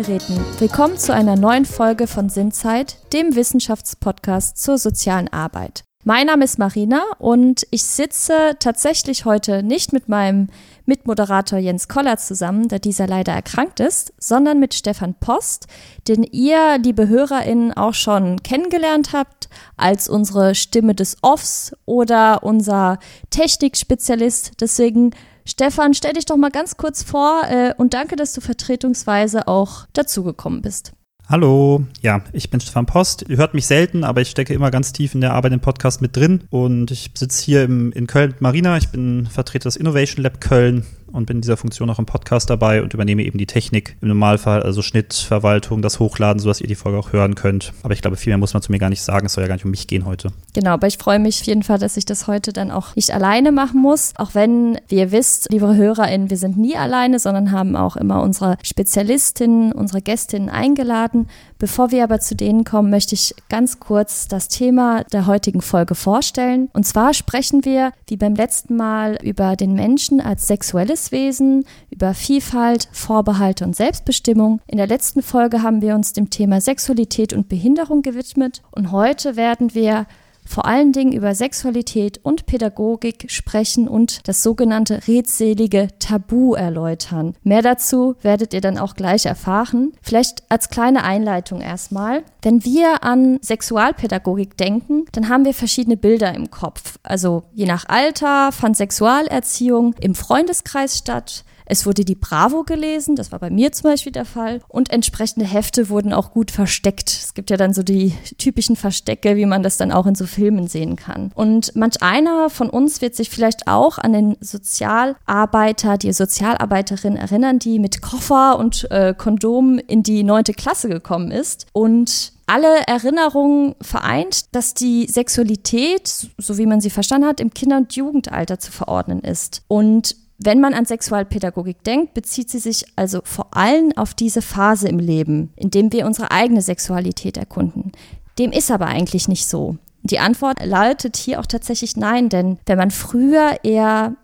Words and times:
Endgeräten. 0.00 0.42
Willkommen 0.58 0.96
zu 0.96 1.12
einer 1.12 1.36
neuen 1.36 1.66
Folge 1.66 2.06
von 2.06 2.30
Sinnzeit, 2.30 2.96
dem 3.12 3.36
Wissenschaftspodcast 3.36 4.56
zur 4.56 4.78
sozialen 4.78 5.28
Arbeit. 5.28 5.84
Mein 6.04 6.28
Name 6.28 6.44
ist 6.44 6.58
Marina 6.58 7.02
und 7.18 7.66
ich 7.70 7.84
sitze 7.84 8.56
tatsächlich 8.58 9.26
heute 9.26 9.62
nicht 9.62 9.92
mit 9.92 10.08
meinem 10.08 10.48
Mitmoderator 10.86 11.58
Jens 11.58 11.88
Koller 11.88 12.16
zusammen, 12.16 12.68
da 12.68 12.78
dieser 12.78 13.06
leider 13.06 13.32
erkrankt 13.34 13.78
ist, 13.78 14.14
sondern 14.18 14.58
mit 14.58 14.72
Stefan 14.72 15.16
Post, 15.20 15.66
den 16.08 16.22
ihr, 16.22 16.78
liebe 16.78 17.06
HörerInnen, 17.08 17.74
auch 17.74 17.92
schon 17.92 18.42
kennengelernt 18.42 19.12
habt 19.12 19.50
als 19.76 20.08
unsere 20.08 20.54
Stimme 20.54 20.94
des 20.94 21.18
Offs 21.20 21.76
oder 21.84 22.42
unser 22.42 22.98
Technikspezialist. 23.28 24.52
Deswegen 24.62 25.10
Stefan, 25.50 25.94
stell 25.94 26.12
dich 26.12 26.26
doch 26.26 26.36
mal 26.36 26.52
ganz 26.52 26.76
kurz 26.76 27.02
vor 27.02 27.42
äh, 27.50 27.74
und 27.76 27.92
danke, 27.92 28.14
dass 28.14 28.32
du 28.32 28.40
vertretungsweise 28.40 29.48
auch 29.48 29.86
dazugekommen 29.92 30.62
bist. 30.62 30.92
Hallo, 31.28 31.84
ja, 32.02 32.22
ich 32.32 32.50
bin 32.50 32.60
Stefan 32.60 32.86
Post. 32.86 33.24
Ihr 33.28 33.36
hört 33.36 33.54
mich 33.54 33.66
selten, 33.66 34.04
aber 34.04 34.20
ich 34.20 34.30
stecke 34.30 34.54
immer 34.54 34.70
ganz 34.70 34.92
tief 34.92 35.12
in 35.14 35.20
der 35.20 35.32
Arbeit 35.32 35.52
im 35.52 35.60
Podcast 35.60 36.02
mit 36.02 36.16
drin. 36.16 36.44
Und 36.50 36.92
ich 36.92 37.10
sitze 37.14 37.44
hier 37.44 37.64
im, 37.64 37.90
in 37.92 38.06
Köln 38.06 38.30
mit 38.30 38.40
Marina. 38.40 38.76
Ich 38.76 38.90
bin 38.90 39.26
Vertreter 39.26 39.68
des 39.68 39.76
Innovation 39.76 40.22
Lab 40.22 40.40
Köln 40.40 40.86
und 41.12 41.26
bin 41.26 41.38
in 41.38 41.40
dieser 41.42 41.56
Funktion 41.56 41.90
auch 41.90 41.98
im 41.98 42.06
Podcast 42.06 42.50
dabei 42.50 42.82
und 42.82 42.94
übernehme 42.94 43.22
eben 43.22 43.38
die 43.38 43.46
Technik 43.46 43.96
im 44.00 44.08
Normalfall, 44.08 44.62
also 44.62 44.82
Schnitt, 44.82 45.14
Verwaltung, 45.14 45.82
das 45.82 45.98
Hochladen, 45.98 46.40
sodass 46.40 46.60
ihr 46.60 46.66
die 46.66 46.74
Folge 46.74 46.98
auch 46.98 47.12
hören 47.12 47.34
könnt. 47.34 47.72
Aber 47.82 47.94
ich 47.94 48.02
glaube, 48.02 48.16
viel 48.16 48.30
mehr 48.30 48.38
muss 48.38 48.54
man 48.54 48.62
zu 48.62 48.72
mir 48.72 48.78
gar 48.78 48.90
nicht 48.90 49.02
sagen. 49.02 49.26
Es 49.26 49.34
soll 49.34 49.42
ja 49.42 49.48
gar 49.48 49.54
nicht 49.54 49.64
um 49.64 49.70
mich 49.70 49.86
gehen 49.86 50.04
heute. 50.04 50.32
Genau, 50.54 50.70
aber 50.70 50.86
ich 50.86 50.98
freue 50.98 51.18
mich 51.18 51.40
auf 51.40 51.46
jeden 51.46 51.62
Fall, 51.62 51.78
dass 51.78 51.96
ich 51.96 52.04
das 52.04 52.26
heute 52.26 52.52
dann 52.52 52.70
auch 52.70 52.96
nicht 52.96 53.12
alleine 53.12 53.52
machen 53.52 53.80
muss. 53.80 54.12
Auch 54.16 54.34
wenn, 54.34 54.78
wie 54.88 54.96
ihr 54.96 55.12
wisst, 55.12 55.48
liebe 55.50 55.74
HörerInnen, 55.74 56.30
wir 56.30 56.36
sind 56.36 56.56
nie 56.56 56.76
alleine, 56.76 57.18
sondern 57.18 57.52
haben 57.52 57.76
auch 57.76 57.96
immer 57.96 58.22
unsere 58.22 58.56
Spezialistinnen, 58.62 59.72
unsere 59.72 60.02
Gästinnen 60.02 60.48
eingeladen. 60.48 61.28
Bevor 61.60 61.90
wir 61.90 62.02
aber 62.04 62.20
zu 62.20 62.34
denen 62.34 62.64
kommen, 62.64 62.88
möchte 62.88 63.14
ich 63.14 63.34
ganz 63.50 63.80
kurz 63.80 64.26
das 64.28 64.48
Thema 64.48 65.04
der 65.12 65.26
heutigen 65.26 65.60
Folge 65.60 65.94
vorstellen. 65.94 66.70
Und 66.72 66.86
zwar 66.86 67.12
sprechen 67.12 67.66
wir, 67.66 67.92
wie 68.08 68.16
beim 68.16 68.34
letzten 68.34 68.76
Mal, 68.76 69.18
über 69.22 69.56
den 69.56 69.74
Menschen 69.74 70.22
als 70.22 70.46
sexuelles 70.46 71.12
Wesen, 71.12 71.66
über 71.90 72.14
Vielfalt, 72.14 72.88
Vorbehalte 72.92 73.66
und 73.66 73.76
Selbstbestimmung. 73.76 74.62
In 74.68 74.78
der 74.78 74.86
letzten 74.86 75.20
Folge 75.20 75.62
haben 75.62 75.82
wir 75.82 75.94
uns 75.94 76.14
dem 76.14 76.30
Thema 76.30 76.62
Sexualität 76.62 77.34
und 77.34 77.50
Behinderung 77.50 78.00
gewidmet 78.00 78.62
und 78.70 78.90
heute 78.90 79.36
werden 79.36 79.74
wir 79.74 80.06
vor 80.50 80.66
allen 80.66 80.90
Dingen 80.90 81.12
über 81.12 81.32
Sexualität 81.36 82.18
und 82.24 82.44
Pädagogik 82.44 83.26
sprechen 83.28 83.86
und 83.86 84.26
das 84.26 84.42
sogenannte 84.42 85.06
redselige 85.06 85.86
Tabu 86.00 86.54
erläutern. 86.54 87.34
Mehr 87.44 87.62
dazu 87.62 88.16
werdet 88.20 88.52
ihr 88.52 88.60
dann 88.60 88.76
auch 88.76 88.96
gleich 88.96 89.26
erfahren. 89.26 89.92
Vielleicht 90.02 90.42
als 90.48 90.68
kleine 90.68 91.04
Einleitung 91.04 91.60
erstmal. 91.60 92.24
Wenn 92.42 92.64
wir 92.64 93.04
an 93.04 93.38
Sexualpädagogik 93.42 94.56
denken, 94.56 95.04
dann 95.12 95.28
haben 95.28 95.44
wir 95.44 95.54
verschiedene 95.54 95.96
Bilder 95.96 96.34
im 96.34 96.50
Kopf. 96.50 96.98
Also 97.04 97.44
je 97.54 97.66
nach 97.66 97.84
Alter 97.88 98.50
fand 98.50 98.76
Sexualerziehung 98.76 99.94
im 100.00 100.16
Freundeskreis 100.16 100.98
statt. 100.98 101.44
Es 101.70 101.86
wurde 101.86 102.04
die 102.04 102.16
Bravo 102.16 102.64
gelesen, 102.64 103.14
das 103.14 103.30
war 103.30 103.38
bei 103.38 103.48
mir 103.48 103.70
zum 103.70 103.90
Beispiel 103.90 104.10
der 104.10 104.24
Fall. 104.24 104.60
Und 104.66 104.90
entsprechende 104.90 105.46
Hefte 105.46 105.88
wurden 105.88 106.12
auch 106.12 106.32
gut 106.32 106.50
versteckt. 106.50 107.08
Es 107.10 107.32
gibt 107.32 107.48
ja 107.48 107.56
dann 107.56 107.72
so 107.72 107.84
die 107.84 108.12
typischen 108.38 108.74
Verstecke, 108.74 109.36
wie 109.36 109.46
man 109.46 109.62
das 109.62 109.76
dann 109.76 109.92
auch 109.92 110.06
in 110.06 110.16
so 110.16 110.26
Filmen 110.26 110.66
sehen 110.66 110.96
kann. 110.96 111.30
Und 111.36 111.76
manch 111.76 112.02
einer 112.02 112.50
von 112.50 112.68
uns 112.68 113.00
wird 113.02 113.14
sich 113.14 113.30
vielleicht 113.30 113.68
auch 113.68 113.98
an 113.98 114.12
den 114.12 114.36
Sozialarbeiter, 114.40 115.96
die 115.96 116.12
Sozialarbeiterin 116.12 117.14
erinnern, 117.14 117.60
die 117.60 117.78
mit 117.78 118.02
Koffer 118.02 118.58
und 118.58 118.90
äh, 118.90 119.14
Kondom 119.16 119.78
in 119.78 120.02
die 120.02 120.24
neunte 120.24 120.54
Klasse 120.54 120.88
gekommen 120.88 121.30
ist 121.30 121.68
und 121.72 122.32
alle 122.46 122.80
Erinnerungen 122.88 123.76
vereint, 123.80 124.56
dass 124.56 124.74
die 124.74 125.06
Sexualität, 125.06 126.30
so 126.36 126.58
wie 126.58 126.66
man 126.66 126.80
sie 126.80 126.90
verstanden 126.90 127.28
hat, 127.28 127.38
im 127.38 127.54
Kinder- 127.54 127.76
und 127.76 127.94
Jugendalter 127.94 128.58
zu 128.58 128.72
verordnen 128.72 129.20
ist. 129.20 129.62
Und 129.68 130.16
wenn 130.42 130.60
man 130.60 130.72
an 130.72 130.86
Sexualpädagogik 130.86 131.84
denkt, 131.84 132.14
bezieht 132.14 132.48
sie 132.48 132.58
sich 132.58 132.86
also 132.96 133.20
vor 133.24 133.54
allem 133.54 133.92
auf 133.96 134.14
diese 134.14 134.40
Phase 134.40 134.88
im 134.88 134.98
Leben, 134.98 135.52
in 135.54 135.70
dem 135.70 135.92
wir 135.92 136.06
unsere 136.06 136.30
eigene 136.30 136.62
Sexualität 136.62 137.36
erkunden. 137.36 137.92
Dem 138.38 138.50
ist 138.50 138.70
aber 138.70 138.86
eigentlich 138.86 139.28
nicht 139.28 139.46
so. 139.46 139.76
Die 140.02 140.18
Antwort 140.18 140.64
lautet 140.64 141.18
hier 141.18 141.40
auch 141.40 141.46
tatsächlich 141.46 141.96
nein, 141.96 142.30
denn 142.30 142.58
wenn 142.64 142.78
man 142.78 142.90
früher 142.90 143.58
eher 143.64 144.16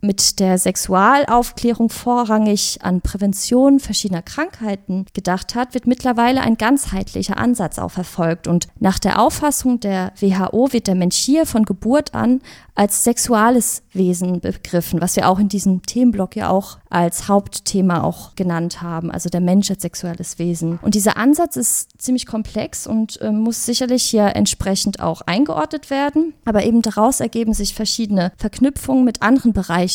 mit 0.00 0.38
der 0.38 0.58
Sexualaufklärung 0.58 1.90
vorrangig 1.90 2.78
an 2.82 3.00
Prävention 3.00 3.80
verschiedener 3.80 4.22
Krankheiten 4.22 5.06
gedacht 5.12 5.54
hat, 5.54 5.74
wird 5.74 5.86
mittlerweile 5.86 6.40
ein 6.40 6.56
ganzheitlicher 6.56 7.38
Ansatz 7.38 7.78
auch 7.78 7.90
verfolgt. 7.90 8.46
Und 8.46 8.68
nach 8.78 8.98
der 8.98 9.20
Auffassung 9.20 9.80
der 9.80 10.12
WHO 10.20 10.72
wird 10.72 10.86
der 10.86 10.94
Mensch 10.94 11.16
hier 11.16 11.46
von 11.46 11.64
Geburt 11.64 12.14
an 12.14 12.40
als 12.74 13.02
sexuales 13.02 13.82
Wesen 13.92 14.40
begriffen, 14.40 15.00
was 15.00 15.16
wir 15.16 15.28
auch 15.28 15.40
in 15.40 15.48
diesem 15.48 15.82
Themenblock 15.82 16.36
ja 16.36 16.48
auch 16.48 16.78
als 16.90 17.26
Hauptthema 17.26 18.04
auch 18.04 18.36
genannt 18.36 18.82
haben, 18.82 19.10
also 19.10 19.28
der 19.28 19.40
Mensch 19.40 19.68
als 19.68 19.82
sexuelles 19.82 20.38
Wesen. 20.38 20.78
Und 20.80 20.94
dieser 20.94 21.16
Ansatz 21.16 21.56
ist 21.56 22.00
ziemlich 22.00 22.24
komplex 22.24 22.86
und 22.86 23.20
äh, 23.20 23.32
muss 23.32 23.66
sicherlich 23.66 24.04
hier 24.04 24.36
entsprechend 24.36 25.00
auch 25.00 25.22
eingeordnet 25.22 25.90
werden, 25.90 26.34
aber 26.44 26.64
eben 26.64 26.80
daraus 26.80 27.18
ergeben 27.18 27.52
sich 27.52 27.74
verschiedene 27.74 28.30
Verknüpfungen 28.36 29.04
mit 29.04 29.22
anderen 29.22 29.52
Bereichen 29.52 29.87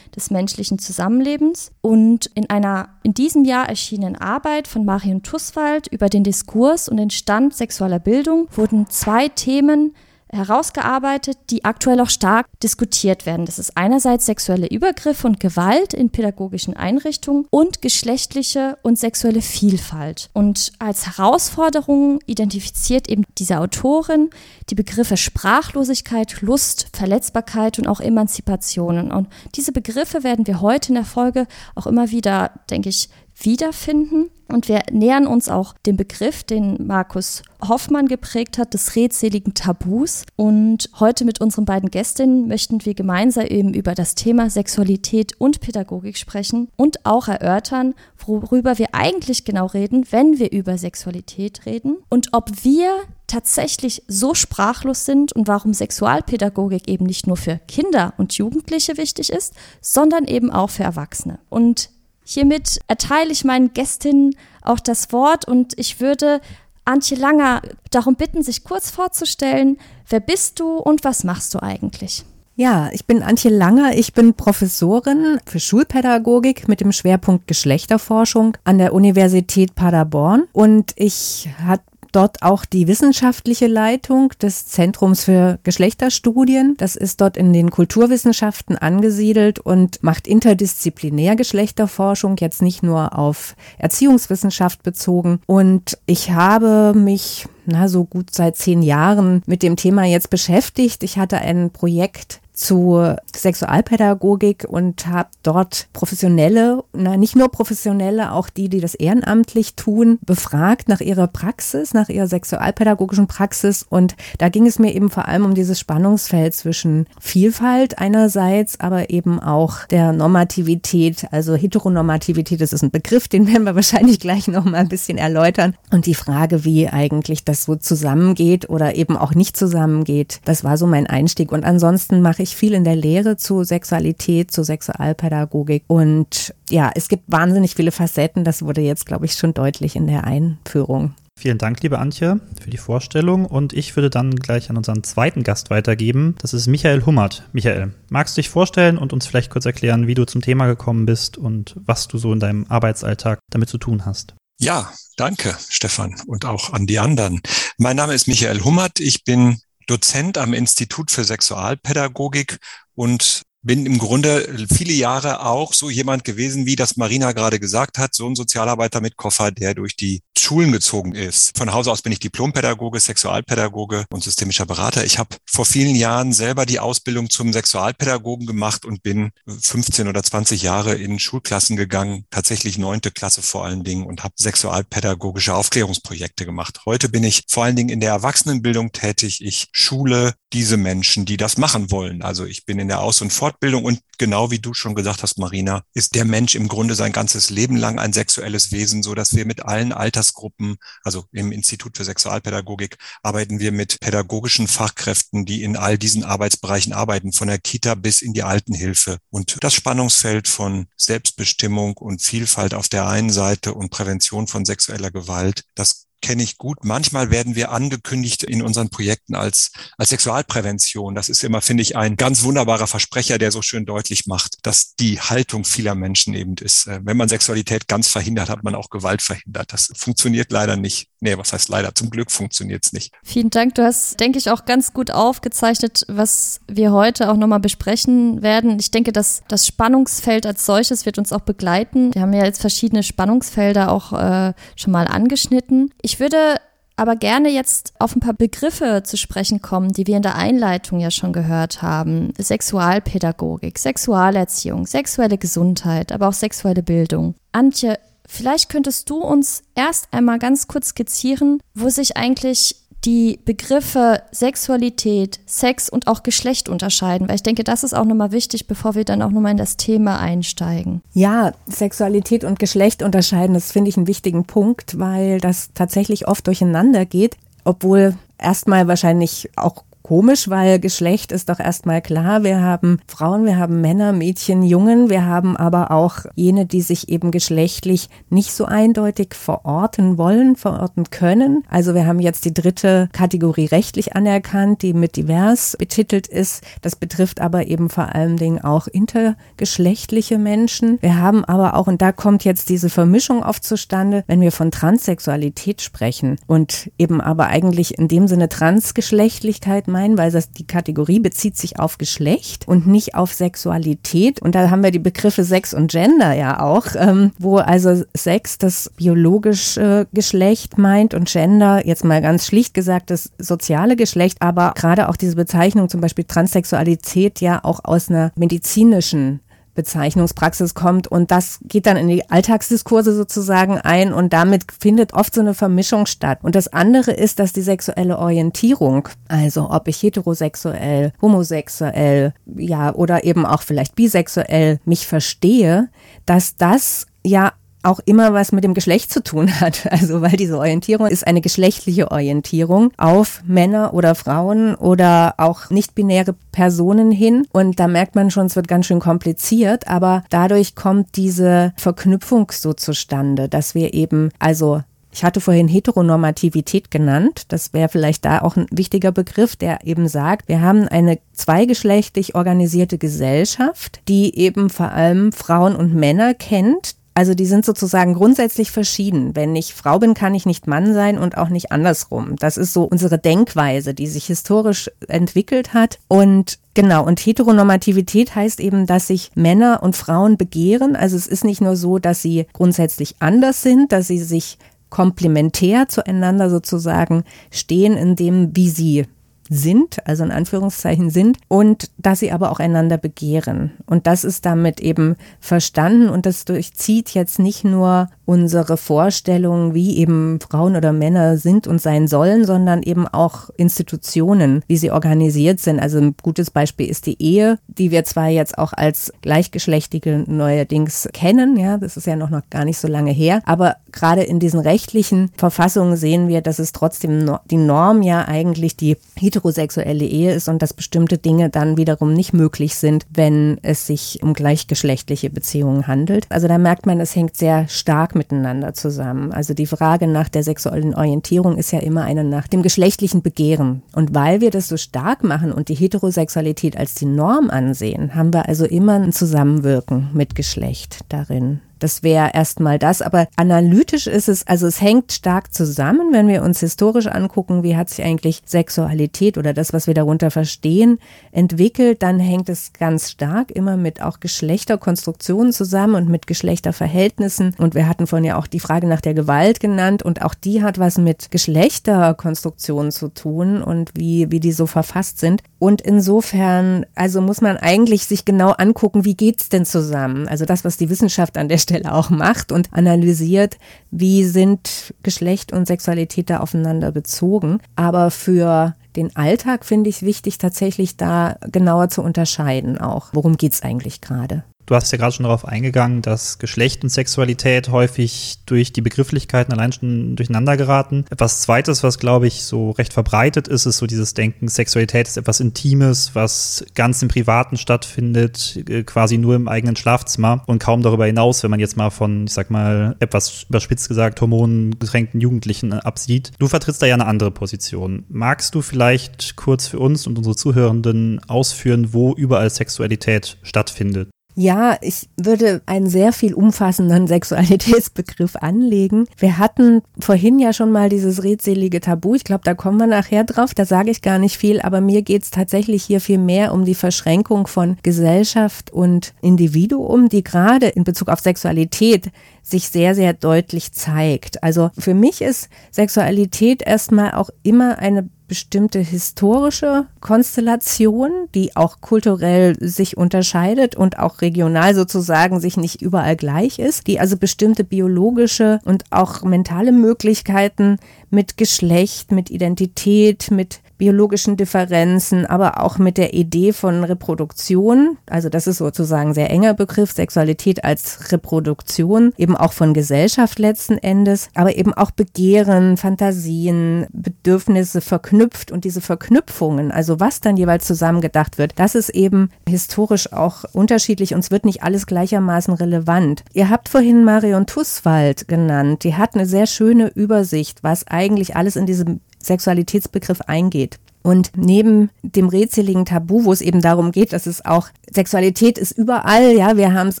des 0.14 0.30
menschlichen 0.30 0.78
Zusammenlebens. 0.78 1.72
Und 1.80 2.26
in 2.34 2.50
einer 2.50 2.90
in 3.02 3.14
diesem 3.14 3.44
Jahr 3.44 3.68
erschienenen 3.68 4.16
Arbeit 4.16 4.68
von 4.68 4.84
Marion 4.84 5.22
Tusswald 5.22 5.86
über 5.88 6.08
den 6.08 6.24
Diskurs 6.24 6.88
und 6.88 6.96
den 6.96 7.10
Stand 7.10 7.54
sexueller 7.54 7.98
Bildung 7.98 8.48
wurden 8.52 8.88
zwei 8.88 9.28
Themen 9.28 9.94
herausgearbeitet, 10.32 11.38
die 11.50 11.64
aktuell 11.64 12.00
auch 12.00 12.08
stark 12.08 12.46
diskutiert 12.62 13.26
werden. 13.26 13.46
Das 13.46 13.58
ist 13.58 13.76
einerseits 13.76 14.26
sexuelle 14.26 14.66
Übergriffe 14.66 15.26
und 15.26 15.40
Gewalt 15.40 15.92
in 15.92 16.10
pädagogischen 16.10 16.74
Einrichtungen 16.74 17.46
und 17.50 17.82
geschlechtliche 17.82 18.78
und 18.82 18.98
sexuelle 18.98 19.42
Vielfalt. 19.42 20.30
Und 20.32 20.72
als 20.78 21.06
Herausforderung 21.06 22.20
identifiziert 22.26 23.08
eben 23.08 23.24
diese 23.38 23.58
Autorin 23.58 24.30
die 24.70 24.74
Begriffe 24.74 25.16
Sprachlosigkeit, 25.16 26.40
Lust, 26.40 26.88
Verletzbarkeit 26.94 27.78
und 27.78 27.86
auch 27.86 28.00
Emanzipation. 28.00 29.12
Und 29.12 29.28
diese 29.54 29.72
Begriffe 29.72 30.24
werden 30.24 30.46
wir 30.46 30.60
heute 30.60 30.88
in 30.88 30.94
der 30.94 31.04
Folge 31.04 31.46
auch 31.74 31.86
immer 31.86 32.10
wieder, 32.10 32.52
denke 32.70 32.88
ich, 32.88 33.10
wiederfinden. 33.44 34.30
Und 34.48 34.68
wir 34.68 34.82
nähern 34.90 35.26
uns 35.26 35.48
auch 35.48 35.74
dem 35.86 35.96
Begriff, 35.96 36.44
den 36.44 36.86
Markus 36.86 37.42
Hoffmann 37.66 38.06
geprägt 38.06 38.58
hat, 38.58 38.74
des 38.74 38.96
redseligen 38.96 39.54
Tabus. 39.54 40.24
Und 40.36 40.90
heute 41.00 41.24
mit 41.24 41.40
unseren 41.40 41.64
beiden 41.64 41.90
Gästinnen 41.90 42.48
möchten 42.48 42.84
wir 42.84 42.94
gemeinsam 42.94 43.46
eben 43.46 43.72
über 43.72 43.94
das 43.94 44.14
Thema 44.14 44.50
Sexualität 44.50 45.32
und 45.38 45.60
Pädagogik 45.60 46.18
sprechen 46.18 46.68
und 46.76 47.06
auch 47.06 47.28
erörtern, 47.28 47.94
worüber 48.26 48.78
wir 48.78 48.88
eigentlich 48.94 49.44
genau 49.44 49.66
reden, 49.66 50.06
wenn 50.10 50.38
wir 50.38 50.52
über 50.52 50.76
Sexualität 50.76 51.64
reden 51.64 51.96
und 52.10 52.28
ob 52.32 52.64
wir 52.64 52.94
tatsächlich 53.32 54.02
so 54.08 54.34
sprachlos 54.34 55.06
sind 55.06 55.32
und 55.32 55.48
warum 55.48 55.72
Sexualpädagogik 55.72 56.86
eben 56.86 57.06
nicht 57.06 57.26
nur 57.26 57.38
für 57.38 57.58
Kinder 57.66 58.12
und 58.18 58.34
Jugendliche 58.34 58.98
wichtig 58.98 59.32
ist, 59.32 59.54
sondern 59.80 60.26
eben 60.26 60.50
auch 60.50 60.68
für 60.68 60.82
Erwachsene. 60.82 61.38
Und 61.48 61.88
Hiermit 62.24 62.80
erteile 62.86 63.30
ich 63.32 63.44
meinen 63.44 63.72
Gästinnen 63.72 64.36
auch 64.62 64.80
das 64.80 65.12
Wort 65.12 65.46
und 65.46 65.78
ich 65.78 66.00
würde 66.00 66.40
Antje 66.84 67.16
Langer 67.16 67.62
darum 67.90 68.16
bitten, 68.16 68.42
sich 68.42 68.64
kurz 68.64 68.90
vorzustellen. 68.90 69.78
Wer 70.08 70.20
bist 70.20 70.58
du 70.60 70.76
und 70.78 71.04
was 71.04 71.24
machst 71.24 71.54
du 71.54 71.62
eigentlich? 71.62 72.24
Ja, 72.54 72.90
ich 72.92 73.06
bin 73.06 73.22
Antje 73.22 73.50
Langer. 73.50 73.96
Ich 73.96 74.12
bin 74.12 74.34
Professorin 74.34 75.38
für 75.46 75.58
Schulpädagogik 75.58 76.68
mit 76.68 76.80
dem 76.80 76.92
Schwerpunkt 76.92 77.46
Geschlechterforschung 77.46 78.58
an 78.64 78.78
der 78.78 78.92
Universität 78.92 79.74
Paderborn. 79.74 80.44
Und 80.52 80.92
ich 80.96 81.48
hat, 81.64 81.80
dort 82.12 82.42
auch 82.42 82.64
die 82.64 82.86
wissenschaftliche 82.86 83.66
Leitung 83.66 84.32
des 84.40 84.66
Zentrums 84.66 85.24
für 85.24 85.58
Geschlechterstudien. 85.62 86.74
Das 86.76 86.96
ist 86.96 87.20
dort 87.20 87.36
in 87.36 87.52
den 87.52 87.70
Kulturwissenschaften 87.70 88.76
angesiedelt 88.76 89.58
und 89.58 90.02
macht 90.02 90.26
interdisziplinär 90.26 91.36
Geschlechterforschung, 91.36 92.36
jetzt 92.38 92.62
nicht 92.62 92.82
nur 92.82 93.18
auf 93.18 93.56
Erziehungswissenschaft 93.78 94.82
bezogen. 94.82 95.40
Und 95.46 95.98
ich 96.06 96.30
habe 96.30 96.92
mich 96.94 97.46
na, 97.66 97.88
so 97.88 98.04
gut 98.04 98.34
seit 98.34 98.56
zehn 98.56 98.82
Jahren 98.82 99.42
mit 99.46 99.62
dem 99.62 99.76
Thema 99.76 100.04
jetzt 100.04 100.30
beschäftigt. 100.30 101.02
Ich 101.02 101.18
hatte 101.18 101.38
ein 101.38 101.70
Projekt 101.70 102.42
zu 102.52 103.16
Sexualpädagogik 103.34 104.66
und 104.68 105.06
habe 105.06 105.30
dort 105.42 105.88
Professionelle, 105.92 106.84
na, 106.92 107.16
nicht 107.16 107.34
nur 107.34 107.50
Professionelle, 107.50 108.32
auch 108.32 108.48
die, 108.50 108.68
die 108.68 108.80
das 108.80 108.94
ehrenamtlich 108.94 109.74
tun, 109.74 110.18
befragt 110.24 110.88
nach 110.88 111.00
ihrer 111.00 111.26
Praxis, 111.26 111.94
nach 111.94 112.08
ihrer 112.08 112.26
sexualpädagogischen 112.26 113.26
Praxis. 113.26 113.84
Und 113.88 114.16
da 114.38 114.48
ging 114.48 114.66
es 114.66 114.78
mir 114.78 114.94
eben 114.94 115.10
vor 115.10 115.28
allem 115.28 115.44
um 115.44 115.54
dieses 115.54 115.80
Spannungsfeld 115.80 116.54
zwischen 116.54 117.06
Vielfalt 117.20 117.98
einerseits, 117.98 118.78
aber 118.80 119.10
eben 119.10 119.40
auch 119.40 119.86
der 119.86 120.12
Normativität, 120.12 121.26
also 121.30 121.54
Heteronormativität, 121.54 122.60
das 122.60 122.72
ist 122.72 122.82
ein 122.82 122.90
Begriff, 122.90 123.28
den 123.28 123.46
werden 123.46 123.64
wir 123.64 123.74
wahrscheinlich 123.74 124.20
gleich 124.20 124.46
noch 124.48 124.64
mal 124.64 124.76
ein 124.76 124.88
bisschen 124.88 125.16
erläutern. 125.16 125.74
Und 125.90 126.06
die 126.06 126.14
Frage, 126.14 126.64
wie 126.64 126.88
eigentlich 126.88 127.44
das 127.44 127.51
so 127.54 127.76
zusammengeht 127.76 128.68
oder 128.68 128.94
eben 128.94 129.16
auch 129.16 129.34
nicht 129.34 129.56
zusammengeht, 129.56 130.40
das 130.44 130.64
war 130.64 130.76
so 130.76 130.86
mein 130.86 131.06
Einstieg. 131.06 131.52
Und 131.52 131.64
ansonsten 131.64 132.20
mache 132.20 132.42
ich 132.42 132.56
viel 132.56 132.74
in 132.74 132.84
der 132.84 132.96
Lehre 132.96 133.12
Lehre 133.12 133.36
zu 133.36 133.62
Sexualität, 133.62 134.50
zu 134.50 134.64
Sexualpädagogik. 134.64 135.84
Und 135.86 136.54
ja, 136.70 136.90
es 136.94 137.08
gibt 137.08 137.24
wahnsinnig 137.26 137.74
viele 137.74 137.92
Facetten. 137.92 138.44
Das 138.44 138.62
wurde 138.62 138.80
jetzt, 138.80 139.06
glaube 139.06 139.26
ich, 139.26 139.34
schon 139.34 139.54
deutlich 139.54 139.96
in 139.96 140.06
der 140.06 140.24
Einführung. 140.24 141.14
Vielen 141.38 141.58
Dank, 141.58 141.82
liebe 141.82 141.98
Antje, 141.98 142.40
für 142.60 142.70
die 142.70 142.76
Vorstellung. 142.76 143.46
Und 143.46 143.72
ich 143.72 143.96
würde 143.96 144.10
dann 144.10 144.36
gleich 144.36 144.70
an 144.70 144.76
unseren 144.76 145.02
zweiten 145.02 145.42
Gast 145.42 145.70
weitergeben. 145.70 146.36
Das 146.40 146.52
ist 146.52 146.66
Michael 146.66 147.04
Hummert. 147.06 147.48
Michael, 147.52 147.92
magst 148.10 148.36
du 148.36 148.40
dich 148.40 148.50
vorstellen 148.50 148.98
und 148.98 149.12
uns 149.12 149.26
vielleicht 149.26 149.50
kurz 149.50 149.66
erklären, 149.66 150.06
wie 150.06 150.14
du 150.14 150.24
zum 150.24 150.40
Thema 150.40 150.66
gekommen 150.66 151.06
bist 151.06 151.38
und 151.38 151.76
was 151.84 152.08
du 152.08 152.18
so 152.18 152.32
in 152.32 152.40
deinem 152.40 152.66
Arbeitsalltag 152.68 153.38
damit 153.50 153.68
zu 153.68 153.78
tun 153.78 154.04
hast? 154.04 154.34
Ja, 154.62 154.92
danke, 155.16 155.58
Stefan, 155.68 156.22
und 156.28 156.44
auch 156.44 156.72
an 156.72 156.86
die 156.86 157.00
anderen. 157.00 157.40
Mein 157.78 157.96
Name 157.96 158.14
ist 158.14 158.28
Michael 158.28 158.62
Hummert. 158.62 159.00
Ich 159.00 159.24
bin 159.24 159.60
Dozent 159.88 160.38
am 160.38 160.54
Institut 160.54 161.10
für 161.10 161.24
Sexualpädagogik 161.24 162.60
und 162.94 163.42
bin 163.62 163.86
im 163.86 163.98
Grunde 163.98 164.66
viele 164.72 164.92
Jahre 164.92 165.46
auch 165.46 165.72
so 165.72 165.88
jemand 165.88 166.24
gewesen, 166.24 166.66
wie 166.66 166.76
das 166.76 166.96
Marina 166.96 167.32
gerade 167.32 167.60
gesagt 167.60 167.98
hat, 167.98 168.14
so 168.14 168.26
ein 168.26 168.34
Sozialarbeiter 168.34 169.00
mit 169.00 169.16
Koffer, 169.16 169.50
der 169.50 169.74
durch 169.74 169.96
die 169.96 170.20
Schulen 170.42 170.72
gezogen 170.72 171.14
ist. 171.14 171.56
Von 171.56 171.72
Hause 171.72 171.92
aus 171.92 172.02
bin 172.02 172.12
ich 172.12 172.18
Diplompädagoge, 172.18 172.98
Sexualpädagoge 172.98 174.04
und 174.10 174.24
systemischer 174.24 174.66
Berater. 174.66 175.04
Ich 175.04 175.18
habe 175.18 175.36
vor 175.46 175.64
vielen 175.64 175.94
Jahren 175.94 176.32
selber 176.32 176.66
die 176.66 176.80
Ausbildung 176.80 177.30
zum 177.30 177.52
Sexualpädagogen 177.52 178.46
gemacht 178.46 178.84
und 178.84 179.04
bin 179.04 179.30
15 179.46 180.08
oder 180.08 180.22
20 180.22 180.62
Jahre 180.62 180.94
in 180.94 181.20
Schulklassen 181.20 181.76
gegangen, 181.76 182.26
tatsächlich 182.30 182.76
neunte 182.76 183.12
Klasse 183.12 183.40
vor 183.40 183.64
allen 183.64 183.84
Dingen 183.84 184.04
und 184.04 184.24
habe 184.24 184.34
sexualpädagogische 184.36 185.54
Aufklärungsprojekte 185.54 186.44
gemacht. 186.44 186.80
Heute 186.86 187.08
bin 187.08 187.22
ich 187.22 187.44
vor 187.48 187.64
allen 187.64 187.76
Dingen 187.76 187.90
in 187.90 188.00
der 188.00 188.10
Erwachsenenbildung 188.10 188.90
tätig. 188.90 189.40
Ich 189.42 189.68
schule 189.72 190.34
diese 190.52 190.76
Menschen, 190.76 191.24
die 191.24 191.36
das 191.36 191.56
machen 191.56 191.90
wollen. 191.90 192.22
Also 192.22 192.44
ich 192.44 192.66
bin 192.66 192.78
in 192.78 192.88
der 192.88 193.00
Aus- 193.00 193.22
und 193.22 193.32
Fortbildung 193.52 193.84
und 193.84 194.00
genau 194.18 194.50
wie 194.50 194.58
du 194.58 194.72
schon 194.72 194.94
gesagt 194.94 195.22
hast, 195.22 195.38
Marina, 195.38 195.82
ist 195.94 196.14
der 196.14 196.24
Mensch 196.24 196.54
im 196.54 196.68
Grunde 196.68 196.94
sein 196.94 197.12
ganzes 197.12 197.50
Leben 197.50 197.76
lang 197.76 197.98
ein 197.98 198.12
sexuelles 198.12 198.72
Wesen, 198.72 199.02
so 199.02 199.14
dass 199.14 199.34
wir 199.34 199.44
mit 199.44 199.64
allen 199.64 199.92
Altersgruppen, 199.92 200.76
also 201.02 201.26
im 201.32 201.52
Institut 201.52 201.96
für 201.96 202.04
Sexualpädagogik 202.04 202.96
arbeiten 203.22 203.60
wir 203.60 203.72
mit 203.72 204.00
pädagogischen 204.00 204.68
Fachkräften, 204.68 205.44
die 205.44 205.62
in 205.62 205.76
all 205.76 205.98
diesen 205.98 206.24
Arbeitsbereichen 206.24 206.92
arbeiten, 206.92 207.32
von 207.32 207.48
der 207.48 207.58
Kita 207.58 207.94
bis 207.94 208.22
in 208.22 208.32
die 208.32 208.42
Altenhilfe. 208.42 209.18
Und 209.30 209.58
das 209.60 209.74
Spannungsfeld 209.74 210.48
von 210.48 210.86
Selbstbestimmung 210.96 211.96
und 211.96 212.22
Vielfalt 212.22 212.74
auf 212.74 212.88
der 212.88 213.06
einen 213.06 213.30
Seite 213.30 213.74
und 213.74 213.90
Prävention 213.90 214.46
von 214.46 214.64
sexueller 214.64 215.10
Gewalt, 215.10 215.64
das 215.74 216.06
kenne 216.22 216.42
ich 216.42 216.56
gut. 216.56 216.84
Manchmal 216.84 217.30
werden 217.30 217.54
wir 217.54 217.72
angekündigt 217.72 218.44
in 218.44 218.62
unseren 218.62 218.88
Projekten 218.88 219.34
als, 219.34 219.72
als 219.98 220.10
Sexualprävention. 220.10 221.14
Das 221.14 221.28
ist 221.28 221.44
immer, 221.44 221.60
finde 221.60 221.82
ich, 221.82 221.96
ein 221.96 222.16
ganz 222.16 222.44
wunderbarer 222.44 222.86
Versprecher, 222.86 223.38
der 223.38 223.50
so 223.50 223.60
schön 223.60 223.84
deutlich 223.84 224.26
macht, 224.26 224.56
dass 224.62 224.94
die 224.94 225.20
Haltung 225.20 225.64
vieler 225.64 225.94
Menschen 225.94 226.34
eben 226.34 226.54
ist. 226.60 226.86
Äh, 226.86 227.00
wenn 227.02 227.16
man 227.16 227.28
Sexualität 227.28 227.88
ganz 227.88 228.08
verhindert, 228.08 228.48
hat 228.48 228.64
man 228.64 228.74
auch 228.74 228.88
Gewalt 228.88 229.22
verhindert. 229.22 229.72
Das 229.72 229.90
funktioniert 229.96 230.52
leider 230.52 230.76
nicht. 230.76 231.08
Nee, 231.20 231.36
was 231.38 231.52
heißt 231.52 231.68
leider? 231.68 231.94
Zum 231.94 232.10
Glück 232.10 232.30
funktioniert 232.30 232.84
es 232.84 232.92
nicht. 232.92 233.12
Vielen 233.22 233.50
Dank. 233.50 233.74
Du 233.76 233.84
hast, 233.84 234.18
denke 234.18 234.38
ich, 234.38 234.50
auch 234.50 234.64
ganz 234.64 234.92
gut 234.92 235.10
aufgezeichnet, 235.10 236.04
was 236.08 236.60
wir 236.68 236.92
heute 236.92 237.30
auch 237.30 237.36
nochmal 237.36 237.60
besprechen 237.60 238.42
werden. 238.42 238.78
Ich 238.80 238.90
denke, 238.90 239.12
dass 239.12 239.42
das 239.48 239.66
Spannungsfeld 239.66 240.46
als 240.46 240.66
solches 240.66 241.06
wird 241.06 241.18
uns 241.18 241.32
auch 241.32 241.40
begleiten. 241.40 242.14
Wir 242.14 242.22
haben 242.22 242.32
ja 242.32 242.44
jetzt 242.44 242.60
verschiedene 242.60 243.02
Spannungsfelder 243.02 243.90
auch 243.90 244.12
äh, 244.12 244.52
schon 244.76 244.92
mal 244.92 245.06
angeschnitten. 245.06 245.92
Ich 246.02 246.11
ich 246.12 246.20
würde 246.20 246.60
aber 246.96 247.16
gerne 247.16 247.48
jetzt 247.48 247.94
auf 247.98 248.14
ein 248.14 248.20
paar 248.20 248.34
Begriffe 248.34 249.02
zu 249.02 249.16
sprechen 249.16 249.62
kommen, 249.62 249.94
die 249.94 250.06
wir 250.06 250.18
in 250.18 250.22
der 250.22 250.34
Einleitung 250.34 251.00
ja 251.00 251.10
schon 251.10 251.32
gehört 251.32 251.80
haben. 251.80 252.34
Sexualpädagogik, 252.38 253.78
Sexualerziehung, 253.78 254.86
sexuelle 254.86 255.38
Gesundheit, 255.38 256.12
aber 256.12 256.28
auch 256.28 256.34
sexuelle 256.34 256.82
Bildung. 256.82 257.34
Antje, 257.52 257.98
vielleicht 258.26 258.68
könntest 258.68 259.08
du 259.08 259.22
uns 259.22 259.62
erst 259.74 260.08
einmal 260.12 260.38
ganz 260.38 260.68
kurz 260.68 260.88
skizzieren, 260.88 261.60
wo 261.72 261.88
sich 261.88 262.18
eigentlich 262.18 262.76
die 263.04 263.40
Begriffe 263.44 264.22
Sexualität, 264.30 265.40
Sex 265.46 265.88
und 265.88 266.06
auch 266.06 266.22
Geschlecht 266.22 266.68
unterscheiden, 266.68 267.28
weil 267.28 267.34
ich 267.34 267.42
denke, 267.42 267.64
das 267.64 267.82
ist 267.82 267.94
auch 267.94 268.04
nochmal 268.04 268.32
wichtig, 268.32 268.66
bevor 268.66 268.94
wir 268.94 269.04
dann 269.04 269.22
auch 269.22 269.30
nochmal 269.30 269.52
in 269.52 269.56
das 269.56 269.76
Thema 269.76 270.20
einsteigen. 270.20 271.02
Ja, 271.12 271.52
Sexualität 271.66 272.44
und 272.44 272.58
Geschlecht 272.58 273.02
unterscheiden, 273.02 273.54
das 273.54 273.72
finde 273.72 273.90
ich 273.90 273.96
einen 273.96 274.06
wichtigen 274.06 274.44
Punkt, 274.44 274.98
weil 274.98 275.40
das 275.40 275.70
tatsächlich 275.74 276.28
oft 276.28 276.46
durcheinander 276.46 277.04
geht, 277.04 277.36
obwohl 277.64 278.14
erstmal 278.38 278.86
wahrscheinlich 278.88 279.50
auch 279.56 279.84
komisch, 280.12 280.50
weil 280.50 280.78
Geschlecht 280.78 281.32
ist 281.32 281.48
doch 281.48 281.58
erstmal 281.58 282.02
klar. 282.02 282.44
Wir 282.44 282.60
haben 282.60 282.98
Frauen, 283.06 283.46
wir 283.46 283.56
haben 283.56 283.80
Männer, 283.80 284.12
Mädchen, 284.12 284.62
Jungen, 284.62 285.08
wir 285.08 285.24
haben 285.24 285.56
aber 285.56 285.90
auch 285.90 286.26
jene, 286.34 286.66
die 286.66 286.82
sich 286.82 287.08
eben 287.08 287.30
geschlechtlich 287.30 288.10
nicht 288.28 288.52
so 288.52 288.66
eindeutig 288.66 289.32
verorten 289.32 290.18
wollen, 290.18 290.54
verorten 290.54 291.08
können. 291.08 291.64
Also 291.70 291.94
wir 291.94 292.06
haben 292.06 292.20
jetzt 292.20 292.44
die 292.44 292.52
dritte 292.52 293.08
Kategorie 293.14 293.64
rechtlich 293.64 294.14
anerkannt, 294.14 294.82
die 294.82 294.92
mit 294.92 295.16
divers 295.16 295.76
betitelt 295.78 296.26
ist. 296.26 296.62
Das 296.82 296.94
betrifft 296.94 297.40
aber 297.40 297.68
eben 297.68 297.88
vor 297.88 298.14
allen 298.14 298.36
Dingen 298.36 298.62
auch 298.62 298.88
intergeschlechtliche 298.88 300.36
Menschen. 300.36 300.98
Wir 301.00 301.22
haben 301.22 301.42
aber 301.46 301.74
auch, 301.74 301.86
und 301.86 302.02
da 302.02 302.12
kommt 302.12 302.44
jetzt 302.44 302.68
diese 302.68 302.90
Vermischung 302.90 303.42
oft 303.42 303.64
zustande, 303.64 304.24
wenn 304.26 304.42
wir 304.42 304.52
von 304.52 304.70
Transsexualität 304.70 305.80
sprechen 305.80 306.36
und 306.46 306.90
eben 306.98 307.22
aber 307.22 307.46
eigentlich 307.46 307.96
in 307.98 308.08
dem 308.08 308.28
Sinne 308.28 308.50
Transgeschlechtlichkeit 308.50 309.88
meinen, 309.88 310.01
weil 310.18 310.30
das, 310.30 310.50
die 310.52 310.66
Kategorie 310.66 311.20
bezieht 311.20 311.56
sich 311.56 311.78
auf 311.78 311.98
Geschlecht 311.98 312.66
und 312.68 312.86
nicht 312.86 313.14
auf 313.14 313.32
Sexualität. 313.32 314.40
Und 314.42 314.54
da 314.54 314.70
haben 314.70 314.82
wir 314.82 314.90
die 314.90 314.98
Begriffe 314.98 315.44
Sex 315.44 315.72
und 315.74 315.90
Gender 315.90 316.32
ja 316.32 316.60
auch, 316.60 316.86
ähm, 316.96 317.32
wo 317.38 317.56
also 317.56 318.04
Sex 318.14 318.58
das 318.58 318.90
biologische 318.96 320.06
Geschlecht 320.12 320.78
meint 320.78 321.14
und 321.14 321.28
Gender 321.28 321.86
jetzt 321.86 322.04
mal 322.04 322.20
ganz 322.20 322.46
schlicht 322.46 322.74
gesagt 322.74 323.10
das 323.10 323.30
soziale 323.38 323.96
Geschlecht, 323.96 324.38
aber 324.40 324.72
gerade 324.74 325.08
auch 325.08 325.16
diese 325.16 325.36
Bezeichnung 325.36 325.88
zum 325.88 326.00
Beispiel 326.00 326.24
Transsexualität 326.24 327.40
ja 327.40 327.60
auch 327.62 327.80
aus 327.84 328.08
einer 328.08 328.32
medizinischen 328.36 329.40
Bezeichnungspraxis 329.74 330.74
kommt 330.74 331.08
und 331.08 331.30
das 331.30 331.58
geht 331.62 331.86
dann 331.86 331.96
in 331.96 332.08
die 332.08 332.28
Alltagsdiskurse 332.30 333.14
sozusagen 333.14 333.78
ein 333.78 334.12
und 334.12 334.32
damit 334.32 334.66
findet 334.78 335.14
oft 335.14 335.34
so 335.34 335.40
eine 335.40 335.54
Vermischung 335.54 336.06
statt. 336.06 336.40
Und 336.42 336.54
das 336.54 336.68
andere 336.68 337.12
ist, 337.12 337.38
dass 337.38 337.52
die 337.52 337.62
sexuelle 337.62 338.18
Orientierung, 338.18 339.08
also 339.28 339.70
ob 339.70 339.88
ich 339.88 340.02
heterosexuell, 340.02 341.12
homosexuell, 341.22 342.34
ja, 342.56 342.94
oder 342.94 343.24
eben 343.24 343.46
auch 343.46 343.62
vielleicht 343.62 343.94
bisexuell 343.94 344.78
mich 344.84 345.06
verstehe, 345.06 345.88
dass 346.26 346.56
das 346.56 347.06
ja 347.24 347.52
auch 347.82 348.00
immer 348.04 348.32
was 348.32 348.52
mit 348.52 348.64
dem 348.64 348.74
Geschlecht 348.74 349.12
zu 349.12 349.22
tun 349.22 349.60
hat. 349.60 349.86
Also 349.92 350.22
weil 350.22 350.36
diese 350.36 350.58
Orientierung 350.58 351.06
ist 351.06 351.26
eine 351.26 351.40
geschlechtliche 351.40 352.10
Orientierung 352.10 352.92
auf 352.96 353.42
Männer 353.46 353.94
oder 353.94 354.14
Frauen 354.14 354.74
oder 354.74 355.34
auch 355.36 355.70
nicht-binäre 355.70 356.34
Personen 356.50 357.12
hin. 357.12 357.46
Und 357.52 357.78
da 357.78 357.88
merkt 357.88 358.14
man 358.14 358.30
schon, 358.30 358.46
es 358.46 358.56
wird 358.56 358.68
ganz 358.68 358.86
schön 358.86 359.00
kompliziert, 359.00 359.86
aber 359.86 360.24
dadurch 360.30 360.74
kommt 360.74 361.16
diese 361.16 361.72
Verknüpfung 361.76 362.50
so 362.50 362.72
zustande, 362.72 363.48
dass 363.48 363.74
wir 363.74 363.94
eben 363.94 364.30
also 364.38 364.82
ich 365.12 365.24
hatte 365.24 365.40
vorhin 365.40 365.68
Heteronormativität 365.68 366.90
genannt. 366.90 367.42
Das 367.48 367.74
wäre 367.74 367.90
vielleicht 367.90 368.24
da 368.24 368.40
auch 368.40 368.56
ein 368.56 368.66
wichtiger 368.70 369.12
Begriff, 369.12 369.56
der 369.56 369.86
eben 369.86 370.08
sagt, 370.08 370.48
wir 370.48 370.62
haben 370.62 370.88
eine 370.88 371.18
zweigeschlechtlich 371.34 372.34
organisierte 372.34 372.96
Gesellschaft, 372.96 374.00
die 374.08 374.38
eben 374.38 374.70
vor 374.70 374.90
allem 374.90 375.32
Frauen 375.32 375.76
und 375.76 375.94
Männer 375.94 376.32
kennt, 376.32 376.96
also 377.14 377.34
die 377.34 377.46
sind 377.46 377.64
sozusagen 377.64 378.14
grundsätzlich 378.14 378.70
verschieden. 378.70 379.36
Wenn 379.36 379.54
ich 379.54 379.74
Frau 379.74 379.98
bin, 379.98 380.14
kann 380.14 380.34
ich 380.34 380.46
nicht 380.46 380.66
Mann 380.66 380.94
sein 380.94 381.18
und 381.18 381.36
auch 381.36 381.48
nicht 381.48 381.70
andersrum. 381.70 382.36
Das 382.36 382.56
ist 382.56 382.72
so 382.72 382.84
unsere 382.84 383.18
Denkweise, 383.18 383.92
die 383.92 384.06
sich 384.06 384.26
historisch 384.26 384.90
entwickelt 385.08 385.74
hat. 385.74 385.98
Und 386.08 386.58
Genau, 386.74 387.04
und 387.04 387.20
Heteronormativität 387.20 388.34
heißt 388.34 388.58
eben, 388.58 388.86
dass 388.86 389.06
sich 389.06 389.30
Männer 389.34 389.82
und 389.82 389.94
Frauen 389.94 390.38
begehren. 390.38 390.96
Also 390.96 391.16
es 391.16 391.26
ist 391.26 391.44
nicht 391.44 391.60
nur 391.60 391.76
so, 391.76 391.98
dass 391.98 392.22
sie 392.22 392.46
grundsätzlich 392.54 393.16
anders 393.18 393.62
sind, 393.62 393.92
dass 393.92 394.08
sie 394.08 394.18
sich 394.18 394.56
komplementär 394.88 395.88
zueinander 395.88 396.48
sozusagen 396.48 397.24
stehen 397.50 397.94
in 397.94 398.16
dem, 398.16 398.56
wie 398.56 398.70
sie 398.70 399.06
sind, 399.52 400.06
also 400.06 400.24
in 400.24 400.30
Anführungszeichen 400.30 401.10
sind, 401.10 401.38
und 401.48 401.90
dass 401.98 402.20
sie 402.20 402.32
aber 402.32 402.50
auch 402.50 402.60
einander 402.60 402.98
begehren. 402.98 403.72
Und 403.86 404.06
das 404.06 404.24
ist 404.24 404.46
damit 404.46 404.80
eben 404.80 405.16
verstanden 405.40 406.08
und 406.08 406.26
das 406.26 406.44
durchzieht 406.44 407.10
jetzt 407.10 407.38
nicht 407.38 407.64
nur 407.64 408.08
unsere 408.24 408.76
Vorstellungen, 408.76 409.74
wie 409.74 409.98
eben 409.98 410.40
Frauen 410.40 410.76
oder 410.76 410.92
Männer 410.92 411.36
sind 411.36 411.66
und 411.66 411.80
sein 411.80 412.08
sollen, 412.08 412.44
sondern 412.44 412.82
eben 412.82 413.06
auch 413.06 413.50
Institutionen, 413.56 414.62
wie 414.68 414.76
sie 414.76 414.90
organisiert 414.90 415.60
sind. 415.60 415.80
Also 415.80 415.98
ein 415.98 416.14
gutes 416.22 416.50
Beispiel 416.50 416.88
ist 416.88 417.06
die 417.06 417.20
Ehe, 417.20 417.58
die 417.66 417.90
wir 417.90 418.04
zwar 418.04 418.28
jetzt 418.28 418.56
auch 418.58 418.72
als 418.72 419.12
gleichgeschlechtige 419.22 420.24
neuerdings 420.26 421.08
kennen, 421.12 421.56
ja, 421.56 421.76
das 421.78 421.96
ist 421.96 422.06
ja 422.06 422.16
noch, 422.16 422.30
noch 422.30 422.48
gar 422.48 422.64
nicht 422.64 422.78
so 422.78 422.88
lange 422.88 423.12
her, 423.12 423.42
aber 423.44 423.76
gerade 423.92 424.22
in 424.22 424.40
diesen 424.40 424.60
rechtlichen 424.60 425.30
Verfassungen 425.36 425.96
sehen 425.96 426.28
wir, 426.28 426.40
dass 426.40 426.58
es 426.58 426.72
trotzdem 426.72 427.38
die 427.50 427.56
Norm 427.56 428.02
ja 428.02 428.26
eigentlich 428.26 428.76
die 428.76 428.96
heterosexuelle 429.18 430.04
Ehe 430.04 430.32
ist 430.32 430.48
und 430.48 430.62
dass 430.62 430.74
bestimmte 430.74 431.18
Dinge 431.18 431.50
dann 431.50 431.76
wiederum 431.76 432.12
nicht 432.12 432.32
möglich 432.32 432.74
sind, 432.76 433.06
wenn 433.14 433.58
es 433.62 433.86
sich 433.86 434.20
um 434.22 434.34
gleichgeschlechtliche 434.34 435.30
Beziehungen 435.30 435.86
handelt. 435.86 436.26
Also 436.30 436.48
da 436.48 436.58
merkt 436.58 436.86
man, 436.86 437.00
es 437.00 437.14
hängt 437.14 437.36
sehr 437.36 437.68
stark 437.68 438.14
miteinander 438.14 438.74
zusammen. 438.74 439.32
Also 439.32 439.54
die 439.54 439.66
Frage 439.66 440.06
nach 440.06 440.28
der 440.28 440.42
sexuellen 440.42 440.94
Orientierung 440.94 441.56
ist 441.56 441.72
ja 441.72 441.78
immer 441.80 442.02
eine 442.02 442.24
nach 442.24 442.48
dem 442.48 442.62
geschlechtlichen 442.62 443.22
Begehren. 443.22 443.82
Und 443.92 444.14
weil 444.14 444.40
wir 444.40 444.50
das 444.50 444.68
so 444.68 444.76
stark 444.76 445.24
machen 445.24 445.52
und 445.52 445.68
die 445.68 445.74
Heterosexualität 445.74 446.76
als 446.76 446.94
die 446.94 447.06
Norm 447.06 447.50
ansehen, 447.50 448.14
haben 448.14 448.32
wir 448.32 448.48
also 448.48 448.64
immer 448.64 448.94
ein 448.94 449.12
Zusammenwirken 449.12 450.10
mit 450.12 450.34
Geschlecht 450.34 451.00
darin. 451.08 451.60
Das 451.82 452.04
wäre 452.04 452.30
erstmal 452.32 452.78
das. 452.78 453.02
Aber 453.02 453.26
analytisch 453.34 454.06
ist 454.06 454.28
es, 454.28 454.46
also 454.46 454.68
es 454.68 454.80
hängt 454.80 455.10
stark 455.10 455.52
zusammen, 455.52 456.12
wenn 456.12 456.28
wir 456.28 456.42
uns 456.44 456.60
historisch 456.60 457.08
angucken, 457.08 457.64
wie 457.64 457.76
hat 457.76 457.90
sich 457.90 458.04
eigentlich 458.04 458.42
Sexualität 458.44 459.36
oder 459.36 459.52
das, 459.52 459.72
was 459.72 459.88
wir 459.88 459.94
darunter 459.94 460.30
verstehen, 460.30 461.00
entwickelt, 461.32 462.02
dann 462.04 462.20
hängt 462.20 462.48
es 462.48 462.72
ganz 462.72 463.10
stark 463.10 463.50
immer 463.50 463.76
mit 463.76 464.00
auch 464.00 464.20
Geschlechterkonstruktionen 464.20 465.52
zusammen 465.52 465.96
und 465.96 466.08
mit 466.08 466.28
Geschlechterverhältnissen. 466.28 467.54
Und 467.58 467.74
wir 467.74 467.88
hatten 467.88 468.06
vorhin 468.06 468.26
ja 468.26 468.38
auch 468.38 468.46
die 468.46 468.60
Frage 468.60 468.86
nach 468.86 469.00
der 469.00 469.14
Gewalt 469.14 469.58
genannt 469.58 470.04
und 470.04 470.22
auch 470.22 470.34
die 470.34 470.62
hat 470.62 470.78
was 470.78 470.98
mit 470.98 471.32
Geschlechterkonstruktionen 471.32 472.92
zu 472.92 473.08
tun 473.08 473.60
und 473.60 473.90
wie, 473.94 474.30
wie 474.30 474.38
die 474.38 474.52
so 474.52 474.66
verfasst 474.66 475.18
sind. 475.18 475.42
Und 475.62 475.80
insofern, 475.80 476.86
also 476.96 477.20
muss 477.20 477.40
man 477.40 477.56
eigentlich 477.56 478.06
sich 478.06 478.24
genau 478.24 478.50
angucken, 478.50 479.04
wie 479.04 479.14
geht's 479.14 479.48
denn 479.48 479.64
zusammen? 479.64 480.26
Also 480.26 480.44
das, 480.44 480.64
was 480.64 480.76
die 480.76 480.90
Wissenschaft 480.90 481.38
an 481.38 481.48
der 481.48 481.58
Stelle 481.58 481.94
auch 481.94 482.10
macht 482.10 482.50
und 482.50 482.72
analysiert, 482.72 483.58
wie 483.92 484.24
sind 484.24 484.92
Geschlecht 485.04 485.52
und 485.52 485.68
Sexualität 485.68 486.30
da 486.30 486.40
aufeinander 486.40 486.90
bezogen. 486.90 487.60
Aber 487.76 488.10
für 488.10 488.74
den 488.96 489.14
Alltag 489.14 489.64
finde 489.64 489.88
ich 489.88 490.02
wichtig, 490.02 490.38
tatsächlich 490.38 490.96
da 490.96 491.36
genauer 491.52 491.90
zu 491.90 492.02
unterscheiden 492.02 492.78
auch. 492.78 493.10
Worum 493.12 493.36
geht 493.36 493.52
es 493.52 493.62
eigentlich 493.62 494.00
gerade? 494.00 494.42
Du 494.72 494.76
hast 494.76 494.90
ja 494.90 494.96
gerade 494.96 495.12
schon 495.12 495.24
darauf 495.24 495.46
eingegangen, 495.46 496.00
dass 496.00 496.38
Geschlecht 496.38 496.82
und 496.82 496.88
Sexualität 496.88 497.68
häufig 497.68 498.38
durch 498.46 498.72
die 498.72 498.80
Begrifflichkeiten 498.80 499.52
allein 499.52 499.70
schon 499.70 500.16
durcheinander 500.16 500.56
geraten. 500.56 501.04
Etwas 501.10 501.42
Zweites, 501.42 501.82
was 501.82 501.98
glaube 501.98 502.26
ich 502.26 502.44
so 502.44 502.70
recht 502.70 502.94
verbreitet 502.94 503.48
ist, 503.48 503.66
ist 503.66 503.76
so 503.76 503.86
dieses 503.86 504.14
Denken, 504.14 504.48
Sexualität 504.48 505.08
ist 505.08 505.18
etwas 505.18 505.40
Intimes, 505.40 506.14
was 506.14 506.64
ganz 506.74 507.02
im 507.02 507.08
Privaten 507.08 507.58
stattfindet, 507.58 508.64
äh, 508.66 508.82
quasi 508.82 509.18
nur 509.18 509.34
im 509.34 509.46
eigenen 509.46 509.76
Schlafzimmer 509.76 510.42
und 510.46 510.58
kaum 510.58 510.80
darüber 510.80 511.04
hinaus, 511.04 511.42
wenn 511.42 511.50
man 511.50 511.60
jetzt 511.60 511.76
mal 511.76 511.90
von, 511.90 512.24
ich 512.24 512.32
sag 512.32 512.50
mal, 512.50 512.96
etwas 512.98 513.44
überspitzt 513.50 513.90
gesagt, 513.90 514.22
hormongetränkten 514.22 515.20
Jugendlichen 515.20 515.74
absieht. 515.74 516.30
Du 516.38 516.48
vertrittst 516.48 516.80
da 516.80 516.86
ja 516.86 516.94
eine 516.94 517.04
andere 517.04 517.30
Position. 517.30 518.06
Magst 518.08 518.54
du 518.54 518.62
vielleicht 518.62 519.36
kurz 519.36 519.68
für 519.68 519.80
uns 519.80 520.06
und 520.06 520.16
unsere 520.16 520.34
Zuhörenden 520.34 521.20
ausführen, 521.28 521.92
wo 521.92 522.14
überall 522.14 522.48
Sexualität 522.48 523.36
stattfindet? 523.42 524.08
Ja, 524.34 524.78
ich 524.80 525.08
würde 525.16 525.60
einen 525.66 525.88
sehr 525.88 526.12
viel 526.12 526.32
umfassenden 526.32 527.06
Sexualitätsbegriff 527.06 528.36
anlegen. 528.36 529.06
Wir 529.18 529.38
hatten 529.38 529.82
vorhin 530.00 530.38
ja 530.38 530.52
schon 530.52 530.72
mal 530.72 530.88
dieses 530.88 531.22
redselige 531.22 531.80
Tabu. 531.80 532.14
Ich 532.14 532.24
glaube, 532.24 532.42
da 532.44 532.54
kommen 532.54 532.78
wir 532.78 532.86
nachher 532.86 533.24
drauf. 533.24 533.54
Da 533.54 533.66
sage 533.66 533.90
ich 533.90 534.00
gar 534.00 534.18
nicht 534.18 534.38
viel, 534.38 534.60
aber 534.60 534.80
mir 534.80 535.02
geht 535.02 535.24
es 535.24 535.30
tatsächlich 535.30 535.84
hier 535.84 536.00
viel 536.00 536.18
mehr 536.18 536.54
um 536.54 536.64
die 536.64 536.74
Verschränkung 536.74 537.46
von 537.46 537.76
Gesellschaft 537.82 538.72
und 538.72 539.12
Individuum, 539.20 540.08
die 540.08 540.22
gerade 540.22 540.68
in 540.68 540.84
Bezug 540.84 541.08
auf 541.08 541.20
Sexualität 541.20 542.10
sich 542.42 542.68
sehr, 542.68 542.94
sehr 542.94 543.12
deutlich 543.12 543.72
zeigt. 543.72 544.42
Also 544.42 544.70
für 544.78 544.94
mich 544.94 545.20
ist 545.20 545.48
Sexualität 545.70 546.62
erstmal 546.62 547.12
auch 547.12 547.30
immer 547.42 547.78
eine 547.78 548.08
bestimmte 548.32 548.78
historische 548.78 549.84
Konstellation, 550.00 551.10
die 551.34 551.54
auch 551.54 551.82
kulturell 551.82 552.56
sich 552.60 552.96
unterscheidet 552.96 553.76
und 553.76 553.98
auch 553.98 554.22
regional 554.22 554.74
sozusagen 554.74 555.38
sich 555.38 555.58
nicht 555.58 555.82
überall 555.82 556.16
gleich 556.16 556.58
ist, 556.58 556.86
die 556.86 556.98
also 556.98 557.18
bestimmte 557.18 557.62
biologische 557.62 558.58
und 558.64 558.84
auch 558.88 559.22
mentale 559.22 559.70
Möglichkeiten 559.70 560.78
mit 561.10 561.36
Geschlecht, 561.36 562.10
mit 562.10 562.30
Identität, 562.30 563.30
mit 563.30 563.60
biologischen 563.82 564.36
Differenzen, 564.36 565.26
aber 565.26 565.60
auch 565.60 565.76
mit 565.76 565.98
der 565.98 566.14
Idee 566.14 566.52
von 566.52 566.84
Reproduktion. 566.84 567.98
Also 568.08 568.28
das 568.28 568.46
ist 568.46 568.58
sozusagen 568.58 569.08
ein 569.10 569.14
sehr 569.14 569.28
enger 569.28 569.54
Begriff, 569.54 569.90
Sexualität 569.90 570.62
als 570.62 571.10
Reproduktion, 571.10 572.12
eben 572.16 572.36
auch 572.36 572.52
von 572.52 572.74
Gesellschaft 572.74 573.40
letzten 573.40 573.78
Endes, 573.78 574.28
aber 574.36 574.54
eben 574.54 574.72
auch 574.72 574.92
Begehren, 574.92 575.76
Fantasien, 575.76 576.86
Bedürfnisse 576.92 577.80
verknüpft 577.80 578.52
und 578.52 578.62
diese 578.62 578.80
Verknüpfungen, 578.80 579.72
also 579.72 579.98
was 579.98 580.20
dann 580.20 580.36
jeweils 580.36 580.64
zusammengedacht 580.64 581.38
wird, 581.38 581.54
das 581.56 581.74
ist 581.74 581.88
eben 581.88 582.28
historisch 582.48 583.12
auch 583.12 583.42
unterschiedlich 583.52 584.14
und 584.14 584.20
es 584.20 584.30
wird 584.30 584.44
nicht 584.44 584.62
alles 584.62 584.86
gleichermaßen 584.86 585.54
relevant. 585.54 586.22
Ihr 586.34 586.50
habt 586.50 586.68
vorhin 586.68 587.02
Marion 587.02 587.46
Tusswald 587.46 588.28
genannt, 588.28 588.84
die 588.84 588.94
hat 588.94 589.16
eine 589.16 589.26
sehr 589.26 589.48
schöne 589.48 589.88
Übersicht, 589.88 590.62
was 590.62 590.86
eigentlich 590.86 591.34
alles 591.34 591.56
in 591.56 591.66
diesem 591.66 592.00
Sexualitätsbegriff 592.22 593.20
eingeht. 593.22 593.78
Und 594.02 594.32
neben 594.36 594.90
dem 595.02 595.28
rätseligen 595.28 595.84
Tabu, 595.84 596.24
wo 596.24 596.32
es 596.32 596.40
eben 596.40 596.60
darum 596.60 596.92
geht, 596.92 597.12
dass 597.12 597.26
es 597.26 597.44
auch 597.44 597.68
Sexualität 597.90 598.58
ist 598.58 598.72
überall, 598.72 599.32
ja, 599.32 599.56
wir 599.56 599.74
haben 599.74 599.88
es 599.88 600.00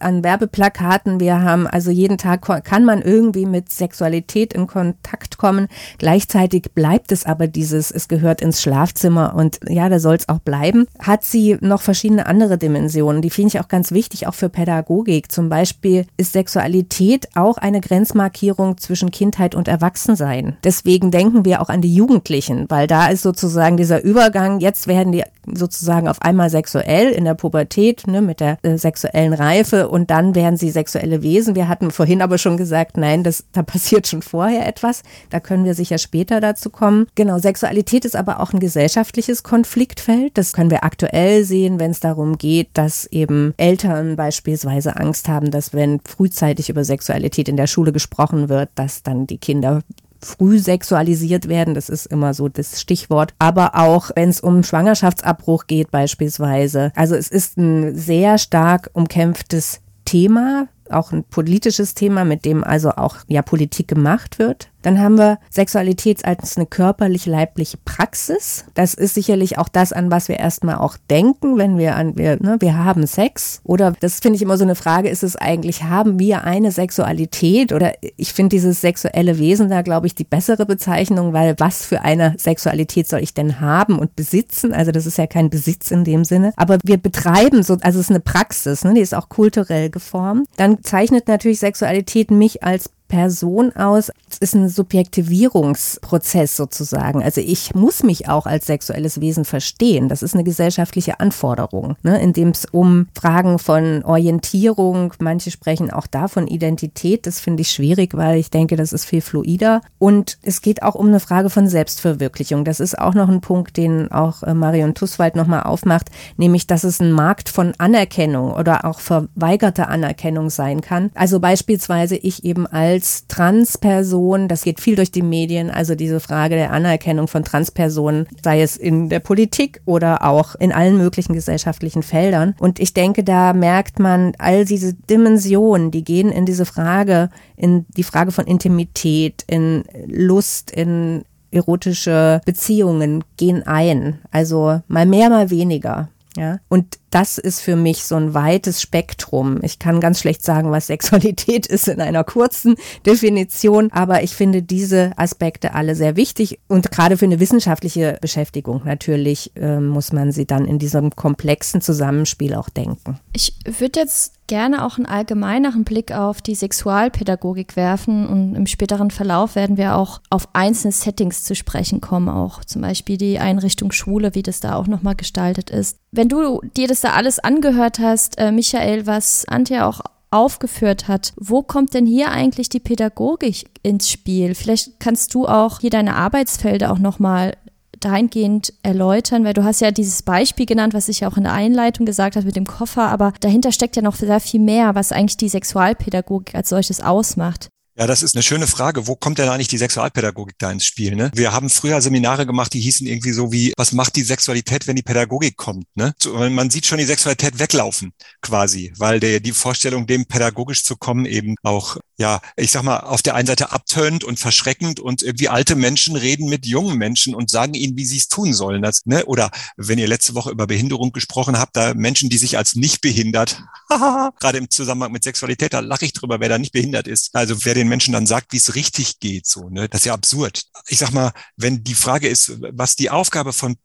an 0.00 0.24
Werbeplakaten, 0.24 1.20
wir 1.20 1.42
haben 1.42 1.66
also 1.66 1.90
jeden 1.90 2.18
Tag 2.18 2.42
kann 2.64 2.84
man 2.84 3.02
irgendwie 3.02 3.46
mit 3.46 3.70
Sexualität 3.70 4.52
in 4.52 4.66
Kontakt 4.66 5.38
kommen. 5.38 5.68
Gleichzeitig 5.98 6.72
bleibt 6.74 7.12
es 7.12 7.26
aber 7.26 7.46
dieses, 7.46 7.90
es 7.90 8.08
gehört 8.08 8.40
ins 8.40 8.60
Schlafzimmer 8.62 9.34
und 9.34 9.60
ja, 9.68 9.88
da 9.88 9.98
soll 9.98 10.16
es 10.16 10.28
auch 10.28 10.40
bleiben. 10.40 10.86
Hat 10.98 11.24
sie 11.24 11.56
noch 11.60 11.82
verschiedene 11.82 12.26
andere 12.26 12.58
Dimensionen, 12.58 13.22
die 13.22 13.30
finde 13.30 13.48
ich 13.48 13.60
auch 13.60 13.68
ganz 13.68 13.92
wichtig, 13.92 14.26
auch 14.26 14.34
für 14.34 14.48
Pädagogik. 14.48 15.30
Zum 15.30 15.48
Beispiel 15.48 16.06
ist 16.16 16.32
Sexualität 16.32 17.28
auch 17.34 17.58
eine 17.58 17.80
Grenzmarkierung 17.80 18.78
zwischen 18.78 19.10
Kindheit 19.10 19.54
und 19.54 19.68
Erwachsensein. 19.68 20.56
Deswegen 20.64 21.10
denken 21.10 21.44
wir 21.44 21.60
auch 21.60 21.68
an 21.68 21.82
die 21.82 21.94
Jugendlichen, 21.94 22.66
weil 22.68 22.86
da 22.86 23.08
ist 23.08 23.22
sozusagen 23.22 23.76
diese 23.76 23.91
dieser 23.92 24.04
Übergang, 24.04 24.60
jetzt 24.60 24.86
werden 24.86 25.12
die 25.12 25.22
sozusagen 25.52 26.08
auf 26.08 26.22
einmal 26.22 26.48
sexuell 26.48 27.10
in 27.10 27.24
der 27.24 27.34
Pubertät, 27.34 28.06
ne, 28.06 28.22
mit 28.22 28.40
der 28.40 28.58
äh, 28.62 28.78
sexuellen 28.78 29.34
Reife 29.34 29.88
und 29.88 30.10
dann 30.10 30.34
werden 30.34 30.56
sie 30.56 30.70
sexuelle 30.70 31.22
Wesen. 31.22 31.54
Wir 31.54 31.68
hatten 31.68 31.90
vorhin 31.90 32.22
aber 32.22 32.38
schon 32.38 32.56
gesagt, 32.56 32.96
nein, 32.96 33.22
das, 33.22 33.44
da 33.52 33.62
passiert 33.72 34.06
schon 34.06 34.22
vorher 34.22 34.66
etwas. 34.66 35.02
Da 35.30 35.40
können 35.40 35.64
wir 35.64 35.74
sicher 35.74 35.98
später 35.98 36.40
dazu 36.40 36.70
kommen. 36.70 37.06
Genau, 37.16 37.38
Sexualität 37.38 38.04
ist 38.04 38.16
aber 38.16 38.40
auch 38.40 38.52
ein 38.52 38.60
gesellschaftliches 38.60 39.42
Konfliktfeld. 39.42 40.38
Das 40.38 40.52
können 40.52 40.70
wir 40.70 40.84
aktuell 40.84 41.44
sehen, 41.44 41.78
wenn 41.78 41.90
es 41.90 42.00
darum 42.00 42.38
geht, 42.38 42.70
dass 42.74 43.04
eben 43.06 43.52
Eltern 43.58 44.16
beispielsweise 44.16 44.96
Angst 44.96 45.28
haben, 45.28 45.50
dass 45.50 45.74
wenn 45.74 46.00
frühzeitig 46.00 46.70
über 46.70 46.84
Sexualität 46.84 47.48
in 47.48 47.56
der 47.56 47.66
Schule 47.66 47.92
gesprochen 47.92 48.48
wird, 48.48 48.70
dass 48.74 49.02
dann 49.02 49.26
die 49.26 49.38
Kinder 49.38 49.82
früh 50.24 50.58
sexualisiert 50.58 51.48
werden, 51.48 51.74
das 51.74 51.88
ist 51.88 52.06
immer 52.06 52.34
so 52.34 52.48
das 52.48 52.80
Stichwort, 52.80 53.34
aber 53.38 53.76
auch 53.76 54.10
wenn 54.14 54.28
es 54.28 54.40
um 54.40 54.62
Schwangerschaftsabbruch 54.62 55.66
geht 55.66 55.90
beispielsweise. 55.90 56.92
Also 56.94 57.14
es 57.14 57.28
ist 57.28 57.58
ein 57.58 57.96
sehr 57.96 58.38
stark 58.38 58.90
umkämpftes 58.92 59.80
Thema, 60.04 60.68
auch 60.90 61.12
ein 61.12 61.24
politisches 61.24 61.94
Thema, 61.94 62.24
mit 62.24 62.44
dem 62.44 62.64
also 62.64 62.90
auch 62.90 63.16
ja 63.28 63.42
Politik 63.42 63.88
gemacht 63.88 64.38
wird. 64.38 64.71
Dann 64.82 65.00
haben 65.00 65.16
wir 65.16 65.38
Sexualität 65.50 66.24
als 66.24 66.56
eine 66.56 66.66
körperlich-leibliche 66.66 67.78
Praxis. 67.84 68.64
Das 68.74 68.94
ist 68.94 69.14
sicherlich 69.14 69.58
auch 69.58 69.68
das, 69.68 69.92
an 69.92 70.10
was 70.10 70.28
wir 70.28 70.38
erstmal 70.38 70.76
auch 70.76 70.96
denken, 71.10 71.56
wenn 71.56 71.78
wir 71.78 71.96
an, 71.96 72.16
wir, 72.16 72.36
ne, 72.42 72.56
wir 72.60 72.76
haben 72.76 73.06
Sex. 73.06 73.60
Oder 73.64 73.92
das 74.00 74.20
finde 74.20 74.36
ich 74.36 74.42
immer 74.42 74.56
so 74.56 74.64
eine 74.64 74.74
Frage, 74.74 75.08
ist 75.08 75.22
es 75.22 75.36
eigentlich, 75.36 75.84
haben 75.84 76.18
wir 76.18 76.44
eine 76.44 76.72
Sexualität? 76.72 77.72
Oder 77.72 77.92
ich 78.16 78.32
finde 78.32 78.56
dieses 78.56 78.80
sexuelle 78.80 79.38
Wesen 79.38 79.68
da, 79.68 79.82
glaube 79.82 80.06
ich, 80.06 80.14
die 80.14 80.24
bessere 80.24 80.66
Bezeichnung, 80.66 81.32
weil 81.32 81.54
was 81.58 81.86
für 81.86 82.02
eine 82.02 82.34
Sexualität 82.38 83.08
soll 83.08 83.20
ich 83.20 83.34
denn 83.34 83.60
haben 83.60 83.98
und 83.98 84.16
besitzen? 84.16 84.74
Also 84.74 84.92
das 84.92 85.06
ist 85.06 85.18
ja 85.18 85.26
kein 85.26 85.50
Besitz 85.50 85.90
in 85.90 86.04
dem 86.04 86.24
Sinne. 86.24 86.52
Aber 86.56 86.78
wir 86.82 86.96
betreiben 86.96 87.62
so, 87.62 87.76
also 87.82 88.00
es 88.00 88.06
ist 88.06 88.10
eine 88.10 88.20
Praxis, 88.20 88.84
ne, 88.84 88.94
die 88.94 89.00
ist 89.00 89.14
auch 89.14 89.28
kulturell 89.28 89.90
geformt. 89.90 90.48
Dann 90.56 90.82
zeichnet 90.82 91.28
natürlich 91.28 91.60
Sexualität 91.60 92.30
mich 92.30 92.62
als 92.62 92.90
Person 93.12 93.76
aus. 93.76 94.10
Es 94.30 94.38
ist 94.38 94.54
ein 94.54 94.70
Subjektivierungsprozess 94.70 96.56
sozusagen. 96.56 97.22
Also 97.22 97.42
ich 97.42 97.74
muss 97.74 98.02
mich 98.02 98.30
auch 98.30 98.46
als 98.46 98.64
sexuelles 98.64 99.20
Wesen 99.20 99.44
verstehen. 99.44 100.08
Das 100.08 100.22
ist 100.22 100.32
eine 100.32 100.44
gesellschaftliche 100.44 101.20
Anforderung, 101.20 101.96
ne, 102.02 102.22
in 102.22 102.32
dem 102.32 102.48
es 102.48 102.64
um 102.64 103.08
Fragen 103.14 103.58
von 103.58 104.02
Orientierung, 104.02 105.12
manche 105.18 105.50
sprechen 105.50 105.90
auch 105.90 106.06
da 106.06 106.26
von 106.26 106.46
Identität. 106.46 107.26
Das 107.26 107.38
finde 107.38 107.60
ich 107.60 107.70
schwierig, 107.70 108.16
weil 108.16 108.38
ich 108.38 108.48
denke, 108.48 108.76
das 108.76 108.94
ist 108.94 109.04
viel 109.04 109.20
fluider. 109.20 109.82
Und 109.98 110.38
es 110.40 110.62
geht 110.62 110.82
auch 110.82 110.94
um 110.94 111.08
eine 111.08 111.20
Frage 111.20 111.50
von 111.50 111.68
Selbstverwirklichung. 111.68 112.64
Das 112.64 112.80
ist 112.80 112.98
auch 112.98 113.12
noch 113.12 113.28
ein 113.28 113.42
Punkt, 113.42 113.76
den 113.76 114.10
auch 114.10 114.42
äh, 114.42 114.54
Marion 114.54 114.94
Tusswald 114.94 115.36
nochmal 115.36 115.64
aufmacht, 115.64 116.08
nämlich, 116.38 116.66
dass 116.66 116.82
es 116.82 116.98
ein 116.98 117.12
Markt 117.12 117.50
von 117.50 117.74
Anerkennung 117.76 118.54
oder 118.54 118.86
auch 118.86 119.00
verweigerter 119.00 119.90
Anerkennung 119.90 120.48
sein 120.48 120.80
kann. 120.80 121.10
Also 121.14 121.40
beispielsweise 121.40 122.16
ich 122.16 122.46
eben 122.46 122.66
als 122.66 123.01
Transperson, 123.28 124.48
das 124.48 124.62
geht 124.62 124.80
viel 124.80 124.96
durch 124.96 125.10
die 125.10 125.22
Medien, 125.22 125.70
also 125.70 125.94
diese 125.94 126.20
Frage 126.20 126.56
der 126.56 126.72
Anerkennung 126.72 127.28
von 127.28 127.44
Transpersonen, 127.44 128.26
sei 128.42 128.62
es 128.62 128.76
in 128.76 129.08
der 129.08 129.20
Politik 129.20 129.80
oder 129.84 130.24
auch 130.24 130.54
in 130.54 130.72
allen 130.72 130.96
möglichen 130.96 131.34
gesellschaftlichen 131.34 132.02
Feldern. 132.02 132.54
Und 132.58 132.80
ich 132.80 132.94
denke, 132.94 133.24
da 133.24 133.52
merkt 133.52 133.98
man 133.98 134.32
all 134.38 134.64
diese 134.64 134.94
Dimensionen, 134.94 135.90
die 135.90 136.04
gehen 136.04 136.30
in 136.30 136.46
diese 136.46 136.64
Frage, 136.64 137.28
in 137.56 137.86
die 137.96 138.04
Frage 138.04 138.32
von 138.32 138.46
Intimität, 138.46 139.44
in 139.46 139.84
Lust, 140.06 140.70
in 140.70 141.24
erotische 141.50 142.40
Beziehungen 142.44 143.24
gehen 143.36 143.66
ein. 143.66 144.18
Also 144.30 144.80
mal 144.88 145.06
mehr, 145.06 145.28
mal 145.28 145.50
weniger. 145.50 146.08
Ja, 146.36 146.60
und 146.68 146.98
das 147.12 147.38
ist 147.38 147.60
für 147.60 147.76
mich 147.76 148.04
so 148.04 148.16
ein 148.16 148.34
weites 148.34 148.80
Spektrum. 148.80 149.60
Ich 149.62 149.78
kann 149.78 150.00
ganz 150.00 150.18
schlecht 150.18 150.42
sagen, 150.42 150.70
was 150.70 150.88
Sexualität 150.88 151.66
ist 151.68 151.86
in 151.86 152.00
einer 152.00 152.24
kurzen 152.24 152.74
Definition, 153.06 153.92
aber 153.92 154.22
ich 154.22 154.34
finde 154.34 154.62
diese 154.62 155.12
Aspekte 155.16 155.74
alle 155.74 155.94
sehr 155.94 156.16
wichtig 156.16 156.58
und 156.68 156.90
gerade 156.90 157.16
für 157.16 157.26
eine 157.26 157.38
wissenschaftliche 157.38 158.18
Beschäftigung 158.20 158.82
natürlich 158.84 159.52
äh, 159.56 159.78
muss 159.78 160.12
man 160.12 160.32
sie 160.32 160.46
dann 160.46 160.64
in 160.64 160.78
diesem 160.78 161.10
komplexen 161.10 161.80
Zusammenspiel 161.80 162.54
auch 162.54 162.70
denken. 162.70 163.20
Ich 163.34 163.54
würde 163.64 164.00
jetzt 164.00 164.42
gerne 164.46 164.84
auch 164.84 164.98
einen 164.98 165.06
allgemeineren 165.06 165.84
Blick 165.84 166.12
auf 166.12 166.42
die 166.42 166.54
Sexualpädagogik 166.54 167.76
werfen 167.76 168.26
und 168.26 168.54
im 168.54 168.66
späteren 168.66 169.10
Verlauf 169.10 169.54
werden 169.54 169.76
wir 169.76 169.96
auch 169.96 170.20
auf 170.30 170.48
einzelne 170.52 170.92
Settings 170.92 171.44
zu 171.44 171.54
sprechen 171.54 172.00
kommen, 172.00 172.28
auch 172.28 172.64
zum 172.64 172.82
Beispiel 172.82 173.16
die 173.16 173.38
Einrichtung 173.38 173.92
Schule, 173.92 174.34
wie 174.34 174.42
das 174.42 174.60
da 174.60 174.76
auch 174.76 174.86
nochmal 174.86 175.14
gestaltet 175.14 175.70
ist. 175.70 175.96
Wenn 176.10 176.28
du 176.28 176.60
dir 176.76 176.88
das 176.88 177.01
da 177.02 177.12
alles 177.12 177.38
angehört 177.38 177.98
hast, 177.98 178.38
äh, 178.38 178.52
Michael, 178.52 179.06
was 179.06 179.46
Antje 179.48 179.86
auch 179.86 180.00
aufgeführt 180.30 181.08
hat, 181.08 181.32
wo 181.36 181.62
kommt 181.62 181.94
denn 181.94 182.06
hier 182.06 182.30
eigentlich 182.30 182.68
die 182.68 182.80
Pädagogik 182.80 183.66
ins 183.82 184.08
Spiel? 184.10 184.54
Vielleicht 184.54 184.98
kannst 184.98 185.34
du 185.34 185.46
auch 185.46 185.80
hier 185.80 185.90
deine 185.90 186.16
Arbeitsfelder 186.16 186.90
auch 186.90 186.98
nochmal 186.98 187.54
dahingehend 188.00 188.72
erläutern, 188.82 189.44
weil 189.44 189.54
du 189.54 189.64
hast 189.64 189.80
ja 189.80 189.90
dieses 189.90 190.22
Beispiel 190.22 190.66
genannt, 190.66 190.94
was 190.94 191.08
ich 191.08 191.20
ja 191.20 191.30
auch 191.30 191.36
in 191.36 191.44
der 191.44 191.52
Einleitung 191.52 192.06
gesagt 192.06 192.36
habe 192.36 192.46
mit 192.46 192.56
dem 192.56 192.66
Koffer, 192.66 193.08
aber 193.08 193.32
dahinter 193.40 193.72
steckt 193.72 193.94
ja 193.96 194.02
noch 194.02 194.16
sehr 194.16 194.40
viel 194.40 194.60
mehr, 194.60 194.94
was 194.94 195.12
eigentlich 195.12 195.36
die 195.36 195.48
Sexualpädagogik 195.48 196.54
als 196.54 196.70
solches 196.70 197.00
ausmacht. 197.00 197.68
Ja, 197.94 198.06
das 198.06 198.22
ist 198.22 198.34
eine 198.34 198.42
schöne 198.42 198.66
Frage. 198.66 199.06
Wo 199.06 199.16
kommt 199.16 199.38
denn 199.38 199.50
eigentlich 199.50 199.68
die 199.68 199.76
Sexualpädagogik 199.76 200.56
da 200.58 200.70
ins 200.70 200.86
Spiel? 200.86 201.14
Ne? 201.14 201.30
Wir 201.34 201.52
haben 201.52 201.68
früher 201.68 202.00
Seminare 202.00 202.46
gemacht, 202.46 202.72
die 202.72 202.80
hießen 202.80 203.06
irgendwie 203.06 203.32
so 203.32 203.52
wie, 203.52 203.74
was 203.76 203.92
macht 203.92 204.16
die 204.16 204.22
Sexualität, 204.22 204.86
wenn 204.86 204.96
die 204.96 205.02
Pädagogik 205.02 205.58
kommt? 205.58 205.84
Ne? 205.94 206.14
So, 206.18 206.32
man 206.32 206.70
sieht 206.70 206.86
schon 206.86 206.98
die 206.98 207.04
Sexualität 207.04 207.58
weglaufen 207.58 208.12
quasi, 208.40 208.94
weil 208.96 209.20
der, 209.20 209.40
die 209.40 209.52
Vorstellung, 209.52 210.06
dem 210.06 210.24
pädagogisch 210.24 210.84
zu 210.84 210.96
kommen, 210.96 211.26
eben 211.26 211.56
auch 211.62 211.98
ja, 212.22 212.40
ich 212.56 212.70
sag 212.70 212.84
mal, 212.84 213.00
auf 213.00 213.20
der 213.20 213.34
einen 213.34 213.48
Seite 213.48 213.72
abtönt 213.72 214.22
und 214.22 214.38
verschreckend 214.38 215.00
und 215.00 215.24
irgendwie 215.24 215.48
alte 215.48 215.74
Menschen 215.74 216.14
reden 216.14 216.48
mit 216.48 216.64
jungen 216.66 216.96
Menschen 216.96 217.34
und 217.34 217.50
sagen 217.50 217.74
ihnen, 217.74 217.96
wie 217.96 218.04
sie 218.04 218.16
es 218.16 218.28
tun 218.28 218.54
sollen. 218.54 218.80
Das, 218.80 219.04
ne? 219.06 219.24
Oder 219.26 219.50
wenn 219.76 219.98
ihr 219.98 220.06
letzte 220.06 220.36
Woche 220.36 220.52
über 220.52 220.68
Behinderung 220.68 221.10
gesprochen 221.10 221.58
habt, 221.58 221.76
da 221.76 221.94
Menschen, 221.94 222.30
die 222.30 222.38
sich 222.38 222.56
als 222.56 222.76
nicht 222.76 223.00
behindert, 223.00 223.60
gerade 224.38 224.58
im 224.58 224.70
Zusammenhang 224.70 225.10
mit 225.10 225.24
Sexualität, 225.24 225.72
da 225.72 225.80
lache 225.80 226.04
ich 226.04 226.12
drüber, 226.12 226.38
wer 226.38 226.48
da 226.48 226.58
nicht 226.58 226.72
behindert 226.72 227.08
ist. 227.08 227.34
Also 227.34 227.64
wer 227.64 227.74
den 227.74 227.88
Menschen 227.88 228.12
dann 228.12 228.26
sagt, 228.26 228.52
wie 228.52 228.58
es 228.58 228.76
richtig 228.76 229.18
geht, 229.18 229.48
so, 229.48 229.68
ne? 229.68 229.88
Das 229.88 230.02
ist 230.02 230.04
ja 230.04 230.14
absurd. 230.14 230.62
Ich 230.86 230.98
sag 230.98 231.10
mal, 231.10 231.32
wenn 231.56 231.82
die 231.82 231.94
Frage 231.94 232.28
ist, 232.28 232.52
was 232.60 232.94
die 232.94 233.10
Aufgabe 233.10 233.52
von 233.52 233.76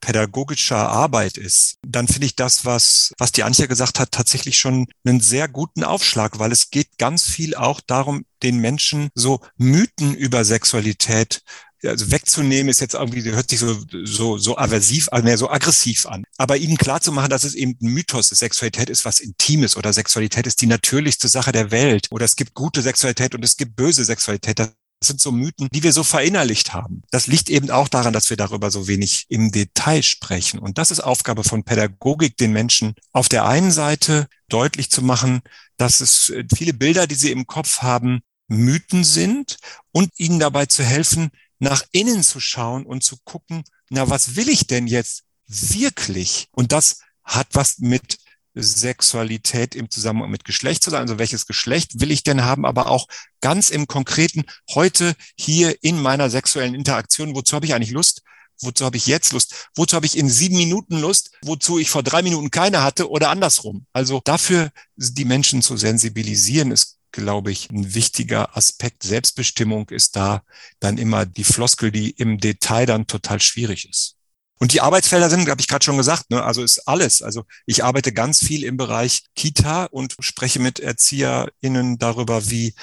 pädagogischer 0.00 0.88
Arbeit 0.88 1.36
ist, 1.36 1.76
dann 1.86 2.08
finde 2.08 2.26
ich 2.26 2.36
das, 2.36 2.64
was, 2.64 3.12
was 3.18 3.32
die 3.32 3.42
Antje 3.42 3.68
gesagt 3.68 3.98
hat, 3.98 4.12
tatsächlich 4.12 4.58
schon 4.58 4.86
einen 5.04 5.20
sehr 5.20 5.48
guten 5.48 5.84
Aufschlag, 5.84 6.38
weil 6.38 6.52
es 6.52 6.70
geht 6.70 6.98
ganz 6.98 7.24
viel 7.24 7.54
auch 7.54 7.80
darum, 7.80 8.24
den 8.42 8.58
Menschen 8.58 9.10
so 9.14 9.40
Mythen 9.56 10.14
über 10.14 10.44
Sexualität 10.44 11.42
also 11.84 12.10
wegzunehmen 12.10 12.68
ist 12.68 12.80
jetzt 12.80 12.94
irgendwie, 12.94 13.22
hört 13.30 13.50
sich 13.50 13.60
so, 13.60 13.76
so, 14.04 14.38
so 14.38 14.58
aversiv, 14.58 15.08
also 15.10 15.24
mehr 15.24 15.38
so 15.38 15.50
aggressiv 15.50 16.06
an. 16.06 16.24
Aber 16.36 16.56
ihnen 16.56 16.76
klar 16.76 17.00
zu 17.00 17.12
machen, 17.12 17.30
dass 17.30 17.44
es 17.44 17.54
eben 17.54 17.76
ein 17.80 17.92
Mythos 17.92 18.32
ist. 18.32 18.40
Sexualität 18.40 18.90
ist 18.90 19.04
was 19.04 19.20
Intimes 19.20 19.76
oder 19.76 19.92
Sexualität 19.92 20.46
ist 20.46 20.60
die 20.60 20.66
natürlichste 20.66 21.28
Sache 21.28 21.52
der 21.52 21.70
Welt 21.70 22.08
oder 22.10 22.24
es 22.24 22.36
gibt 22.36 22.54
gute 22.54 22.82
Sexualität 22.82 23.34
und 23.34 23.44
es 23.44 23.56
gibt 23.56 23.76
böse 23.76 24.04
Sexualität. 24.04 24.72
Das 25.00 25.08
sind 25.08 25.20
so 25.20 25.32
Mythen, 25.32 25.68
die 25.72 25.82
wir 25.82 25.94
so 25.94 26.04
verinnerlicht 26.04 26.74
haben. 26.74 27.02
Das 27.10 27.26
liegt 27.26 27.48
eben 27.48 27.70
auch 27.70 27.88
daran, 27.88 28.12
dass 28.12 28.28
wir 28.28 28.36
darüber 28.36 28.70
so 28.70 28.86
wenig 28.86 29.24
im 29.30 29.50
Detail 29.50 30.02
sprechen. 30.02 30.58
Und 30.58 30.76
das 30.76 30.90
ist 30.90 31.00
Aufgabe 31.00 31.42
von 31.42 31.64
Pädagogik, 31.64 32.36
den 32.36 32.52
Menschen 32.52 32.94
auf 33.12 33.30
der 33.30 33.46
einen 33.46 33.70
Seite 33.70 34.28
deutlich 34.48 34.90
zu 34.90 35.00
machen, 35.00 35.40
dass 35.78 36.02
es 36.02 36.28
äh, 36.28 36.44
viele 36.54 36.74
Bilder, 36.74 37.06
die 37.06 37.14
sie 37.14 37.30
im 37.30 37.46
Kopf 37.46 37.78
haben, 37.78 38.20
Mythen 38.48 39.02
sind 39.02 39.56
und 39.90 40.12
ihnen 40.18 40.38
dabei 40.38 40.66
zu 40.66 40.84
helfen, 40.84 41.30
nach 41.60 41.82
innen 41.92 42.22
zu 42.22 42.38
schauen 42.38 42.84
und 42.84 43.02
zu 43.02 43.16
gucken, 43.24 43.64
na, 43.88 44.10
was 44.10 44.36
will 44.36 44.50
ich 44.50 44.66
denn 44.66 44.86
jetzt 44.86 45.22
wirklich? 45.46 46.48
Und 46.52 46.72
das 46.72 47.00
hat 47.24 47.48
was 47.52 47.78
mit 47.78 48.18
Sexualität 48.54 49.74
im 49.74 49.90
Zusammenhang 49.90 50.30
mit 50.30 50.44
Geschlecht 50.44 50.82
zu 50.82 50.90
sein. 50.90 51.02
Also 51.02 51.18
welches 51.18 51.46
Geschlecht 51.46 52.00
will 52.00 52.10
ich 52.10 52.22
denn 52.22 52.44
haben, 52.44 52.66
aber 52.66 52.88
auch 52.88 53.06
ganz 53.40 53.70
im 53.70 53.86
Konkreten 53.86 54.44
heute 54.70 55.14
hier 55.36 55.82
in 55.82 56.00
meiner 56.00 56.30
sexuellen 56.30 56.74
Interaktion, 56.74 57.34
wozu 57.34 57.54
habe 57.54 57.66
ich 57.66 57.74
eigentlich 57.74 57.92
Lust? 57.92 58.22
Wozu 58.62 58.84
habe 58.84 58.96
ich 58.96 59.06
jetzt 59.06 59.32
Lust? 59.32 59.68
Wozu 59.74 59.96
habe 59.96 60.06
ich 60.06 60.18
in 60.18 60.28
sieben 60.28 60.56
Minuten 60.56 60.98
Lust? 60.98 61.30
Wozu 61.42 61.78
ich 61.78 61.88
vor 61.88 62.02
drei 62.02 62.22
Minuten 62.22 62.50
keine 62.50 62.82
hatte 62.82 63.08
oder 63.08 63.30
andersrum? 63.30 63.86
Also 63.92 64.20
dafür 64.24 64.70
die 64.96 65.24
Menschen 65.24 65.62
zu 65.62 65.76
sensibilisieren 65.76 66.70
ist 66.70 67.00
glaube 67.12 67.50
ich, 67.50 67.70
ein 67.70 67.94
wichtiger 67.94 68.56
Aspekt. 68.56 69.02
Selbstbestimmung 69.02 69.88
ist 69.88 70.16
da 70.16 70.42
dann 70.78 70.98
immer 70.98 71.26
die 71.26 71.44
Floskel, 71.44 71.90
die 71.90 72.10
im 72.10 72.38
Detail 72.38 72.86
dann 72.86 73.06
total 73.06 73.40
schwierig 73.40 73.88
ist. 73.88 74.16
Und 74.60 74.74
die 74.74 74.82
Arbeitsfelder 74.82 75.30
sind, 75.30 75.48
habe 75.48 75.60
ich 75.60 75.68
gerade 75.68 75.84
schon 75.84 75.96
gesagt, 75.96 76.30
ne, 76.30 76.44
also 76.44 76.62
ist 76.62 76.86
alles. 76.86 77.22
Also 77.22 77.44
ich 77.64 77.82
arbeite 77.82 78.12
ganz 78.12 78.40
viel 78.40 78.62
im 78.62 78.76
Bereich 78.76 79.22
Kita 79.34 79.86
und 79.86 80.14
spreche 80.20 80.60
mit 80.60 80.78
ErzieherInnen 80.78 81.98
darüber, 81.98 82.50
wie, 82.50 82.74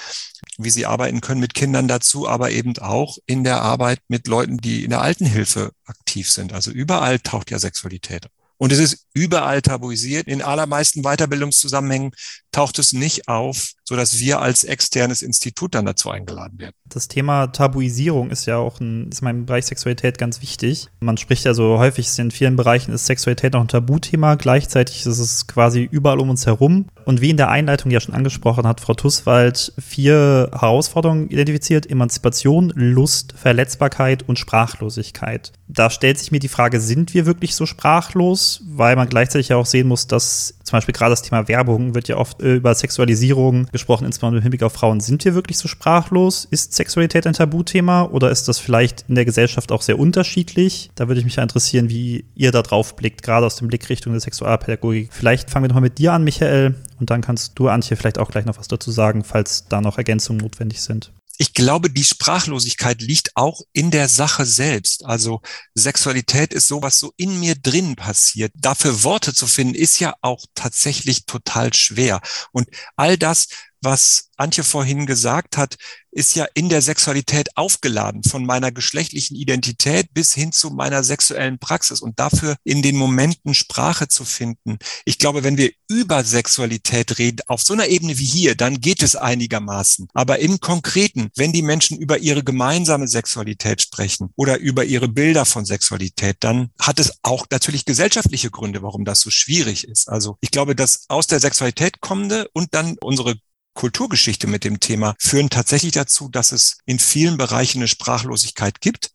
wie 0.58 0.70
sie 0.70 0.86
arbeiten 0.86 1.20
können 1.20 1.40
mit 1.40 1.54
Kindern 1.54 1.86
dazu, 1.86 2.28
aber 2.28 2.50
eben 2.50 2.76
auch 2.78 3.18
in 3.26 3.44
der 3.44 3.62
Arbeit 3.62 4.00
mit 4.08 4.26
Leuten, 4.26 4.58
die 4.58 4.82
in 4.82 4.90
der 4.90 5.02
Altenhilfe 5.02 5.70
aktiv 5.86 6.30
sind. 6.30 6.52
Also 6.52 6.72
überall 6.72 7.20
taucht 7.20 7.52
ja 7.52 7.60
Sexualität 7.60 8.28
und 8.58 8.72
es 8.72 8.80
ist 8.80 9.06
überall 9.14 9.62
tabuisiert. 9.62 10.26
In 10.26 10.42
allermeisten 10.42 11.02
Weiterbildungszusammenhängen 11.02 12.10
taucht 12.58 12.80
es 12.80 12.92
nicht 12.92 13.28
auf, 13.28 13.74
so 13.84 13.94
dass 13.94 14.18
wir 14.18 14.42
als 14.42 14.64
externes 14.64 15.22
Institut 15.22 15.76
dann 15.76 15.86
dazu 15.86 16.10
eingeladen 16.10 16.58
werden. 16.58 16.72
Das 16.86 17.06
Thema 17.06 17.46
Tabuisierung 17.46 18.30
ist 18.30 18.46
ja 18.46 18.56
auch 18.56 18.80
ein, 18.80 19.10
ist 19.10 19.22
im 19.22 19.46
Bereich 19.46 19.66
Sexualität 19.66 20.18
ganz 20.18 20.42
wichtig. 20.42 20.88
Man 20.98 21.16
spricht 21.18 21.44
ja 21.44 21.54
so 21.54 21.78
häufig, 21.78 22.18
in 22.18 22.32
vielen 22.32 22.56
Bereichen 22.56 22.92
ist 22.92 23.06
Sexualität 23.06 23.52
noch 23.52 23.60
ein 23.60 23.68
Tabuthema. 23.68 24.34
Gleichzeitig 24.34 25.06
ist 25.06 25.18
es 25.18 25.46
quasi 25.46 25.88
überall 25.88 26.18
um 26.18 26.30
uns 26.30 26.46
herum. 26.46 26.86
Und 27.04 27.20
wie 27.20 27.30
in 27.30 27.36
der 27.36 27.48
Einleitung 27.48 27.92
ja 27.92 28.00
schon 28.00 28.14
angesprochen 28.14 28.66
hat 28.66 28.80
Frau 28.80 28.94
Tusswald, 28.94 29.72
vier 29.78 30.50
Herausforderungen 30.52 31.28
identifiziert. 31.28 31.88
Emanzipation, 31.88 32.72
Lust, 32.74 33.34
Verletzbarkeit 33.36 34.28
und 34.28 34.38
Sprachlosigkeit. 34.38 35.52
Da 35.68 35.90
stellt 35.90 36.18
sich 36.18 36.32
mir 36.32 36.40
die 36.40 36.48
Frage, 36.48 36.80
sind 36.80 37.14
wir 37.14 37.24
wirklich 37.24 37.54
so 37.54 37.66
sprachlos? 37.66 38.62
Weil 38.66 38.96
man 38.96 39.08
gleichzeitig 39.08 39.50
ja 39.50 39.56
auch 39.56 39.66
sehen 39.66 39.86
muss, 39.86 40.06
dass 40.08 40.57
zum 40.68 40.76
Beispiel 40.76 40.92
gerade 40.92 41.10
das 41.10 41.22
Thema 41.22 41.48
Werbung 41.48 41.94
wird 41.94 42.08
ja 42.08 42.18
oft 42.18 42.42
äh, 42.42 42.56
über 42.56 42.74
Sexualisierung 42.74 43.66
gesprochen, 43.72 44.04
insbesondere 44.04 44.40
im 44.40 44.42
Hinblick 44.42 44.62
auf 44.62 44.74
Frauen. 44.74 45.00
Sind 45.00 45.24
wir 45.24 45.34
wirklich 45.34 45.56
so 45.56 45.66
sprachlos? 45.66 46.46
Ist 46.50 46.74
Sexualität 46.74 47.26
ein 47.26 47.32
Tabuthema 47.32 48.02
oder 48.02 48.30
ist 48.30 48.48
das 48.48 48.58
vielleicht 48.58 49.06
in 49.08 49.14
der 49.14 49.24
Gesellschaft 49.24 49.72
auch 49.72 49.80
sehr 49.80 49.98
unterschiedlich? 49.98 50.90
Da 50.94 51.08
würde 51.08 51.20
ich 51.20 51.24
mich 51.24 51.36
ja 51.36 51.42
interessieren, 51.42 51.88
wie 51.88 52.26
ihr 52.34 52.52
da 52.52 52.60
drauf 52.60 52.96
blickt, 52.96 53.22
gerade 53.22 53.46
aus 53.46 53.56
dem 53.56 53.68
Blickrichtung 53.68 54.12
der 54.12 54.20
Sexualpädagogik. 54.20 55.10
Vielleicht 55.10 55.48
fangen 55.48 55.64
wir 55.64 55.68
nochmal 55.68 55.82
mit 55.82 55.96
dir 55.96 56.12
an, 56.12 56.22
Michael, 56.22 56.74
und 57.00 57.08
dann 57.08 57.22
kannst 57.22 57.58
du, 57.58 57.68
Antje, 57.68 57.96
vielleicht 57.96 58.18
auch 58.18 58.30
gleich 58.30 58.44
noch 58.44 58.58
was 58.58 58.68
dazu 58.68 58.90
sagen, 58.90 59.24
falls 59.24 59.68
da 59.68 59.80
noch 59.80 59.96
Ergänzungen 59.96 60.42
notwendig 60.42 60.82
sind 60.82 61.12
ich 61.40 61.54
glaube, 61.54 61.88
die 61.88 62.04
Sprachlosigkeit 62.04 63.00
liegt 63.00 63.36
auch 63.36 63.62
in 63.72 63.92
der 63.92 64.08
Sache 64.08 64.44
selbst. 64.44 65.04
Also 65.04 65.40
Sexualität 65.74 66.52
ist 66.52 66.66
sowas 66.66 66.98
so 66.98 67.12
in 67.16 67.38
mir 67.38 67.54
drin 67.54 67.94
passiert. 67.94 68.52
Dafür 68.56 69.04
Worte 69.04 69.32
zu 69.32 69.46
finden, 69.46 69.76
ist 69.76 70.00
ja 70.00 70.14
auch 70.20 70.44
tatsächlich 70.56 71.26
total 71.26 71.72
schwer. 71.72 72.20
Und 72.50 72.68
all 72.96 73.16
das, 73.16 73.46
was 73.80 74.30
Antje 74.36 74.64
vorhin 74.64 75.06
gesagt 75.06 75.56
hat, 75.56 75.76
ist 76.10 76.34
ja 76.34 76.46
in 76.54 76.68
der 76.68 76.80
Sexualität 76.80 77.56
aufgeladen, 77.56 78.22
von 78.22 78.44
meiner 78.46 78.72
geschlechtlichen 78.72 79.36
Identität 79.36 80.14
bis 80.14 80.32
hin 80.32 80.52
zu 80.52 80.70
meiner 80.70 81.04
sexuellen 81.04 81.58
Praxis 81.58 82.00
und 82.00 82.18
dafür 82.18 82.56
in 82.64 82.82
den 82.82 82.96
Momenten 82.96 83.54
Sprache 83.54 84.08
zu 84.08 84.24
finden. 84.24 84.78
Ich 85.04 85.18
glaube, 85.18 85.44
wenn 85.44 85.56
wir 85.56 85.70
über 85.88 86.24
Sexualität 86.24 87.18
reden, 87.18 87.40
auf 87.46 87.62
so 87.62 87.72
einer 87.72 87.88
Ebene 87.88 88.18
wie 88.18 88.24
hier, 88.24 88.54
dann 88.54 88.80
geht 88.80 89.02
es 89.02 89.16
einigermaßen. 89.16 90.08
Aber 90.14 90.38
im 90.38 90.60
Konkreten, 90.60 91.30
wenn 91.36 91.52
die 91.52 91.62
Menschen 91.62 91.98
über 91.98 92.18
ihre 92.18 92.42
gemeinsame 92.42 93.06
Sexualität 93.06 93.82
sprechen 93.82 94.30
oder 94.36 94.58
über 94.58 94.84
ihre 94.84 95.08
Bilder 95.08 95.44
von 95.44 95.64
Sexualität, 95.64 96.36
dann 96.40 96.70
hat 96.80 97.00
es 97.00 97.12
auch 97.22 97.46
natürlich 97.50 97.84
gesellschaftliche 97.84 98.50
Gründe, 98.50 98.82
warum 98.82 99.04
das 99.04 99.20
so 99.20 99.30
schwierig 99.30 99.86
ist. 99.86 100.08
Also 100.08 100.36
ich 100.40 100.50
glaube, 100.50 100.74
dass 100.74 101.04
aus 101.08 101.26
der 101.26 101.40
Sexualität 101.40 102.00
kommende 102.00 102.48
und 102.52 102.74
dann 102.74 102.96
unsere 103.00 103.36
Kulturgeschichte 103.78 104.48
mit 104.48 104.64
dem 104.64 104.80
Thema 104.80 105.14
führen 105.20 105.50
tatsächlich 105.50 105.92
dazu, 105.92 106.28
dass 106.28 106.50
es 106.50 106.78
in 106.84 106.98
vielen 106.98 107.36
Bereichen 107.38 107.78
eine 107.78 107.86
Sprachlosigkeit 107.86 108.80
gibt. 108.80 109.12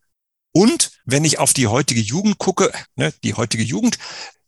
Und 0.54 0.92
wenn 1.04 1.26
ich 1.26 1.38
auf 1.38 1.54
die 1.54 1.68
heutige 1.68 2.00
Jugend 2.00 2.38
gucke, 2.38 2.72
ne, 2.96 3.14
die 3.26 3.34
heutige 3.34 3.64
Jugend, 3.64 3.98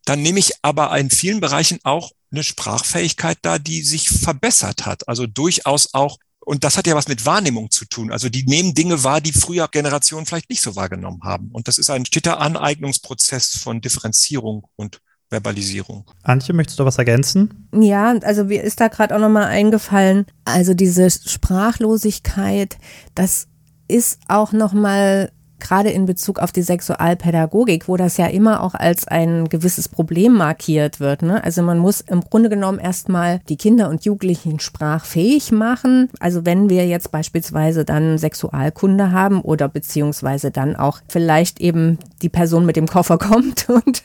dann 0.05 0.21
nehme 0.21 0.39
ich 0.39 0.53
aber 0.61 0.97
in 0.97 1.09
vielen 1.09 1.41
Bereichen 1.41 1.79
auch 1.83 2.13
eine 2.31 2.43
Sprachfähigkeit 2.43 3.39
da, 3.41 3.59
die 3.59 3.83
sich 3.83 4.09
verbessert 4.09 4.85
hat. 4.85 5.05
Also 5.09 5.27
durchaus 5.27 5.93
auch 5.93 6.17
und 6.45 6.63
das 6.63 6.77
hat 6.77 6.87
ja 6.87 6.95
was 6.95 7.07
mit 7.07 7.25
Wahrnehmung 7.25 7.71
zu 7.71 7.85
tun. 7.85 8.11
Also 8.11 8.29
die 8.29 8.45
nehmen 8.45 8.73
Dinge 8.75 9.03
wahr, 9.03 9.19
die 9.19 9.33
früher 9.33 9.67
Generationen 9.67 10.27
vielleicht 10.27 10.49
nicht 10.49 10.61
so 10.61 10.75
wahrgenommen 10.75 11.23
haben. 11.23 11.49
Und 11.51 11.67
das 11.67 11.79
ist 11.79 11.89
ein 11.89 12.05
steter 12.05 12.39
Aneignungsprozess 12.39 13.57
von 13.57 13.81
Differenzierung 13.81 14.67
und 14.75 15.01
Verbalisierung. 15.29 16.05
Antje, 16.23 16.53
möchtest 16.53 16.79
du 16.79 16.85
was 16.85 16.97
ergänzen? 16.97 17.67
Ja, 17.73 18.15
also 18.21 18.45
mir 18.45 18.63
ist 18.63 18.79
da 18.79 18.87
gerade 18.87 19.15
auch 19.15 19.19
nochmal 19.19 19.45
eingefallen, 19.45 20.25
also 20.45 20.73
diese 20.73 21.09
Sprachlosigkeit, 21.09 22.77
das 23.15 23.47
ist 23.87 24.19
auch 24.27 24.51
nochmal 24.51 25.31
gerade 25.59 25.89
in 25.89 26.05
Bezug 26.05 26.39
auf 26.39 26.51
die 26.51 26.61
Sexualpädagogik, 26.61 27.87
wo 27.87 27.97
das 27.97 28.17
ja 28.17 28.27
immer 28.27 28.61
auch 28.61 28.75
als 28.75 29.07
ein 29.07 29.49
gewisses 29.49 29.89
Problem 29.89 30.33
markiert 30.33 30.99
wird. 30.99 31.21
Ne? 31.21 31.43
Also 31.43 31.61
man 31.63 31.79
muss 31.79 32.01
im 32.01 32.21
Grunde 32.21 32.49
genommen 32.49 32.77
erstmal 32.77 33.39
die 33.49 33.57
Kinder 33.57 33.89
und 33.89 34.05
Jugendlichen 34.05 34.59
sprachfähig 34.59 35.51
machen. 35.51 36.09
Also 36.19 36.45
wenn 36.45 36.69
wir 36.69 36.85
jetzt 36.87 37.11
beispielsweise 37.11 37.85
dann 37.85 38.17
Sexualkunde 38.17 39.11
haben 39.11 39.41
oder 39.41 39.67
beziehungsweise 39.67 40.51
dann 40.51 40.75
auch 40.75 40.99
vielleicht 41.07 41.59
eben 41.61 41.97
die 42.21 42.29
Person 42.29 42.65
mit 42.65 42.75
dem 42.75 42.87
Koffer 42.87 43.17
kommt 43.17 43.69
und 43.69 44.03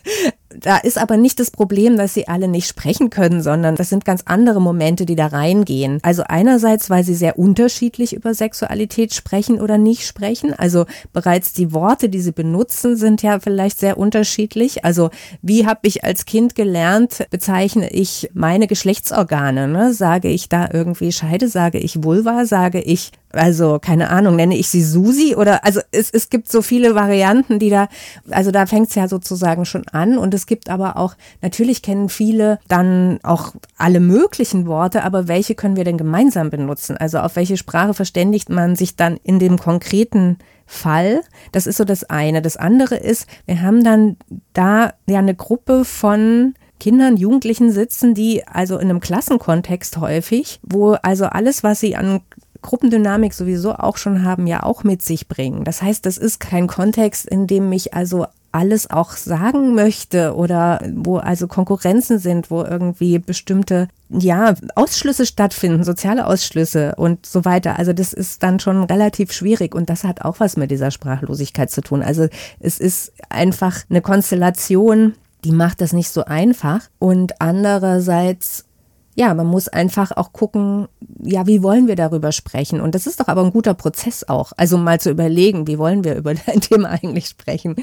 da 0.61 0.77
ist 0.79 0.99
aber 0.99 1.17
nicht 1.17 1.41
das 1.41 1.51
Problem, 1.51 1.97
dass 1.97 2.15
sie 2.15 2.29
alle 2.29 2.49
nicht 2.49 2.69
sprechen 2.69 3.11
können, 3.11 3.43
sondern 3.43 3.77
das 3.77 3.89
sind 3.89 4.05
ganz 4.05 4.23
andere 4.27 4.61
Momente, 4.61 5.07
die 5.07 5.17
da 5.17 5.27
reingehen. 5.27 5.99
Also 6.03 6.23
einerseits, 6.27 6.91
weil 6.91 7.05
sie 7.05 7.15
sehr 7.15 7.39
unterschiedlich 7.39 8.13
über 8.13 8.35
Sexualität 8.35 9.15
sprechen 9.15 9.61
oder 9.61 9.79
nicht 9.79 10.07
sprechen. 10.07 10.53
Also 10.55 10.87
bereits 11.13 11.53
die 11.53 11.73
Worte, 11.73 12.09
die 12.09 12.21
sie 12.21 12.33
benutzen, 12.33 12.97
sind 12.97 13.23
ja 13.23 13.41
vielleicht 13.41 13.79
sehr 13.79 13.99
unterschiedlich. 13.99 14.85
Also 14.85 15.11
wie 15.43 15.67
habe 15.67 15.81
ich 15.83 16.05
als 16.05 16.27
Kind 16.27 16.55
gelernt, 16.55 17.27
bezeichne 17.31 17.91
ich 17.91 18.31
meine 18.35 18.67
Geschlechtsorgane? 18.67 19.69
Ne? 19.69 19.95
Sage 19.95 20.29
ich 20.29 20.49
da 20.49 20.69
irgendwie 20.73 21.13
Scheide, 21.13 21.49
sage 21.49 21.79
ich 21.79 22.03
Vulva, 22.05 22.45
sage 22.45 22.81
ich 22.81 23.13
also 23.33 23.79
keine 23.81 24.11
Ahnung, 24.11 24.37
nenne 24.37 24.57
ich 24.57 24.69
sie 24.69 24.83
Susi 24.83 25.37
oder 25.37 25.65
also 25.65 25.81
es, 25.93 26.11
es 26.11 26.31
gibt 26.31 26.51
so 26.51 26.63
viele 26.63 26.95
Varianten, 26.95 27.59
die 27.59 27.71
da, 27.71 27.89
also 28.31 28.51
da 28.51 28.67
fängt 28.67 28.89
es 28.89 28.97
ja 28.97 29.07
sozusagen 29.07 29.65
schon 29.65 29.87
an 29.93 30.19
und 30.19 30.35
es 30.35 30.47
gibt 30.51 30.69
aber 30.69 30.97
auch, 30.97 31.15
natürlich 31.43 31.81
kennen 31.81 32.09
viele 32.09 32.59
dann 32.67 33.21
auch 33.23 33.55
alle 33.79 34.01
möglichen 34.01 34.67
Worte, 34.67 35.05
aber 35.05 35.29
welche 35.29 35.55
können 35.55 35.77
wir 35.77 35.85
denn 35.85 35.97
gemeinsam 35.97 36.51
benutzen? 36.51 36.97
Also 36.97 37.21
auf 37.21 37.37
welche 37.37 37.57
Sprache 37.57 37.95
verständigt 37.95 38.51
man 38.51 38.75
sich 38.75 38.97
dann 38.97 39.17
in 39.23 39.39
dem 39.39 39.61
konkreten 39.61 40.39
Fall? 40.67 41.21
Das 41.53 41.69
ist 41.69 41.77
so 41.77 41.85
das 41.85 42.03
eine. 42.03 42.43
Das 42.43 42.57
andere 42.57 42.97
ist, 42.97 43.29
wir 43.47 43.63
haben 43.63 43.85
dann 43.85 44.17
da 44.53 44.93
ja 45.07 45.21
eine 45.21 45.37
Gruppe 45.37 45.85
von 45.85 46.55
Kindern, 46.81 47.17
Jugendlichen 47.17 47.71
sitzen, 47.71 48.15
die 48.15 48.45
also 48.49 48.77
in 48.79 48.91
einem 48.91 48.99
Klassenkontext 48.99 49.99
häufig, 49.99 50.59
wo 50.65 50.95
also 51.03 51.27
alles, 51.27 51.63
was 51.63 51.79
sie 51.79 51.95
an 51.95 52.23
Gruppendynamik 52.63 53.33
sowieso 53.33 53.75
auch 53.75 53.97
schon 53.97 54.25
haben, 54.25 54.49
ja 54.49 54.65
auch 54.65 54.83
mit 54.83 55.03
sich 55.03 55.29
bringen. 55.29 55.63
Das 55.65 55.81
heißt, 55.81 56.05
das 56.05 56.19
ist 56.19 56.41
kein 56.41 56.67
Kontext, 56.67 57.27
in 57.27 57.47
dem 57.47 57.71
ich 57.73 57.95
also 57.95 58.27
alles 58.53 58.91
auch 58.91 59.13
sagen 59.13 59.75
möchte 59.75 60.35
oder 60.35 60.81
wo 60.95 61.19
also 61.19 61.47
Konkurrenzen 61.47 62.19
sind, 62.19 62.51
wo 62.51 62.63
irgendwie 62.63 63.19
bestimmte 63.19 63.89
ja, 64.09 64.55
Ausschlüsse 64.75 65.25
stattfinden, 65.25 65.85
soziale 65.85 66.27
Ausschlüsse 66.27 66.95
und 66.97 67.27
so 67.27 67.45
weiter. 67.45 67.79
Also 67.79 67.93
das 67.93 68.13
ist 68.13 68.43
dann 68.43 68.59
schon 68.59 68.83
relativ 68.85 69.33
schwierig 69.33 69.75
und 69.75 69.89
das 69.89 70.03
hat 70.05 70.23
auch 70.23 70.41
was 70.41 70.57
mit 70.57 70.71
dieser 70.71 70.91
Sprachlosigkeit 70.91 71.71
zu 71.71 71.81
tun. 71.81 72.03
Also 72.03 72.29
es 72.59 72.81
ist 72.81 73.13
einfach 73.29 73.85
eine 73.89 74.03
Konstellation, 74.03 75.15
die 75.45 75.53
macht 75.53 75.81
das 75.81 75.93
nicht 75.93 76.11
so 76.11 76.25
einfach 76.25 76.81
und 76.99 77.41
andererseits 77.41 78.65
ja, 79.15 79.35
man 79.35 79.47
muss 79.47 79.69
einfach 79.69 80.13
auch 80.13 80.33
gucken, 80.33 80.89
ja, 81.23 81.47
wie 81.47 81.63
wollen 81.63 81.89
wir 81.89 81.97
darüber 81.97 82.33
sprechen? 82.33 82.81
Und 82.81 82.95
das 82.95 83.07
ist 83.07 83.21
doch 83.21 83.29
aber 83.29 83.43
ein 83.43 83.53
guter 83.53 83.75
Prozess 83.75 84.25
auch. 84.29 84.53
Also 84.57 84.79
mal 84.79 85.01
zu 85.01 85.11
überlegen, 85.11 85.67
wie 85.67 85.79
wollen 85.79 86.05
wir 86.05 86.15
über 86.15 86.31
ein 86.47 86.61
Thema 86.61 86.91
eigentlich 86.91 87.27
sprechen? 87.27 87.77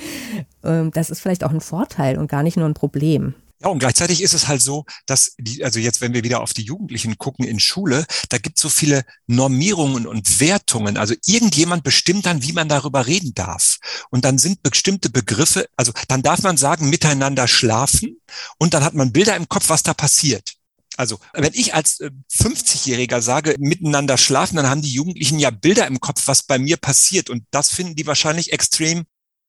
Ähm, 0.63 0.91
das 0.91 1.09
ist 1.09 1.19
vielleicht 1.19 1.43
auch 1.43 1.51
ein 1.51 1.61
Vorteil 1.61 2.17
und 2.17 2.29
gar 2.29 2.43
nicht 2.43 2.57
nur 2.57 2.67
ein 2.67 2.73
Problem. 2.73 3.35
Ja, 3.59 3.69
und 3.69 3.79
gleichzeitig 3.79 4.21
ist 4.21 4.35
es 4.35 4.47
halt 4.47 4.61
so, 4.61 4.85
dass 5.07 5.33
die, 5.39 5.63
also 5.63 5.79
jetzt, 5.79 5.99
wenn 5.99 6.13
wir 6.13 6.23
wieder 6.23 6.41
auf 6.41 6.53
die 6.53 6.61
Jugendlichen 6.61 7.17
gucken 7.17 7.43
in 7.43 7.59
Schule, 7.59 8.05
da 8.29 8.37
gibt 8.37 8.57
es 8.57 8.61
so 8.61 8.69
viele 8.69 9.03
Normierungen 9.25 10.05
und 10.05 10.39
Wertungen. 10.39 10.95
Also 10.95 11.15
irgendjemand 11.25 11.83
bestimmt 11.83 12.27
dann, 12.27 12.43
wie 12.43 12.53
man 12.53 12.69
darüber 12.69 13.07
reden 13.07 13.33
darf. 13.33 13.79
Und 14.11 14.25
dann 14.25 14.37
sind 14.37 14.61
bestimmte 14.61 15.09
Begriffe, 15.09 15.67
also 15.75 15.91
dann 16.07 16.21
darf 16.21 16.43
man 16.43 16.57
sagen, 16.57 16.91
miteinander 16.91 17.47
schlafen 17.47 18.17
und 18.59 18.75
dann 18.75 18.83
hat 18.83 18.93
man 18.93 19.11
Bilder 19.11 19.35
im 19.35 19.49
Kopf, 19.49 19.69
was 19.69 19.81
da 19.81 19.95
passiert. 19.95 20.56
Also, 20.97 21.19
wenn 21.33 21.53
ich 21.53 21.73
als 21.73 21.99
50-Jähriger 21.99 23.17
äh, 23.17 23.21
sage, 23.21 23.55
miteinander 23.59 24.17
schlafen, 24.17 24.57
dann 24.57 24.69
haben 24.69 24.81
die 24.81 24.91
Jugendlichen 24.91 25.39
ja 25.39 25.51
Bilder 25.51 25.87
im 25.87 25.99
Kopf, 25.99 26.23
was 26.25 26.43
bei 26.43 26.59
mir 26.59 26.77
passiert. 26.77 27.29
Und 27.29 27.43
das 27.51 27.69
finden 27.69 27.95
die 27.95 28.07
wahrscheinlich 28.07 28.51
extrem 28.51 29.05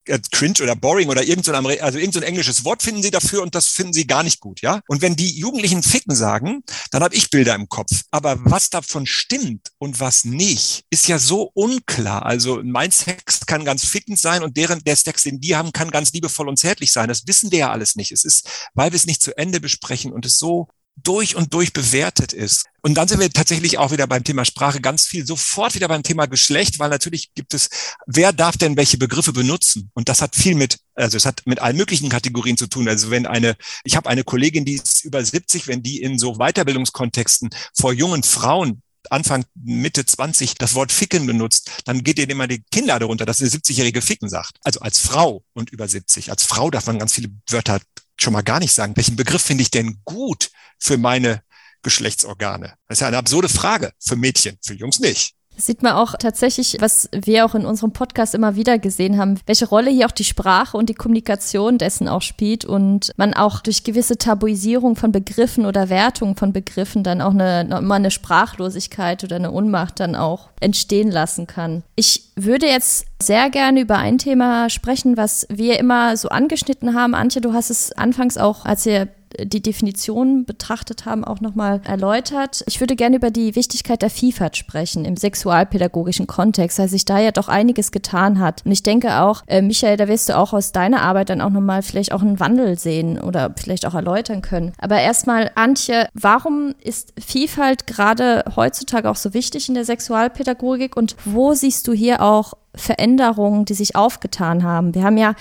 äh, 0.08 0.18
cringe 0.32 0.62
oder 0.62 0.74
boring 0.74 1.08
oder 1.08 1.22
irgend 1.22 1.44
so 1.44 1.52
ein, 1.52 1.66
also 1.80 1.98
irgend 1.98 2.14
so 2.14 2.20
englisches 2.20 2.64
Wort 2.64 2.82
finden 2.82 3.02
sie 3.02 3.10
dafür 3.10 3.42
und 3.42 3.54
das 3.54 3.66
finden 3.66 3.92
sie 3.92 4.06
gar 4.06 4.22
nicht 4.22 4.40
gut, 4.40 4.60
ja? 4.62 4.80
Und 4.88 5.02
wenn 5.02 5.16
die 5.16 5.38
Jugendlichen 5.38 5.82
ficken 5.82 6.14
sagen, 6.14 6.62
dann 6.90 7.02
habe 7.02 7.14
ich 7.14 7.30
Bilder 7.30 7.54
im 7.54 7.68
Kopf. 7.68 7.90
Aber 8.10 8.38
was 8.44 8.70
davon 8.70 9.06
stimmt 9.06 9.68
und 9.78 10.00
was 10.00 10.24
nicht, 10.24 10.84
ist 10.90 11.08
ja 11.08 11.18
so 11.18 11.50
unklar. 11.54 12.24
Also 12.24 12.60
mein 12.64 12.90
Sex 12.90 13.46
kann 13.46 13.64
ganz 13.64 13.84
fickend 13.84 14.18
sein 14.18 14.42
und 14.42 14.56
deren 14.56 14.82
der 14.84 14.96
Sex, 14.96 15.22
den 15.22 15.40
die 15.40 15.56
haben, 15.56 15.72
kann 15.72 15.90
ganz 15.90 16.12
liebevoll 16.12 16.48
und 16.48 16.58
zärtlich 16.58 16.92
sein. 16.92 17.08
Das 17.08 17.26
wissen 17.26 17.50
wir 17.50 17.58
ja 17.58 17.70
alles 17.70 17.96
nicht. 17.96 18.12
Es 18.12 18.24
ist, 18.24 18.48
weil 18.74 18.92
wir 18.92 18.96
es 18.96 19.06
nicht 19.06 19.22
zu 19.22 19.36
Ende 19.36 19.60
besprechen 19.60 20.12
und 20.12 20.24
es 20.24 20.38
so 20.38 20.68
durch 21.02 21.36
und 21.36 21.54
durch 21.54 21.72
bewertet 21.72 22.32
ist. 22.32 22.66
Und 22.82 22.94
dann 22.94 23.08
sind 23.08 23.20
wir 23.20 23.30
tatsächlich 23.30 23.78
auch 23.78 23.90
wieder 23.90 24.06
beim 24.06 24.24
Thema 24.24 24.44
Sprache 24.44 24.80
ganz 24.80 25.06
viel 25.06 25.26
sofort 25.26 25.74
wieder 25.74 25.88
beim 25.88 26.02
Thema 26.02 26.26
Geschlecht, 26.26 26.78
weil 26.78 26.90
natürlich 26.90 27.34
gibt 27.34 27.54
es, 27.54 27.68
wer 28.06 28.32
darf 28.32 28.56
denn 28.56 28.76
welche 28.76 28.98
Begriffe 28.98 29.32
benutzen? 29.32 29.90
Und 29.94 30.08
das 30.08 30.22
hat 30.22 30.36
viel 30.36 30.54
mit, 30.54 30.78
also 30.94 31.16
es 31.16 31.26
hat 31.26 31.42
mit 31.44 31.60
allen 31.60 31.76
möglichen 31.76 32.08
Kategorien 32.08 32.56
zu 32.56 32.66
tun. 32.66 32.88
Also 32.88 33.10
wenn 33.10 33.26
eine, 33.26 33.56
ich 33.84 33.96
habe 33.96 34.08
eine 34.08 34.24
Kollegin, 34.24 34.64
die 34.64 34.74
ist 34.74 35.04
über 35.04 35.24
70, 35.24 35.66
wenn 35.66 35.82
die 35.82 36.00
in 36.00 36.18
so 36.18 36.34
Weiterbildungskontexten 36.34 37.50
vor 37.74 37.92
jungen 37.92 38.22
Frauen 38.22 38.82
Anfang, 39.10 39.44
Mitte 39.54 40.04
20 40.04 40.54
das 40.54 40.74
Wort 40.74 40.92
Ficken 40.92 41.26
benutzt, 41.26 41.70
dann 41.84 42.04
geht 42.04 42.18
ihr 42.18 42.28
immer 42.28 42.46
die 42.46 42.62
Kinnlade 42.70 43.06
runter, 43.06 43.26
dass 43.26 43.40
eine 43.40 43.48
70-jährige 43.48 44.02
Ficken 44.02 44.28
sagt. 44.28 44.58
Also 44.62 44.80
als 44.80 44.98
Frau 44.98 45.44
und 45.54 45.70
über 45.70 45.88
70. 45.88 46.30
Als 46.30 46.42
Frau 46.42 46.70
darf 46.70 46.86
man 46.86 46.98
ganz 46.98 47.12
viele 47.12 47.30
Wörter 47.48 47.80
schon 48.20 48.32
mal 48.32 48.42
gar 48.42 48.58
nicht 48.60 48.72
sagen. 48.72 48.96
Welchen 48.96 49.16
Begriff 49.16 49.42
finde 49.42 49.62
ich 49.62 49.70
denn 49.70 50.00
gut 50.04 50.50
für 50.78 50.98
meine 50.98 51.42
Geschlechtsorgane? 51.82 52.74
Das 52.88 52.98
ist 52.98 53.00
ja 53.00 53.08
eine 53.08 53.18
absurde 53.18 53.48
Frage 53.48 53.92
für 53.98 54.16
Mädchen, 54.16 54.58
für 54.62 54.74
Jungs 54.74 54.98
nicht. 54.98 55.34
Das 55.58 55.66
sieht 55.66 55.82
man 55.82 55.94
auch 55.94 56.14
tatsächlich, 56.16 56.76
was 56.78 57.08
wir 57.10 57.44
auch 57.44 57.56
in 57.56 57.66
unserem 57.66 57.90
Podcast 57.90 58.32
immer 58.36 58.54
wieder 58.54 58.78
gesehen 58.78 59.18
haben, 59.18 59.40
welche 59.44 59.68
Rolle 59.68 59.90
hier 59.90 60.06
auch 60.06 60.12
die 60.12 60.22
Sprache 60.22 60.76
und 60.76 60.88
die 60.88 60.94
Kommunikation 60.94 61.78
dessen 61.78 62.06
auch 62.06 62.22
spielt 62.22 62.64
und 62.64 63.10
man 63.16 63.34
auch 63.34 63.58
durch 63.58 63.82
gewisse 63.82 64.16
Tabuisierung 64.18 64.94
von 64.94 65.10
Begriffen 65.10 65.66
oder 65.66 65.88
Wertung 65.88 66.36
von 66.36 66.52
Begriffen 66.52 67.02
dann 67.02 67.20
auch 67.20 67.32
eine, 67.32 67.80
mal 67.82 67.96
eine 67.96 68.12
Sprachlosigkeit 68.12 69.24
oder 69.24 69.34
eine 69.34 69.50
Unmacht 69.50 69.98
dann 69.98 70.14
auch 70.14 70.50
entstehen 70.60 71.10
lassen 71.10 71.48
kann. 71.48 71.82
Ich 71.96 72.22
würde 72.36 72.66
jetzt 72.66 73.06
sehr 73.20 73.50
gerne 73.50 73.80
über 73.80 73.98
ein 73.98 74.18
Thema 74.18 74.70
sprechen, 74.70 75.16
was 75.16 75.44
wir 75.50 75.80
immer 75.80 76.16
so 76.16 76.28
angeschnitten 76.28 76.94
haben. 76.94 77.16
Antje, 77.16 77.40
du 77.40 77.52
hast 77.52 77.70
es 77.70 77.90
anfangs 77.90 78.38
auch, 78.38 78.64
als 78.64 78.86
ihr 78.86 79.08
die 79.38 79.62
Definition 79.62 80.44
betrachtet 80.44 81.04
haben, 81.06 81.24
auch 81.24 81.40
nochmal 81.40 81.80
erläutert. 81.84 82.62
Ich 82.66 82.80
würde 82.80 82.96
gerne 82.96 83.16
über 83.16 83.30
die 83.30 83.54
Wichtigkeit 83.54 84.02
der 84.02 84.10
Vielfalt 84.10 84.56
sprechen 84.56 85.04
im 85.04 85.16
sexualpädagogischen 85.16 86.26
Kontext, 86.26 86.78
weil 86.78 86.88
sich 86.88 87.04
da 87.04 87.18
ja 87.18 87.30
doch 87.30 87.48
einiges 87.48 87.92
getan 87.92 88.38
hat. 88.38 88.64
Und 88.64 88.72
ich 88.72 88.82
denke 88.82 89.20
auch, 89.20 89.42
äh, 89.46 89.62
Michael, 89.62 89.96
da 89.96 90.08
wirst 90.08 90.28
du 90.28 90.36
auch 90.36 90.52
aus 90.52 90.72
deiner 90.72 91.02
Arbeit 91.02 91.30
dann 91.30 91.40
auch 91.40 91.50
nochmal 91.50 91.82
vielleicht 91.82 92.12
auch 92.12 92.22
einen 92.22 92.40
Wandel 92.40 92.78
sehen 92.78 93.20
oder 93.20 93.54
vielleicht 93.56 93.86
auch 93.86 93.94
erläutern 93.94 94.42
können. 94.42 94.72
Aber 94.78 95.00
erstmal, 95.00 95.50
Antje, 95.54 96.08
warum 96.14 96.74
ist 96.82 97.12
Vielfalt 97.18 97.86
gerade 97.86 98.44
heutzutage 98.56 99.10
auch 99.10 99.16
so 99.16 99.34
wichtig 99.34 99.68
in 99.68 99.74
der 99.74 99.84
Sexualpädagogik 99.84 100.96
und 100.96 101.16
wo 101.24 101.54
siehst 101.54 101.86
du 101.86 101.92
hier 101.92 102.22
auch 102.22 102.54
Veränderungen, 102.74 103.64
die 103.64 103.74
sich 103.74 103.96
aufgetan 103.96 104.62
haben? 104.62 104.94
Wir 104.94 105.04
haben 105.04 105.18
ja 105.18 105.34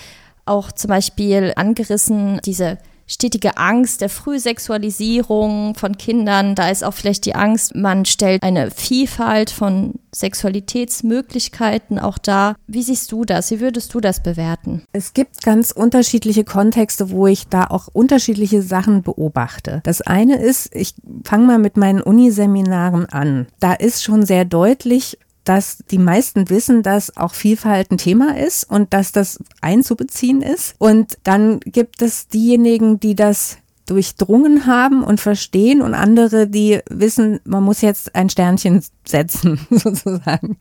auch 0.44 0.72
zum 0.72 0.88
Beispiel 0.88 1.52
angerissen, 1.56 2.40
diese 2.44 2.78
stetige 3.08 3.56
Angst 3.56 4.02
der 4.02 4.10
Frühsexualisierung 4.10 5.74
von 5.74 5.96
Kindern. 5.96 6.54
Da 6.54 6.68
ist 6.68 6.84
auch 6.84 6.94
vielleicht 6.94 7.24
die 7.24 7.34
Angst, 7.34 7.74
man 7.74 8.04
stellt 8.04 8.42
eine 8.42 8.70
Vielfalt 8.70 9.50
von 9.50 9.94
Sexualitätsmöglichkeiten 10.14 11.98
auch 11.98 12.18
da. 12.18 12.54
Wie 12.66 12.82
siehst 12.82 13.10
du 13.12 13.24
das? 13.24 13.50
Wie 13.50 13.60
würdest 13.60 13.94
du 13.94 14.00
das 14.00 14.22
bewerten? 14.22 14.82
Es 14.92 15.14
gibt 15.14 15.42
ganz 15.42 15.70
unterschiedliche 15.70 16.44
Kontexte, 16.44 17.10
wo 17.10 17.26
ich 17.26 17.48
da 17.48 17.64
auch 17.64 17.88
unterschiedliche 17.92 18.62
Sachen 18.62 19.02
beobachte. 19.02 19.80
Das 19.84 20.02
eine 20.02 20.36
ist, 20.36 20.74
ich 20.74 20.94
fange 21.24 21.46
mal 21.46 21.58
mit 21.58 21.76
meinen 21.76 22.02
Uniseminaren 22.02 23.06
an. 23.06 23.46
Da 23.60 23.72
ist 23.72 24.02
schon 24.02 24.24
sehr 24.26 24.44
deutlich, 24.44 25.18
dass 25.48 25.78
die 25.90 25.98
meisten 25.98 26.50
wissen, 26.50 26.82
dass 26.82 27.16
auch 27.16 27.32
Vielfalt 27.32 27.90
ein 27.90 27.96
Thema 27.96 28.36
ist 28.36 28.70
und 28.70 28.92
dass 28.92 29.12
das 29.12 29.38
einzubeziehen 29.62 30.42
ist. 30.42 30.74
Und 30.78 31.16
dann 31.24 31.60
gibt 31.60 32.02
es 32.02 32.28
diejenigen, 32.28 33.00
die 33.00 33.14
das 33.14 33.56
durchdrungen 33.86 34.66
haben 34.66 35.02
und 35.02 35.22
verstehen 35.22 35.80
und 35.80 35.94
andere, 35.94 36.46
die 36.46 36.80
wissen, 36.90 37.40
man 37.44 37.62
muss 37.62 37.80
jetzt 37.80 38.14
ein 38.14 38.28
Sternchen 38.28 38.84
setzen, 39.06 39.58
sozusagen. 39.70 40.58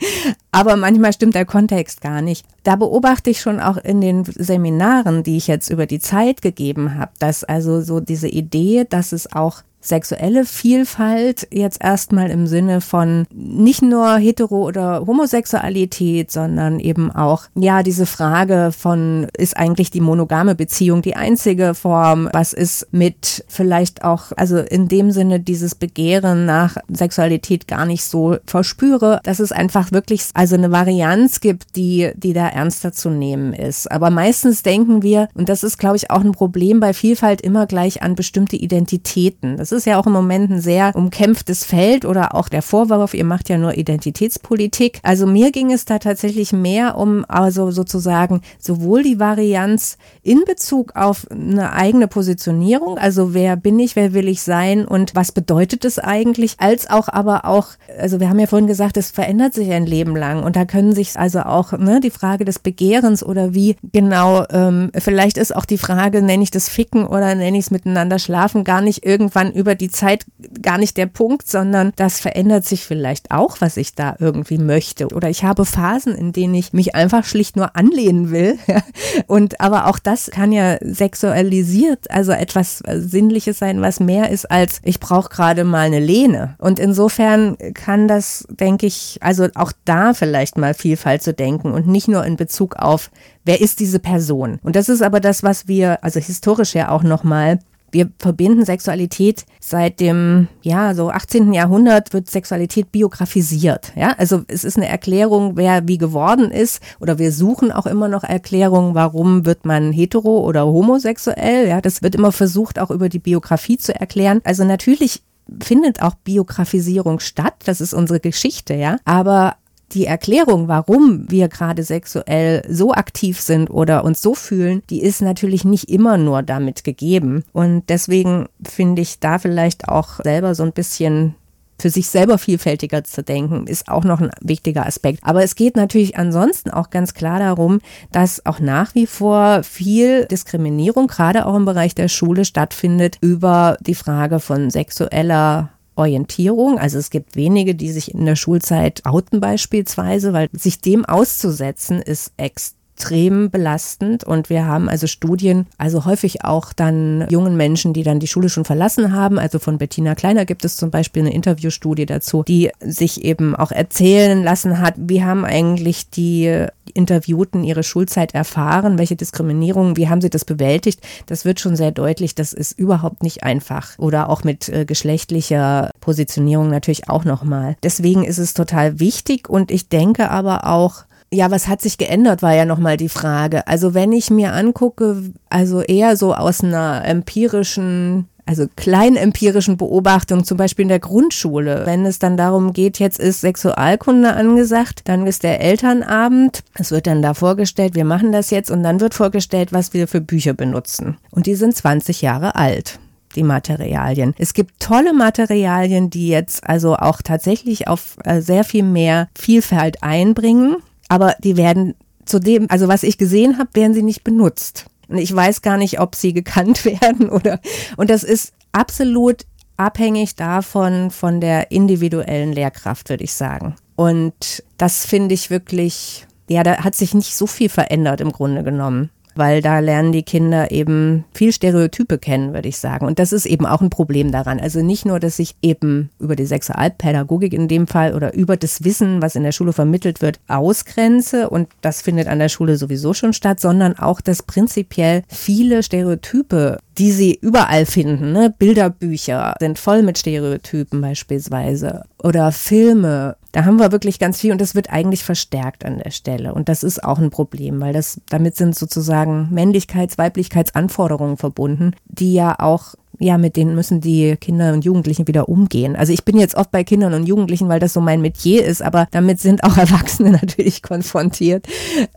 Aber 0.51 0.77
manchmal 0.77 1.11
stimmt 1.11 1.35
der 1.35 1.45
Kontext 1.45 1.99
gar 1.99 2.21
nicht. 2.21 2.45
Da 2.63 2.77
beobachte 2.77 3.29
ich 3.29 3.41
schon 3.41 3.59
auch 3.59 3.75
in 3.75 3.99
den 3.99 4.23
Seminaren, 4.23 5.23
die 5.23 5.35
ich 5.35 5.47
jetzt 5.47 5.69
über 5.69 5.85
die 5.85 5.99
Zeit 5.99 6.41
gegeben 6.41 6.95
habe, 6.95 7.11
dass 7.19 7.43
also 7.43 7.81
so 7.81 7.99
diese 7.99 8.29
Idee, 8.29 8.85
dass 8.89 9.11
es 9.11 9.29
auch 9.33 9.63
sexuelle 9.87 10.45
Vielfalt 10.45 11.47
jetzt 11.51 11.83
erstmal 11.83 12.29
im 12.29 12.47
Sinne 12.47 12.81
von 12.81 13.25
nicht 13.33 13.81
nur 13.81 14.17
hetero 14.17 14.65
oder 14.65 15.05
Homosexualität, 15.05 16.31
sondern 16.31 16.79
eben 16.79 17.11
auch, 17.11 17.43
ja, 17.55 17.83
diese 17.83 18.05
Frage 18.05 18.71
von, 18.77 19.27
ist 19.37 19.57
eigentlich 19.57 19.91
die 19.91 20.01
monogame 20.01 20.55
Beziehung 20.55 21.01
die 21.01 21.15
einzige 21.15 21.73
Form? 21.73 22.29
Was 22.33 22.53
ist 22.53 22.87
mit 22.91 23.45
vielleicht 23.47 24.03
auch, 24.03 24.31
also 24.35 24.57
in 24.57 24.87
dem 24.87 25.11
Sinne 25.11 25.39
dieses 25.39 25.75
Begehren 25.75 26.45
nach 26.45 26.77
Sexualität 26.89 27.67
gar 27.67 27.85
nicht 27.85 28.03
so 28.03 28.37
verspüre, 28.45 29.19
dass 29.23 29.39
es 29.39 29.51
einfach 29.51 29.91
wirklich 29.91 30.23
also 30.33 30.55
eine 30.55 30.71
Varianz 30.71 31.39
gibt, 31.39 31.75
die, 31.75 32.11
die 32.15 32.33
da 32.33 32.47
ernster 32.47 32.91
zu 32.91 33.09
nehmen 33.09 33.53
ist. 33.53 33.91
Aber 33.91 34.09
meistens 34.09 34.63
denken 34.63 35.03
wir, 35.03 35.29
und 35.33 35.49
das 35.49 35.63
ist, 35.63 35.77
glaube 35.77 35.97
ich, 35.97 36.11
auch 36.11 36.21
ein 36.21 36.31
Problem 36.31 36.79
bei 36.79 36.93
Vielfalt 36.93 37.41
immer 37.41 37.65
gleich 37.65 38.01
an 38.01 38.15
bestimmte 38.15 38.55
Identitäten. 38.55 39.57
Das 39.57 39.71
ist 39.71 39.76
ja 39.85 39.99
auch 39.99 40.07
im 40.07 40.13
Moment 40.13 40.49
ein 40.49 40.61
sehr 40.61 40.95
umkämpftes 40.95 41.63
Feld 41.63 42.05
oder 42.05 42.35
auch 42.35 42.49
der 42.49 42.61
Vorwurf, 42.61 43.13
ihr 43.13 43.25
macht 43.25 43.49
ja 43.49 43.57
nur 43.57 43.77
Identitätspolitik. 43.77 44.99
Also 45.03 45.27
mir 45.27 45.51
ging 45.51 45.71
es 45.71 45.85
da 45.85 45.99
tatsächlich 45.99 46.53
mehr 46.53 46.97
um 46.97 47.25
also 47.27 47.71
sozusagen 47.71 48.41
sowohl 48.59 49.03
die 49.03 49.19
Varianz 49.19 49.97
in 50.23 50.43
Bezug 50.45 50.95
auf 50.95 51.27
eine 51.29 51.73
eigene 51.73 52.07
Positionierung, 52.07 52.97
also 52.97 53.33
wer 53.33 53.55
bin 53.55 53.79
ich, 53.79 53.95
wer 53.95 54.13
will 54.13 54.27
ich 54.27 54.41
sein 54.41 54.85
und 54.85 55.15
was 55.15 55.31
bedeutet 55.31 55.85
es 55.85 55.99
eigentlich, 55.99 56.55
als 56.57 56.89
auch 56.89 57.07
aber 57.07 57.45
auch, 57.45 57.69
also 57.99 58.19
wir 58.19 58.29
haben 58.29 58.39
ja 58.39 58.47
vorhin 58.47 58.67
gesagt, 58.67 58.97
es 58.97 59.11
verändert 59.11 59.53
sich 59.53 59.71
ein 59.71 59.85
Leben 59.85 60.15
lang 60.15 60.43
und 60.43 60.55
da 60.55 60.65
können 60.65 60.93
sich 60.93 61.17
also 61.17 61.41
auch 61.41 61.71
ne, 61.73 61.99
die 61.99 62.09
Frage 62.09 62.45
des 62.45 62.59
Begehrens 62.59 63.23
oder 63.23 63.53
wie 63.53 63.75
genau, 63.91 64.45
ähm, 64.51 64.91
vielleicht 64.97 65.37
ist 65.37 65.55
auch 65.55 65.65
die 65.65 65.77
Frage, 65.77 66.21
nenne 66.21 66.43
ich 66.43 66.51
das 66.51 66.69
Ficken 66.69 67.05
oder 67.05 67.35
nenne 67.35 67.57
ich 67.57 67.65
es 67.65 67.71
miteinander 67.71 68.19
schlafen, 68.19 68.63
gar 68.63 68.81
nicht 68.81 69.05
irgendwann 69.05 69.51
über 69.51 69.66
die 69.75 69.89
Zeit 69.89 70.25
gar 70.61 70.77
nicht 70.77 70.97
der 70.97 71.05
Punkt, 71.05 71.49
sondern 71.49 71.91
das 71.95 72.19
verändert 72.19 72.65
sich 72.65 72.85
vielleicht 72.85 73.31
auch, 73.31 73.57
was 73.59 73.77
ich 73.77 73.95
da 73.95 74.15
irgendwie 74.19 74.57
möchte. 74.57 75.07
Oder 75.07 75.29
ich 75.29 75.43
habe 75.43 75.65
Phasen, 75.65 76.15
in 76.15 76.33
denen 76.33 76.55
ich 76.55 76.73
mich 76.73 76.95
einfach 76.95 77.23
schlicht 77.23 77.55
nur 77.55 77.75
anlehnen 77.75 78.31
will. 78.31 78.57
Und 79.27 79.61
aber 79.61 79.87
auch 79.87 79.99
das 79.99 80.29
kann 80.31 80.51
ja 80.51 80.77
sexualisiert, 80.81 82.09
also 82.11 82.31
etwas 82.31 82.83
Sinnliches 82.87 83.59
sein, 83.59 83.81
was 83.81 83.99
mehr 83.99 84.29
ist 84.29 84.49
als 84.49 84.81
ich 84.83 84.99
brauche 84.99 85.29
gerade 85.29 85.63
mal 85.63 85.85
eine 85.85 85.99
Lehne. 85.99 86.55
Und 86.57 86.79
insofern 86.79 87.57
kann 87.73 88.07
das, 88.07 88.45
denke 88.49 88.85
ich, 88.85 89.17
also 89.21 89.47
auch 89.55 89.71
da 89.85 90.13
vielleicht 90.13 90.57
mal 90.57 90.73
Vielfalt 90.73 91.23
zu 91.23 91.33
denken 91.33 91.71
und 91.71 91.87
nicht 91.87 92.07
nur 92.07 92.25
in 92.25 92.37
Bezug 92.37 92.75
auf, 92.75 93.11
wer 93.45 93.61
ist 93.61 93.79
diese 93.79 93.99
Person. 93.99 94.59
Und 94.63 94.75
das 94.75 94.89
ist 94.89 95.01
aber 95.01 95.19
das, 95.19 95.43
was 95.43 95.67
wir, 95.67 96.03
also 96.03 96.19
historisch 96.19 96.75
ja 96.75 96.89
auch 96.89 97.03
nochmal 97.03 97.59
wir 97.91 98.09
verbinden 98.19 98.65
Sexualität 98.65 99.45
seit 99.59 99.99
dem, 99.99 100.47
ja, 100.61 100.93
so 100.93 101.09
18. 101.09 101.53
Jahrhundert 101.53 102.13
wird 102.13 102.29
Sexualität 102.29 102.91
biografisiert. 102.91 103.93
Ja, 103.95 104.13
also 104.17 104.43
es 104.47 104.63
ist 104.63 104.77
eine 104.77 104.87
Erklärung, 104.87 105.55
wer 105.55 105.87
wie 105.87 105.97
geworden 105.97 106.51
ist, 106.51 106.81
oder 106.99 107.17
wir 107.17 107.31
suchen 107.31 107.71
auch 107.71 107.85
immer 107.85 108.07
noch 108.07 108.23
Erklärungen, 108.23 108.95
warum 108.95 109.45
wird 109.45 109.65
man 109.65 109.91
hetero 109.91 110.39
oder 110.39 110.65
homosexuell. 110.65 111.67
Ja, 111.67 111.81
das 111.81 112.01
wird 112.01 112.15
immer 112.15 112.31
versucht, 112.31 112.79
auch 112.79 112.91
über 112.91 113.09
die 113.09 113.19
Biografie 113.19 113.77
zu 113.77 113.97
erklären. 113.97 114.41
Also 114.43 114.63
natürlich 114.63 115.21
findet 115.61 116.01
auch 116.01 116.15
Biografisierung 116.15 117.19
statt. 117.19 117.55
Das 117.65 117.81
ist 117.81 117.93
unsere 117.93 118.19
Geschichte, 118.19 118.73
ja. 118.73 118.97
Aber 119.05 119.55
die 119.93 120.05
Erklärung, 120.05 120.67
warum 120.67 121.29
wir 121.29 121.47
gerade 121.47 121.83
sexuell 121.83 122.63
so 122.69 122.93
aktiv 122.93 123.39
sind 123.39 123.69
oder 123.69 124.03
uns 124.03 124.21
so 124.21 124.33
fühlen, 124.33 124.83
die 124.89 125.01
ist 125.01 125.21
natürlich 125.21 125.63
nicht 125.63 125.89
immer 125.89 126.17
nur 126.17 126.43
damit 126.43 126.83
gegeben. 126.83 127.43
Und 127.53 127.83
deswegen 127.89 128.47
finde 128.65 129.01
ich 129.01 129.19
da 129.19 129.39
vielleicht 129.39 129.87
auch 129.87 130.19
selber 130.23 130.55
so 130.55 130.63
ein 130.63 130.73
bisschen 130.73 131.35
für 131.79 131.89
sich 131.89 132.07
selber 132.07 132.37
vielfältiger 132.37 133.03
zu 133.03 133.23
denken, 133.23 133.67
ist 133.67 133.87
auch 133.87 134.03
noch 134.03 134.19
ein 134.19 134.31
wichtiger 134.41 134.85
Aspekt. 134.85 135.19
Aber 135.21 135.43
es 135.43 135.55
geht 135.55 135.75
natürlich 135.75 136.17
ansonsten 136.17 136.71
auch 136.71 136.89
ganz 136.89 137.13
klar 137.13 137.39
darum, 137.39 137.79
dass 138.11 138.45
auch 138.45 138.59
nach 138.59 138.95
wie 138.95 139.05
vor 139.05 139.61
viel 139.63 140.25
Diskriminierung, 140.25 141.07
gerade 141.07 141.45
auch 141.45 141.55
im 141.55 141.65
Bereich 141.65 141.93
der 141.93 142.07
Schule, 142.07 142.45
stattfindet 142.45 143.17
über 143.21 143.77
die 143.81 143.95
Frage 143.95 144.39
von 144.39 144.71
sexueller 144.71 145.69
Orientierung. 145.97 146.79
Also 146.79 146.97
es 146.97 147.09
gibt 147.09 147.35
wenige, 147.35 147.75
die 147.75 147.91
sich 147.91 148.13
in 148.13 148.25
der 148.25 148.35
Schulzeit 148.35 149.05
outen 149.05 149.39
beispielsweise, 149.39 150.33
weil 150.33 150.49
sich 150.53 150.79
dem 150.79 151.05
auszusetzen 151.05 152.01
ist 152.01 152.31
extrem 152.37 152.76
extrem 152.97 153.51
belastend 153.51 154.23
und 154.23 154.49
wir 154.49 154.65
haben 154.65 154.89
also 154.89 155.05
Studien, 155.05 155.67
also 155.77 156.05
häufig 156.05 156.43
auch 156.43 156.73
dann 156.73 157.27
jungen 157.29 157.55
Menschen, 157.55 157.93
die 157.93 158.01
dann 158.01 158.19
die 158.19 158.25
Schule 158.27 158.49
schon 158.49 158.65
verlassen 158.65 159.13
haben. 159.13 159.37
Also 159.37 159.59
von 159.59 159.77
Bettina 159.77 160.15
Kleiner 160.15 160.45
gibt 160.45 160.65
es 160.65 160.77
zum 160.77 160.89
Beispiel 160.89 161.21
eine 161.21 161.33
Interviewstudie 161.33 162.07
dazu, 162.07 162.41
die 162.41 162.71
sich 162.79 163.23
eben 163.23 163.55
auch 163.55 163.71
erzählen 163.71 164.43
lassen 164.43 164.79
hat, 164.79 164.95
wie 164.97 165.23
haben 165.23 165.45
eigentlich 165.45 166.09
die 166.09 166.65
Interviewten 166.91 167.63
ihre 167.63 167.83
Schulzeit 167.83 168.33
erfahren, 168.33 168.97
welche 168.97 169.15
Diskriminierung, 169.15 169.95
wie 169.95 170.09
haben 170.09 170.21
sie 170.21 170.31
das 170.31 170.43
bewältigt. 170.43 170.99
Das 171.27 171.45
wird 171.45 171.59
schon 171.59 171.75
sehr 171.75 171.91
deutlich, 171.91 172.33
das 172.33 172.51
ist 172.51 172.79
überhaupt 172.79 173.21
nicht 173.21 173.43
einfach. 173.43 173.91
Oder 173.99 174.29
auch 174.29 174.43
mit 174.43 174.69
äh, 174.69 174.85
geschlechtlicher 174.85 175.91
Positionierung 175.99 176.69
natürlich 176.69 177.09
auch 177.09 177.25
nochmal. 177.25 177.75
Deswegen 177.83 178.23
ist 178.23 178.39
es 178.39 178.55
total 178.55 178.99
wichtig 178.99 179.49
und 179.49 179.69
ich 179.69 179.87
denke 179.87 180.31
aber 180.31 180.65
auch, 180.65 181.03
ja, 181.31 181.51
was 181.51 181.67
hat 181.67 181.81
sich 181.81 181.97
geändert, 181.97 182.41
war 182.41 182.53
ja 182.53 182.65
nochmal 182.65 182.97
die 182.97 183.09
Frage. 183.09 183.67
Also 183.67 183.93
wenn 183.93 184.11
ich 184.11 184.29
mir 184.29 184.53
angucke, 184.53 185.23
also 185.49 185.81
eher 185.81 186.15
so 186.15 186.33
aus 186.33 186.63
einer 186.63 187.03
empirischen 187.05 188.27
also 188.47 188.65
kleinempirischen 188.75 189.75
Beobachtung, 189.77 190.45
zum 190.45 190.57
Beispiel 190.57 190.83
in 190.83 190.89
der 190.89 190.99
Grundschule. 190.99 191.81
Wenn 191.85 192.05
es 192.05 192.17
dann 192.17 192.37
darum 192.37 192.73
geht, 192.73 192.97
jetzt 192.97 193.19
ist 193.19 193.41
Sexualkunde 193.41 194.33
angesagt, 194.33 195.01
dann 195.05 195.27
ist 195.27 195.43
der 195.43 195.59
Elternabend, 195.59 196.63
es 196.75 196.91
wird 196.91 197.07
dann 197.07 197.21
da 197.21 197.33
vorgestellt, 197.33 197.93
wir 197.93 198.05
machen 198.05 198.31
das 198.31 198.49
jetzt 198.49 198.71
und 198.71 198.83
dann 198.83 199.01
wird 199.01 199.13
vorgestellt, 199.13 199.73
was 199.73 199.93
wir 199.93 200.07
für 200.07 200.21
Bücher 200.21 200.53
benutzen. 200.53 201.17
Und 201.29 201.45
die 201.45 201.55
sind 201.55 201.75
20 201.75 202.21
Jahre 202.21 202.55
alt 202.55 202.99
die 203.35 203.43
Materialien. 203.43 204.33
Es 204.39 204.53
gibt 204.53 204.79
tolle 204.79 205.13
Materialien, 205.13 206.09
die 206.09 206.29
jetzt 206.29 206.67
also 206.67 206.95
auch 206.95 207.21
tatsächlich 207.21 207.87
auf 207.87 208.15
äh, 208.23 208.41
sehr 208.41 208.63
viel 208.63 208.83
mehr 208.83 209.27
Vielfalt 209.37 210.01
einbringen 210.01 210.77
aber 211.07 211.35
die 211.39 211.57
werden 211.57 211.95
zu 212.25 212.39
dem, 212.39 212.69
also 212.69 212.87
was 212.87 213.03
ich 213.03 213.17
gesehen 213.17 213.57
habe, 213.57 213.69
werden 213.73 213.93
sie 213.93 214.03
nicht 214.03 214.23
benutzt. 214.23 214.85
Und 215.07 215.17
ich 215.17 215.33
weiß 215.33 215.61
gar 215.61 215.77
nicht, 215.77 215.99
ob 215.99 216.15
sie 216.15 216.33
gekannt 216.33 216.85
werden 217.01 217.29
oder, 217.29 217.59
und 217.95 218.09
das 218.09 218.23
ist 218.23 218.53
absolut 218.71 219.45
abhängig 219.77 220.35
davon, 220.35 221.11
von 221.11 221.39
der 221.39 221.71
individuellen 221.71 222.51
Lehrkraft, 222.51 223.09
würde 223.09 223.23
ich 223.23 223.33
sagen. 223.33 223.75
Und 223.95 224.63
das 224.77 225.05
finde 225.05 225.33
ich 225.33 225.49
wirklich, 225.49 226.27
ja, 226.49 226.63
da 226.63 226.83
hat 226.83 226.95
sich 226.95 227.13
nicht 227.13 227.35
so 227.35 227.47
viel 227.47 227.69
verändert 227.69 228.21
im 228.21 228.31
Grunde 228.31 228.63
genommen. 228.63 229.09
Weil 229.37 229.61
da 229.61 229.79
lernen 229.79 230.11
die 230.11 230.23
Kinder 230.23 230.71
eben 230.71 231.25
viel 231.33 231.51
Stereotype 231.51 232.17
kennen, 232.17 232.53
würde 232.53 232.69
ich 232.69 232.77
sagen. 232.77 233.05
Und 233.05 233.19
das 233.19 233.31
ist 233.31 233.45
eben 233.45 233.65
auch 233.65 233.81
ein 233.81 233.89
Problem 233.89 234.31
daran. 234.31 234.59
Also 234.59 234.81
nicht 234.81 235.05
nur, 235.05 235.19
dass 235.19 235.39
ich 235.39 235.55
eben 235.61 236.09
über 236.19 236.35
die 236.35 236.45
Sexualpädagogik 236.45 237.53
in 237.53 237.67
dem 237.67 237.87
Fall 237.87 238.13
oder 238.13 238.33
über 238.33 238.57
das 238.57 238.83
Wissen, 238.83 239.21
was 239.21 239.35
in 239.35 239.43
der 239.43 239.51
Schule 239.51 239.73
vermittelt 239.73 240.21
wird, 240.21 240.39
ausgrenze 240.47 241.49
und 241.49 241.69
das 241.81 242.01
findet 242.01 242.27
an 242.27 242.39
der 242.39 242.49
Schule 242.49 242.77
sowieso 242.77 243.13
schon 243.13 243.33
statt, 243.33 243.59
sondern 243.59 243.97
auch, 243.97 244.21
dass 244.21 244.43
prinzipiell 244.43 245.23
viele 245.27 245.83
Stereotype 245.83 246.79
die 246.97 247.11
sie 247.11 247.37
überall 247.39 247.85
finden. 247.85 248.31
Ne? 248.31 248.53
Bilderbücher 248.57 249.55
sind 249.59 249.77
voll 249.77 250.01
mit 250.01 250.17
Stereotypen 250.17 250.99
beispielsweise 251.01 252.03
oder 252.21 252.51
Filme. 252.51 253.35
Da 253.51 253.65
haben 253.65 253.77
wir 253.77 253.91
wirklich 253.91 254.19
ganz 254.19 254.39
viel 254.39 254.51
und 254.51 254.61
das 254.61 254.75
wird 254.75 254.89
eigentlich 254.91 255.23
verstärkt 255.23 255.85
an 255.85 255.99
der 255.99 256.11
Stelle. 256.11 256.53
Und 256.53 256.69
das 256.69 256.83
ist 256.83 257.03
auch 257.03 257.19
ein 257.19 257.29
Problem, 257.29 257.79
weil 257.81 257.93
das 257.93 258.19
damit 258.29 258.55
sind 258.55 258.75
sozusagen 258.75 259.49
Männlichkeits-, 259.53 260.17
Weiblichkeitsanforderungen 260.17 261.37
verbunden, 261.37 261.91
die 262.07 262.33
ja 262.33 262.55
auch 262.59 262.95
ja, 263.19 263.37
mit 263.37 263.55
denen 263.55 263.73
müssen 263.73 263.99
die 263.99 264.35
Kinder 264.37 264.73
und 264.73 264.85
Jugendlichen 264.85 265.27
wieder 265.27 265.49
umgehen. 265.49 265.95
Also 265.95 266.13
ich 266.13 266.23
bin 266.23 266.37
jetzt 266.37 266.55
oft 266.55 266.71
bei 266.71 266.83
Kindern 266.83 267.13
und 267.13 267.25
Jugendlichen, 267.25 267.67
weil 267.67 267.79
das 267.79 267.93
so 267.93 268.01
mein 268.01 268.21
Metier 268.21 268.63
ist, 268.63 268.81
aber 268.81 269.07
damit 269.11 269.39
sind 269.39 269.63
auch 269.63 269.77
Erwachsene 269.77 270.31
natürlich 270.31 270.83
konfrontiert. 270.83 271.67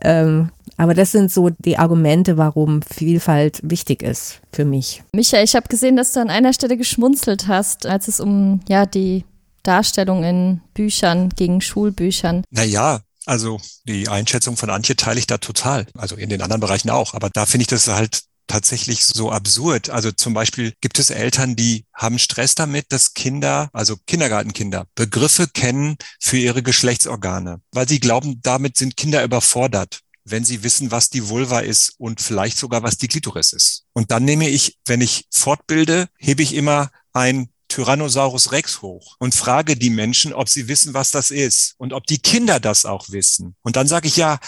Ähm, 0.01 0.49
aber 0.81 0.95
das 0.95 1.11
sind 1.11 1.31
so 1.31 1.51
die 1.59 1.77
Argumente, 1.77 2.37
warum 2.37 2.81
Vielfalt 2.81 3.59
wichtig 3.61 4.01
ist 4.01 4.41
für 4.51 4.65
mich. 4.65 5.03
Michael, 5.13 5.43
ich 5.43 5.55
habe 5.55 5.67
gesehen, 5.67 5.95
dass 5.95 6.13
du 6.13 6.21
an 6.21 6.31
einer 6.31 6.53
Stelle 6.53 6.75
geschmunzelt 6.75 7.47
hast, 7.47 7.85
als 7.85 8.07
es 8.07 8.19
um 8.19 8.61
ja 8.67 8.87
die 8.87 9.23
Darstellung 9.61 10.23
in 10.23 10.61
Büchern 10.73 11.29
gegen 11.29 11.61
Schulbüchern. 11.61 12.43
Naja, 12.49 13.01
also 13.27 13.59
die 13.83 14.07
Einschätzung 14.07 14.57
von 14.57 14.71
Antje 14.71 14.95
teile 14.95 15.19
ich 15.19 15.27
da 15.27 15.37
total. 15.37 15.85
Also 15.95 16.15
in 16.15 16.29
den 16.29 16.41
anderen 16.41 16.61
Bereichen 16.61 16.89
auch. 16.89 17.13
Aber 17.13 17.29
da 17.29 17.45
finde 17.45 17.61
ich 17.61 17.67
das 17.67 17.87
halt 17.87 18.23
tatsächlich 18.47 19.05
so 19.05 19.31
absurd. 19.31 19.91
Also 19.91 20.11
zum 20.11 20.33
Beispiel 20.33 20.73
gibt 20.81 20.97
es 20.97 21.11
Eltern, 21.11 21.55
die 21.55 21.85
haben 21.93 22.17
Stress 22.17 22.55
damit, 22.55 22.87
dass 22.89 23.13
Kinder, 23.13 23.69
also 23.71 23.97
Kindergartenkinder, 24.07 24.87
Begriffe 24.95 25.47
kennen 25.47 25.97
für 26.19 26.37
ihre 26.37 26.63
Geschlechtsorgane, 26.63 27.61
weil 27.71 27.87
sie 27.87 27.99
glauben, 27.99 28.39
damit 28.41 28.77
sind 28.77 28.97
Kinder 28.97 29.23
überfordert 29.23 30.01
wenn 30.23 30.45
sie 30.45 30.63
wissen, 30.63 30.91
was 30.91 31.09
die 31.09 31.29
Vulva 31.29 31.59
ist 31.59 31.95
und 31.97 32.21
vielleicht 32.21 32.57
sogar, 32.57 32.83
was 32.83 32.97
die 32.97 33.07
Klitoris 33.07 33.53
ist. 33.53 33.85
Und 33.93 34.11
dann 34.11 34.23
nehme 34.25 34.47
ich, 34.47 34.77
wenn 34.85 35.01
ich 35.01 35.25
fortbilde, 35.31 36.07
hebe 36.17 36.43
ich 36.43 36.53
immer 36.53 36.91
ein 37.13 37.49
Tyrannosaurus 37.67 38.51
Rex 38.51 38.81
hoch 38.81 39.15
und 39.19 39.33
frage 39.33 39.77
die 39.77 39.89
Menschen, 39.89 40.33
ob 40.33 40.49
sie 40.49 40.67
wissen, 40.67 40.93
was 40.93 41.11
das 41.11 41.31
ist 41.31 41.75
und 41.77 41.93
ob 41.93 42.05
die 42.05 42.19
Kinder 42.19 42.59
das 42.59 42.85
auch 42.85 43.09
wissen. 43.09 43.55
Und 43.61 43.77
dann 43.77 43.87
sage 43.87 44.07
ich 44.07 44.17
ja, 44.17 44.39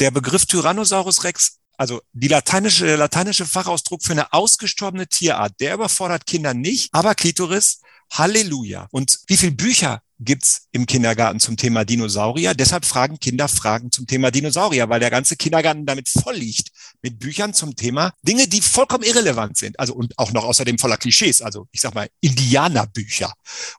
der 0.00 0.10
Begriff 0.10 0.46
Tyrannosaurus 0.46 1.24
Rex, 1.24 1.58
also 1.76 2.00
die 2.12 2.28
lateinische, 2.28 2.86
der 2.86 2.96
lateinische 2.96 3.44
Fachausdruck 3.44 4.02
für 4.02 4.12
eine 4.12 4.32
ausgestorbene 4.32 5.06
Tierart, 5.06 5.52
der 5.60 5.74
überfordert 5.74 6.26
Kinder 6.26 6.54
nicht, 6.54 6.88
aber 6.92 7.14
Klitoris, 7.14 7.80
Halleluja. 8.10 8.88
Und 8.90 9.20
wie 9.26 9.36
viele 9.36 9.52
Bücher 9.52 10.00
gibt's 10.18 10.68
im 10.72 10.86
Kindergarten 10.86 11.40
zum 11.40 11.56
Thema 11.56 11.84
Dinosaurier. 11.84 12.54
Deshalb 12.54 12.84
fragen 12.84 13.18
Kinder 13.18 13.48
Fragen 13.48 13.90
zum 13.90 14.06
Thema 14.06 14.30
Dinosaurier, 14.30 14.88
weil 14.88 15.00
der 15.00 15.10
ganze 15.10 15.36
Kindergarten 15.36 15.86
damit 15.86 16.08
voll 16.08 16.36
liegt 16.36 16.70
mit 17.02 17.18
Büchern 17.18 17.54
zum 17.54 17.76
Thema 17.76 18.12
Dinge, 18.22 18.48
die 18.48 18.60
vollkommen 18.60 19.04
irrelevant 19.04 19.56
sind. 19.56 19.78
Also 19.78 19.94
und 19.94 20.18
auch 20.18 20.32
noch 20.32 20.44
außerdem 20.44 20.78
voller 20.78 20.96
Klischees. 20.96 21.42
Also 21.42 21.68
ich 21.72 21.80
sag 21.80 21.94
mal 21.94 22.08
Indianerbücher 22.20 23.32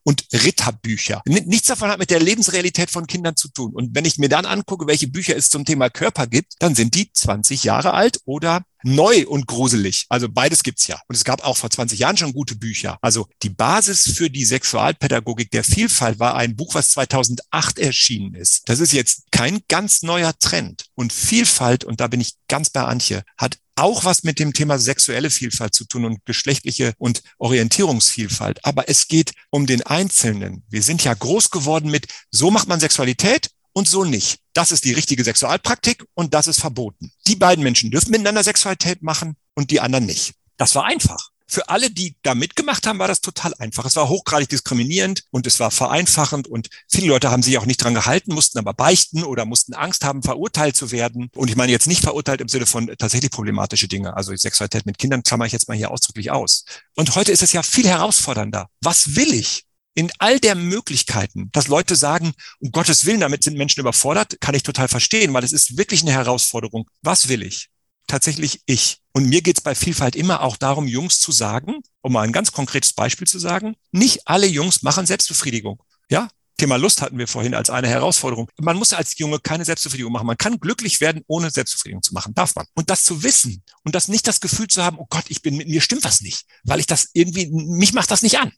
und 0.04 0.26
Ritterbücher. 0.32 1.22
Nichts 1.26 1.68
davon 1.68 1.90
hat 1.90 2.00
mit 2.00 2.10
der 2.10 2.20
Lebensrealität 2.20 2.92
von 2.92 3.08
Kindern 3.08 3.36
zu 3.36 3.50
tun. 3.50 3.74
Und 3.74 3.96
wenn 3.96 4.06
ich 4.06 4.18
mir 4.18 4.30
dann 4.30 4.46
angucke, 4.46 4.88
welche 4.88 5.08
Bücher 5.08 5.36
es 5.36 5.50
zum 5.50 5.66
Thema 5.66 5.90
Körper 5.90 6.28
gibt, 6.28 6.56
dann 6.60 6.76
sind 6.76 6.96
die 6.96 7.12
20 7.12 7.64
Jahre 7.64 7.94
alt 7.94 8.20
oder 8.26 8.64
neu 8.88 9.26
und 9.28 9.48
gruselig. 9.48 10.06
Also 10.10 10.30
beides 10.30 10.64
gibt's 10.64 10.88
ja. 10.88 11.00
Und 11.08 11.16
es 11.16 11.24
gab 11.24 11.44
auch 11.44 11.58
vor 11.58 11.70
20 11.70 12.00
Jahren 12.00 12.18
schon 12.18 12.34
gute 12.34 12.56
Bücher. 12.56 12.98
Also 13.02 13.28
die 13.44 13.50
Basis 13.50 14.12
für 14.16 14.30
die 14.30 14.46
Sexualpädagogik 14.46 15.52
der 15.52 15.64
Vielfalt 15.64 16.20
war 16.20 16.36
ein 16.36 16.56
Buch, 16.56 16.76
was 16.76 16.92
2008 16.92 17.80
erschienen 17.80 18.34
ist. 18.34 18.64
Das 18.66 18.80
ist 18.80 18.94
jetzt 18.94 19.24
kein 19.32 19.60
ganz 19.68 20.02
neuer 20.02 20.38
Trend. 20.40 20.86
Und 20.96 21.14
Vielfalt, 21.14 21.84
und 21.84 22.00
da 22.00 22.08
bin 22.08 22.22
ich 22.22 22.36
ganz 22.48 22.70
bei 22.70 22.84
Antje, 22.84 23.24
hat 23.38 23.58
auch 23.78 24.06
was 24.06 24.24
mit 24.24 24.40
dem 24.40 24.54
Thema 24.54 24.80
sexuelle 24.80 25.30
Vielfalt 25.30 25.74
zu 25.74 25.86
tun 25.86 26.06
und 26.06 26.26
geschlechtliche 26.26 26.94
und 26.98 27.22
Orientierungsvielfalt. 27.38 28.66
Aber 28.66 28.90
es 28.90 29.08
geht 29.08 29.34
um 29.52 29.68
den 29.68 29.84
Einzelnen. 29.84 30.64
Wir 30.68 30.82
sind 30.82 31.04
ja 31.04 31.14
groß 31.14 31.52
geworden 31.52 31.92
mit, 31.92 32.08
so 32.32 32.50
macht 32.50 32.68
man 32.68 32.80
Sexualität 32.80 33.52
und 33.78 33.88
so 33.88 34.04
nicht. 34.04 34.40
Das 34.54 34.72
ist 34.72 34.86
die 34.86 34.94
richtige 34.94 35.24
Sexualpraktik 35.24 36.04
und 36.16 36.34
das 36.34 36.48
ist 36.48 36.60
verboten. 36.60 37.12
Die 37.28 37.36
beiden 37.36 37.64
Menschen 37.64 37.92
dürfen 37.92 38.10
miteinander 38.10 38.44
Sexualität 38.44 39.04
machen 39.04 39.36
und 39.54 39.70
die 39.70 39.80
anderen 39.80 40.08
nicht. 40.08 40.34
Das 40.58 40.74
war 40.74 40.86
einfach. 40.86 41.30
Für 41.48 41.70
alle, 41.70 41.92
die 41.92 42.16
da 42.24 42.34
mitgemacht 42.34 42.88
haben, 42.88 42.98
war 42.98 43.08
das 43.08 43.22
total 43.22 43.54
einfach. 43.60 43.86
Es 43.86 43.96
war 43.96 44.10
hochgradig 44.10 44.50
diskriminierend 44.50 45.26
und 45.30 45.46
es 45.46 45.60
war 45.60 45.70
vereinfachend 45.70 46.48
und 46.48 46.70
viele 46.90 47.10
Leute 47.10 47.30
haben 47.30 47.44
sich 47.44 47.56
auch 47.60 47.68
nicht 47.68 47.78
dran 47.78 47.94
gehalten, 47.94 48.34
mussten 48.34 48.58
aber 48.58 48.74
beichten 48.74 49.24
oder 49.24 49.46
mussten 49.46 49.76
Angst 49.76 50.04
haben, 50.04 50.24
verurteilt 50.24 50.76
zu 50.76 50.90
werden. 50.90 51.30
Und 51.36 51.52
ich 51.52 51.56
meine 51.56 51.72
jetzt 51.72 51.86
nicht 51.86 52.02
verurteilt 52.02 52.42
im 52.42 52.48
Sinne 52.48 52.66
von 52.66 52.88
tatsächlich 52.98 53.30
problematische 53.30 53.88
Dinge. 53.88 54.18
Also 54.18 54.36
Sexualität 54.36 54.88
mit 54.88 54.98
Kindern 54.98 55.22
klammer 55.22 55.46
ich 55.46 55.54
jetzt 55.54 55.68
mal 55.68 55.78
hier 55.78 55.92
ausdrücklich 55.92 56.32
aus. 56.32 56.66
Und 56.96 57.14
heute 57.14 57.32
ist 57.32 57.44
es 57.44 57.54
ja 57.54 57.62
viel 57.62 57.88
herausfordernder. 57.88 58.70
Was 58.82 59.16
will 59.16 59.36
ich? 59.36 59.67
In 59.98 60.12
all 60.20 60.40
der 60.40 60.54
Möglichkeiten, 60.54 61.50
dass 61.54 61.70
Leute 61.70 61.96
sagen, 61.96 62.34
um 62.60 62.72
Gottes 62.72 63.06
Willen, 63.08 63.22
damit 63.22 63.44
sind 63.44 63.58
Menschen 63.58 63.80
überfordert, 63.80 64.40
kann 64.40 64.54
ich 64.54 64.62
total 64.62 64.88
verstehen, 64.88 65.34
weil 65.34 65.44
es 65.44 65.52
ist 65.52 65.76
wirklich 65.76 66.04
eine 66.04 66.12
Herausforderung. 66.12 66.88
Was 67.02 67.30
will 67.30 67.42
ich? 67.42 67.70
Tatsächlich 68.06 68.62
ich. 68.68 69.00
Und 69.14 69.28
mir 69.28 69.42
geht 69.42 69.58
es 69.58 69.64
bei 69.64 69.74
Vielfalt 69.74 70.16
immer 70.16 70.44
auch 70.44 70.56
darum, 70.56 70.88
Jungs 70.88 71.20
zu 71.20 71.32
sagen, 71.32 71.82
um 72.02 72.14
mal 72.14 72.22
ein 72.22 72.32
ganz 72.32 72.52
konkretes 72.52 72.94
Beispiel 72.94 73.26
zu 73.26 73.40
sagen, 73.40 73.76
nicht 73.92 74.22
alle 74.26 74.46
Jungs 74.46 74.84
machen 74.84 75.08
Selbstbefriedigung. 75.08 75.82
Ja, 76.12 76.28
Thema 76.58 76.76
Lust 76.76 77.02
hatten 77.02 77.18
wir 77.18 77.28
vorhin 77.28 77.56
als 77.56 77.72
eine 77.72 77.88
Herausforderung. 77.88 78.52
Man 78.60 78.78
muss 78.78 78.94
als 78.94 79.18
Junge 79.18 79.40
keine 79.40 79.66
Selbstbefriedigung 79.66 80.14
machen. 80.14 80.28
Man 80.28 80.38
kann 80.38 80.60
glücklich 80.60 81.02
werden, 81.02 81.24
ohne 81.26 81.50
Selbstbefriedigung 81.50 82.04
zu 82.04 82.14
machen. 82.14 82.36
Darf 82.36 82.54
man. 82.54 82.68
Und 82.76 82.92
das 82.92 83.04
zu 83.04 83.24
wissen 83.24 83.64
und 83.84 83.96
das 83.96 84.10
nicht 84.10 84.28
das 84.28 84.42
Gefühl 84.42 84.68
zu 84.68 84.84
haben, 84.84 85.00
oh 85.00 85.08
Gott, 85.10 85.26
ich 85.30 85.42
bin 85.42 85.58
mit 85.58 85.68
mir 85.68 85.82
stimmt 85.82 86.04
was 86.04 86.22
nicht, 86.22 86.46
weil 86.66 86.80
ich 86.80 86.86
das 86.86 87.10
irgendwie, 87.14 87.50
mich 87.52 87.94
macht 87.94 88.12
das 88.12 88.22
nicht 88.22 88.38
an. 88.38 88.52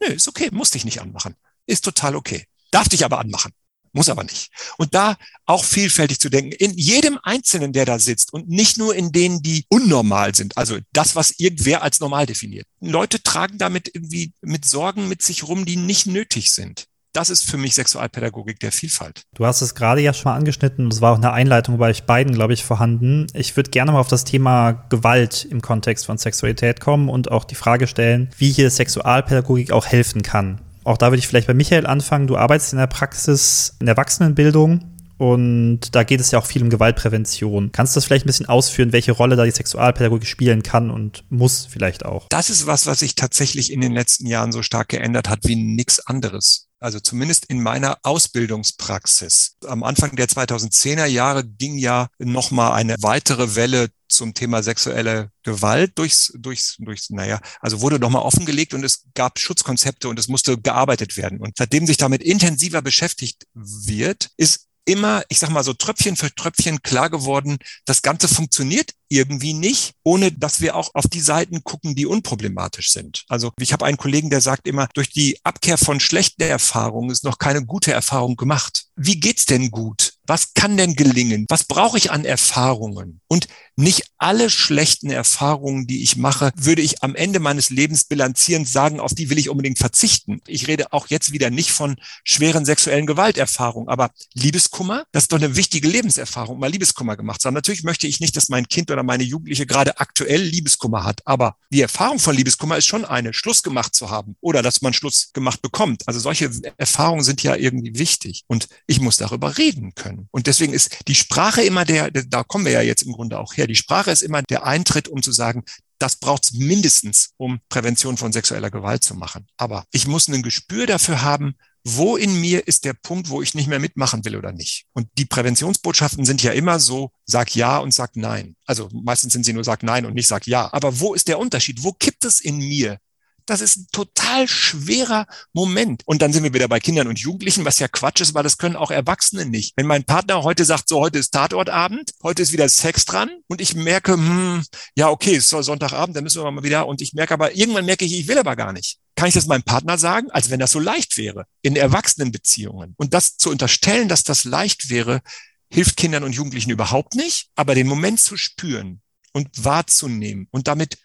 Nö, 0.00 0.08
ist 0.08 0.28
okay, 0.28 0.50
muss 0.52 0.70
dich 0.70 0.84
nicht 0.84 1.00
anmachen. 1.00 1.36
Ist 1.66 1.84
total 1.84 2.16
okay. 2.16 2.46
Darf 2.70 2.88
dich 2.88 3.04
aber 3.04 3.18
anmachen. 3.18 3.52
Muss 3.92 4.10
aber 4.10 4.24
nicht. 4.24 4.50
Und 4.76 4.94
da 4.94 5.16
auch 5.46 5.64
vielfältig 5.64 6.20
zu 6.20 6.28
denken, 6.28 6.52
in 6.52 6.76
jedem 6.76 7.18
Einzelnen, 7.22 7.72
der 7.72 7.86
da 7.86 7.98
sitzt 7.98 8.30
und 8.30 8.46
nicht 8.46 8.76
nur 8.76 8.94
in 8.94 9.10
denen, 9.10 9.40
die 9.40 9.64
unnormal 9.70 10.34
sind, 10.34 10.58
also 10.58 10.76
das, 10.92 11.16
was 11.16 11.38
irgendwer 11.38 11.82
als 11.82 11.98
normal 11.98 12.26
definiert. 12.26 12.66
Leute 12.80 13.22
tragen 13.22 13.56
damit 13.56 13.90
irgendwie 13.94 14.34
mit 14.42 14.66
Sorgen 14.66 15.08
mit 15.08 15.22
sich 15.22 15.44
rum, 15.44 15.64
die 15.64 15.76
nicht 15.76 16.06
nötig 16.06 16.52
sind. 16.52 16.88
Das 17.16 17.30
ist 17.30 17.50
für 17.50 17.56
mich 17.56 17.72
Sexualpädagogik 17.72 18.60
der 18.60 18.72
Vielfalt. 18.72 19.22
Du 19.34 19.46
hast 19.46 19.62
es 19.62 19.74
gerade 19.74 20.02
ja 20.02 20.12
schon 20.12 20.30
mal 20.30 20.36
angeschnitten. 20.36 20.90
Das 20.90 21.00
war 21.00 21.14
auch 21.14 21.16
eine 21.16 21.32
Einleitung 21.32 21.78
bei 21.78 21.88
euch 21.88 22.02
beiden, 22.02 22.34
glaube 22.34 22.52
ich, 22.52 22.62
vorhanden. 22.62 23.26
Ich 23.32 23.56
würde 23.56 23.70
gerne 23.70 23.90
mal 23.90 24.00
auf 24.00 24.08
das 24.08 24.24
Thema 24.24 24.72
Gewalt 24.90 25.46
im 25.50 25.62
Kontext 25.62 26.04
von 26.04 26.18
Sexualität 26.18 26.78
kommen 26.78 27.08
und 27.08 27.30
auch 27.30 27.44
die 27.44 27.54
Frage 27.54 27.86
stellen, 27.86 28.28
wie 28.36 28.50
hier 28.50 28.68
Sexualpädagogik 28.68 29.72
auch 29.72 29.86
helfen 29.86 30.20
kann. 30.20 30.60
Auch 30.84 30.98
da 30.98 31.06
würde 31.06 31.20
ich 31.20 31.26
vielleicht 31.26 31.46
bei 31.46 31.54
Michael 31.54 31.86
anfangen. 31.86 32.26
Du 32.26 32.36
arbeitest 32.36 32.74
in 32.74 32.78
der 32.78 32.86
Praxis 32.86 33.76
in 33.80 33.86
der 33.86 33.94
Erwachsenenbildung. 33.94 34.84
Und 35.16 35.94
da 35.94 36.04
geht 36.04 36.20
es 36.20 36.32
ja 36.32 36.38
auch 36.38 36.44
viel 36.44 36.62
um 36.62 36.68
Gewaltprävention. 36.68 37.72
Kannst 37.72 37.96
du 37.96 37.98
das 37.98 38.04
vielleicht 38.04 38.26
ein 38.26 38.28
bisschen 38.28 38.50
ausführen, 38.50 38.92
welche 38.92 39.12
Rolle 39.12 39.36
da 39.36 39.46
die 39.46 39.52
Sexualpädagogik 39.52 40.28
spielen 40.28 40.62
kann 40.62 40.90
und 40.90 41.24
muss 41.30 41.64
vielleicht 41.64 42.04
auch? 42.04 42.26
Das 42.28 42.50
ist 42.50 42.66
was, 42.66 42.84
was 42.84 42.98
sich 42.98 43.14
tatsächlich 43.14 43.72
in 43.72 43.80
den 43.80 43.92
letzten 43.92 44.26
Jahren 44.26 44.52
so 44.52 44.60
stark 44.60 44.90
geändert 44.90 45.30
hat 45.30 45.38
wie 45.44 45.56
nichts 45.56 46.06
anderes 46.06 46.65
also 46.80 47.00
zumindest 47.00 47.46
in 47.46 47.62
meiner 47.62 47.98
Ausbildungspraxis. 48.02 49.56
Am 49.66 49.82
Anfang 49.82 50.14
der 50.16 50.28
2010er 50.28 51.06
Jahre 51.06 51.44
ging 51.44 51.78
ja 51.78 52.08
nochmal 52.18 52.72
eine 52.72 52.96
weitere 53.00 53.54
Welle 53.54 53.88
zum 54.08 54.34
Thema 54.34 54.62
sexuelle 54.62 55.30
Gewalt 55.42 55.98
durchs, 55.98 56.32
durchs, 56.38 56.76
durchs, 56.78 57.10
naja, 57.10 57.40
also 57.60 57.80
wurde 57.80 57.98
nochmal 57.98 58.22
offengelegt 58.22 58.74
und 58.74 58.84
es 58.84 59.04
gab 59.14 59.38
Schutzkonzepte 59.38 60.08
und 60.08 60.18
es 60.18 60.28
musste 60.28 60.58
gearbeitet 60.58 61.16
werden. 61.16 61.40
Und 61.40 61.56
seitdem 61.56 61.86
sich 61.86 61.96
damit 61.96 62.22
intensiver 62.22 62.82
beschäftigt 62.82 63.46
wird, 63.54 64.30
ist 64.36 64.66
immer, 64.84 65.22
ich 65.28 65.38
sag 65.38 65.50
mal 65.50 65.64
so 65.64 65.72
Tröpfchen 65.72 66.16
für 66.16 66.32
Tröpfchen 66.34 66.82
klar 66.82 67.10
geworden, 67.10 67.58
das 67.84 68.02
Ganze 68.02 68.28
funktioniert 68.28 68.92
irgendwie 69.08 69.54
nicht, 69.54 69.94
ohne 70.02 70.32
dass 70.32 70.60
wir 70.60 70.76
auch 70.76 70.90
auf 70.94 71.06
die 71.08 71.20
Seiten 71.20 71.62
gucken, 71.64 71.94
die 71.94 72.06
unproblematisch 72.06 72.92
sind. 72.92 73.24
Also 73.28 73.52
ich 73.58 73.72
habe 73.72 73.84
einen 73.84 73.96
Kollegen, 73.96 74.30
der 74.30 74.40
sagt 74.40 74.66
immer, 74.66 74.88
durch 74.94 75.10
die 75.10 75.38
Abkehr 75.44 75.78
von 75.78 76.00
schlechten 76.00 76.42
Erfahrungen 76.42 77.10
ist 77.10 77.24
noch 77.24 77.38
keine 77.38 77.64
gute 77.64 77.92
Erfahrung 77.92 78.36
gemacht. 78.36 78.86
Wie 78.96 79.20
geht's 79.20 79.46
denn 79.46 79.70
gut? 79.70 80.15
Was 80.26 80.54
kann 80.54 80.76
denn 80.76 80.96
gelingen? 80.96 81.46
Was 81.48 81.64
brauche 81.64 81.98
ich 81.98 82.10
an 82.10 82.24
Erfahrungen? 82.24 83.20
Und 83.28 83.48
nicht 83.76 84.04
alle 84.16 84.48
schlechten 84.48 85.10
Erfahrungen, 85.10 85.86
die 85.86 86.02
ich 86.02 86.16
mache, 86.16 86.50
würde 86.56 86.80
ich 86.80 87.02
am 87.02 87.14
Ende 87.14 87.40
meines 87.40 87.68
Lebens 87.68 88.04
bilanzierend 88.04 88.66
sagen, 88.66 89.00
auf 89.00 89.14
die 89.14 89.28
will 89.28 89.38
ich 89.38 89.50
unbedingt 89.50 89.78
verzichten. 89.78 90.40
Ich 90.46 90.66
rede 90.66 90.92
auch 90.94 91.08
jetzt 91.08 91.32
wieder 91.32 91.50
nicht 91.50 91.72
von 91.72 91.96
schweren 92.24 92.64
sexuellen 92.64 93.06
Gewalterfahrungen, 93.06 93.90
aber 93.90 94.10
Liebeskummer, 94.32 95.04
das 95.12 95.24
ist 95.24 95.32
doch 95.32 95.36
eine 95.36 95.56
wichtige 95.56 95.88
Lebenserfahrung, 95.88 96.58
mal 96.58 96.70
Liebeskummer 96.70 97.16
gemacht 97.16 97.42
zu 97.42 97.48
haben. 97.48 97.54
Natürlich 97.54 97.82
möchte 97.82 98.06
ich 98.06 98.18
nicht, 98.20 98.34
dass 98.36 98.48
mein 98.48 98.66
Kind 98.68 98.90
oder 98.90 99.02
meine 99.02 99.24
Jugendliche 99.24 99.66
gerade 99.66 100.00
aktuell 100.00 100.40
Liebeskummer 100.40 101.04
hat, 101.04 101.20
aber 101.26 101.56
die 101.70 101.82
Erfahrung 101.82 102.18
von 102.18 102.34
Liebeskummer 102.34 102.78
ist 102.78 102.86
schon 102.86 103.04
eine, 103.04 103.34
Schluss 103.34 103.62
gemacht 103.62 103.94
zu 103.94 104.08
haben 104.08 104.36
oder 104.40 104.62
dass 104.62 104.80
man 104.80 104.94
Schluss 104.94 105.32
gemacht 105.34 105.60
bekommt. 105.60 106.04
Also 106.06 106.18
solche 106.18 106.50
Erfahrungen 106.78 107.24
sind 107.24 107.42
ja 107.42 107.56
irgendwie 107.56 107.98
wichtig 107.98 108.44
und 108.46 108.68
ich 108.86 109.00
muss 109.00 109.18
darüber 109.18 109.58
reden 109.58 109.94
können. 109.94 110.15
Und 110.30 110.46
deswegen 110.46 110.72
ist 110.72 111.08
die 111.08 111.14
Sprache 111.14 111.62
immer 111.62 111.84
der, 111.84 112.10
da 112.10 112.42
kommen 112.42 112.64
wir 112.64 112.72
ja 112.72 112.82
jetzt 112.82 113.02
im 113.02 113.12
Grunde 113.12 113.38
auch 113.38 113.56
her, 113.56 113.66
die 113.66 113.74
Sprache 113.74 114.10
ist 114.10 114.22
immer 114.22 114.42
der 114.42 114.64
Eintritt, 114.64 115.08
um 115.08 115.22
zu 115.22 115.32
sagen, 115.32 115.64
das 115.98 116.16
braucht 116.16 116.44
es 116.44 116.52
mindestens, 116.52 117.30
um 117.36 117.60
Prävention 117.68 118.16
von 118.16 118.32
sexueller 118.32 118.70
Gewalt 118.70 119.02
zu 119.02 119.14
machen. 119.14 119.46
Aber 119.56 119.84
ich 119.92 120.06
muss 120.06 120.28
ein 120.28 120.42
Gespür 120.42 120.86
dafür 120.86 121.22
haben, 121.22 121.56
wo 121.88 122.16
in 122.16 122.40
mir 122.40 122.66
ist 122.66 122.84
der 122.84 122.94
Punkt, 122.94 123.28
wo 123.28 123.42
ich 123.42 123.54
nicht 123.54 123.68
mehr 123.68 123.78
mitmachen 123.78 124.24
will 124.24 124.36
oder 124.36 124.52
nicht. 124.52 124.86
Und 124.92 125.08
die 125.18 125.24
Präventionsbotschaften 125.24 126.24
sind 126.24 126.42
ja 126.42 126.50
immer 126.50 126.80
so, 126.80 127.12
sag 127.26 127.54
ja 127.54 127.78
und 127.78 127.94
sag 127.94 128.16
nein. 128.16 128.56
Also 128.66 128.88
meistens 128.92 129.32
sind 129.32 129.44
sie 129.44 129.52
nur 129.52 129.62
sag 129.62 129.84
nein 129.84 130.04
und 130.04 130.14
nicht 130.14 130.26
sag 130.26 130.48
ja. 130.48 130.68
Aber 130.72 130.98
wo 130.98 131.14
ist 131.14 131.28
der 131.28 131.38
Unterschied? 131.38 131.84
Wo 131.84 131.92
kippt 131.92 132.24
es 132.24 132.40
in 132.40 132.58
mir? 132.58 132.98
Das 133.46 133.60
ist 133.60 133.76
ein 133.76 133.86
total 133.92 134.48
schwerer 134.48 135.26
Moment. 135.52 136.02
Und 136.04 136.20
dann 136.20 136.32
sind 136.32 136.42
wir 136.42 136.52
wieder 136.52 136.66
bei 136.66 136.80
Kindern 136.80 137.06
und 137.06 137.20
Jugendlichen, 137.20 137.64
was 137.64 137.78
ja 137.78 137.86
Quatsch 137.86 138.20
ist, 138.20 138.34
weil 138.34 138.42
das 138.42 138.58
können 138.58 138.74
auch 138.74 138.90
Erwachsene 138.90 139.46
nicht. 139.46 139.74
Wenn 139.76 139.86
mein 139.86 140.04
Partner 140.04 140.42
heute 140.42 140.64
sagt, 140.64 140.88
so 140.88 141.00
heute 141.00 141.20
ist 141.20 141.30
Tatortabend, 141.30 142.10
heute 142.24 142.42
ist 142.42 142.52
wieder 142.52 142.68
Sex 142.68 143.04
dran 143.04 143.30
und 143.46 143.60
ich 143.60 143.76
merke, 143.76 144.14
hm, 144.14 144.64
ja, 144.96 145.10
okay, 145.10 145.36
es 145.36 145.48
soll 145.48 145.62
Sonntagabend, 145.62 146.16
dann 146.16 146.24
müssen 146.24 146.42
wir 146.42 146.50
mal 146.50 146.64
wieder. 146.64 146.88
Und 146.88 147.00
ich 147.00 147.12
merke 147.12 147.34
aber, 147.34 147.54
irgendwann 147.54 147.86
merke 147.86 148.04
ich, 148.04 148.18
ich 148.18 148.26
will 148.26 148.38
aber 148.38 148.56
gar 148.56 148.72
nicht. 148.72 148.98
Kann 149.14 149.28
ich 149.28 149.34
das 149.34 149.46
meinem 149.46 149.62
Partner 149.62 149.96
sagen, 149.96 150.30
als 150.32 150.50
wenn 150.50 150.60
das 150.60 150.72
so 150.72 150.80
leicht 150.80 151.16
wäre 151.16 151.46
in 151.62 151.76
Erwachsenenbeziehungen? 151.76 152.94
Und 152.96 153.14
das 153.14 153.36
zu 153.36 153.50
unterstellen, 153.50 154.08
dass 154.08 154.24
das 154.24 154.44
leicht 154.44 154.90
wäre, 154.90 155.22
hilft 155.70 155.96
Kindern 155.96 156.24
und 156.24 156.34
Jugendlichen 156.34 156.70
überhaupt 156.70 157.14
nicht. 157.14 157.48
Aber 157.54 157.76
den 157.76 157.86
Moment 157.86 158.18
zu 158.18 158.36
spüren 158.36 159.00
und 159.32 159.64
wahrzunehmen 159.64 160.48
und 160.50 160.66
damit 160.66 160.98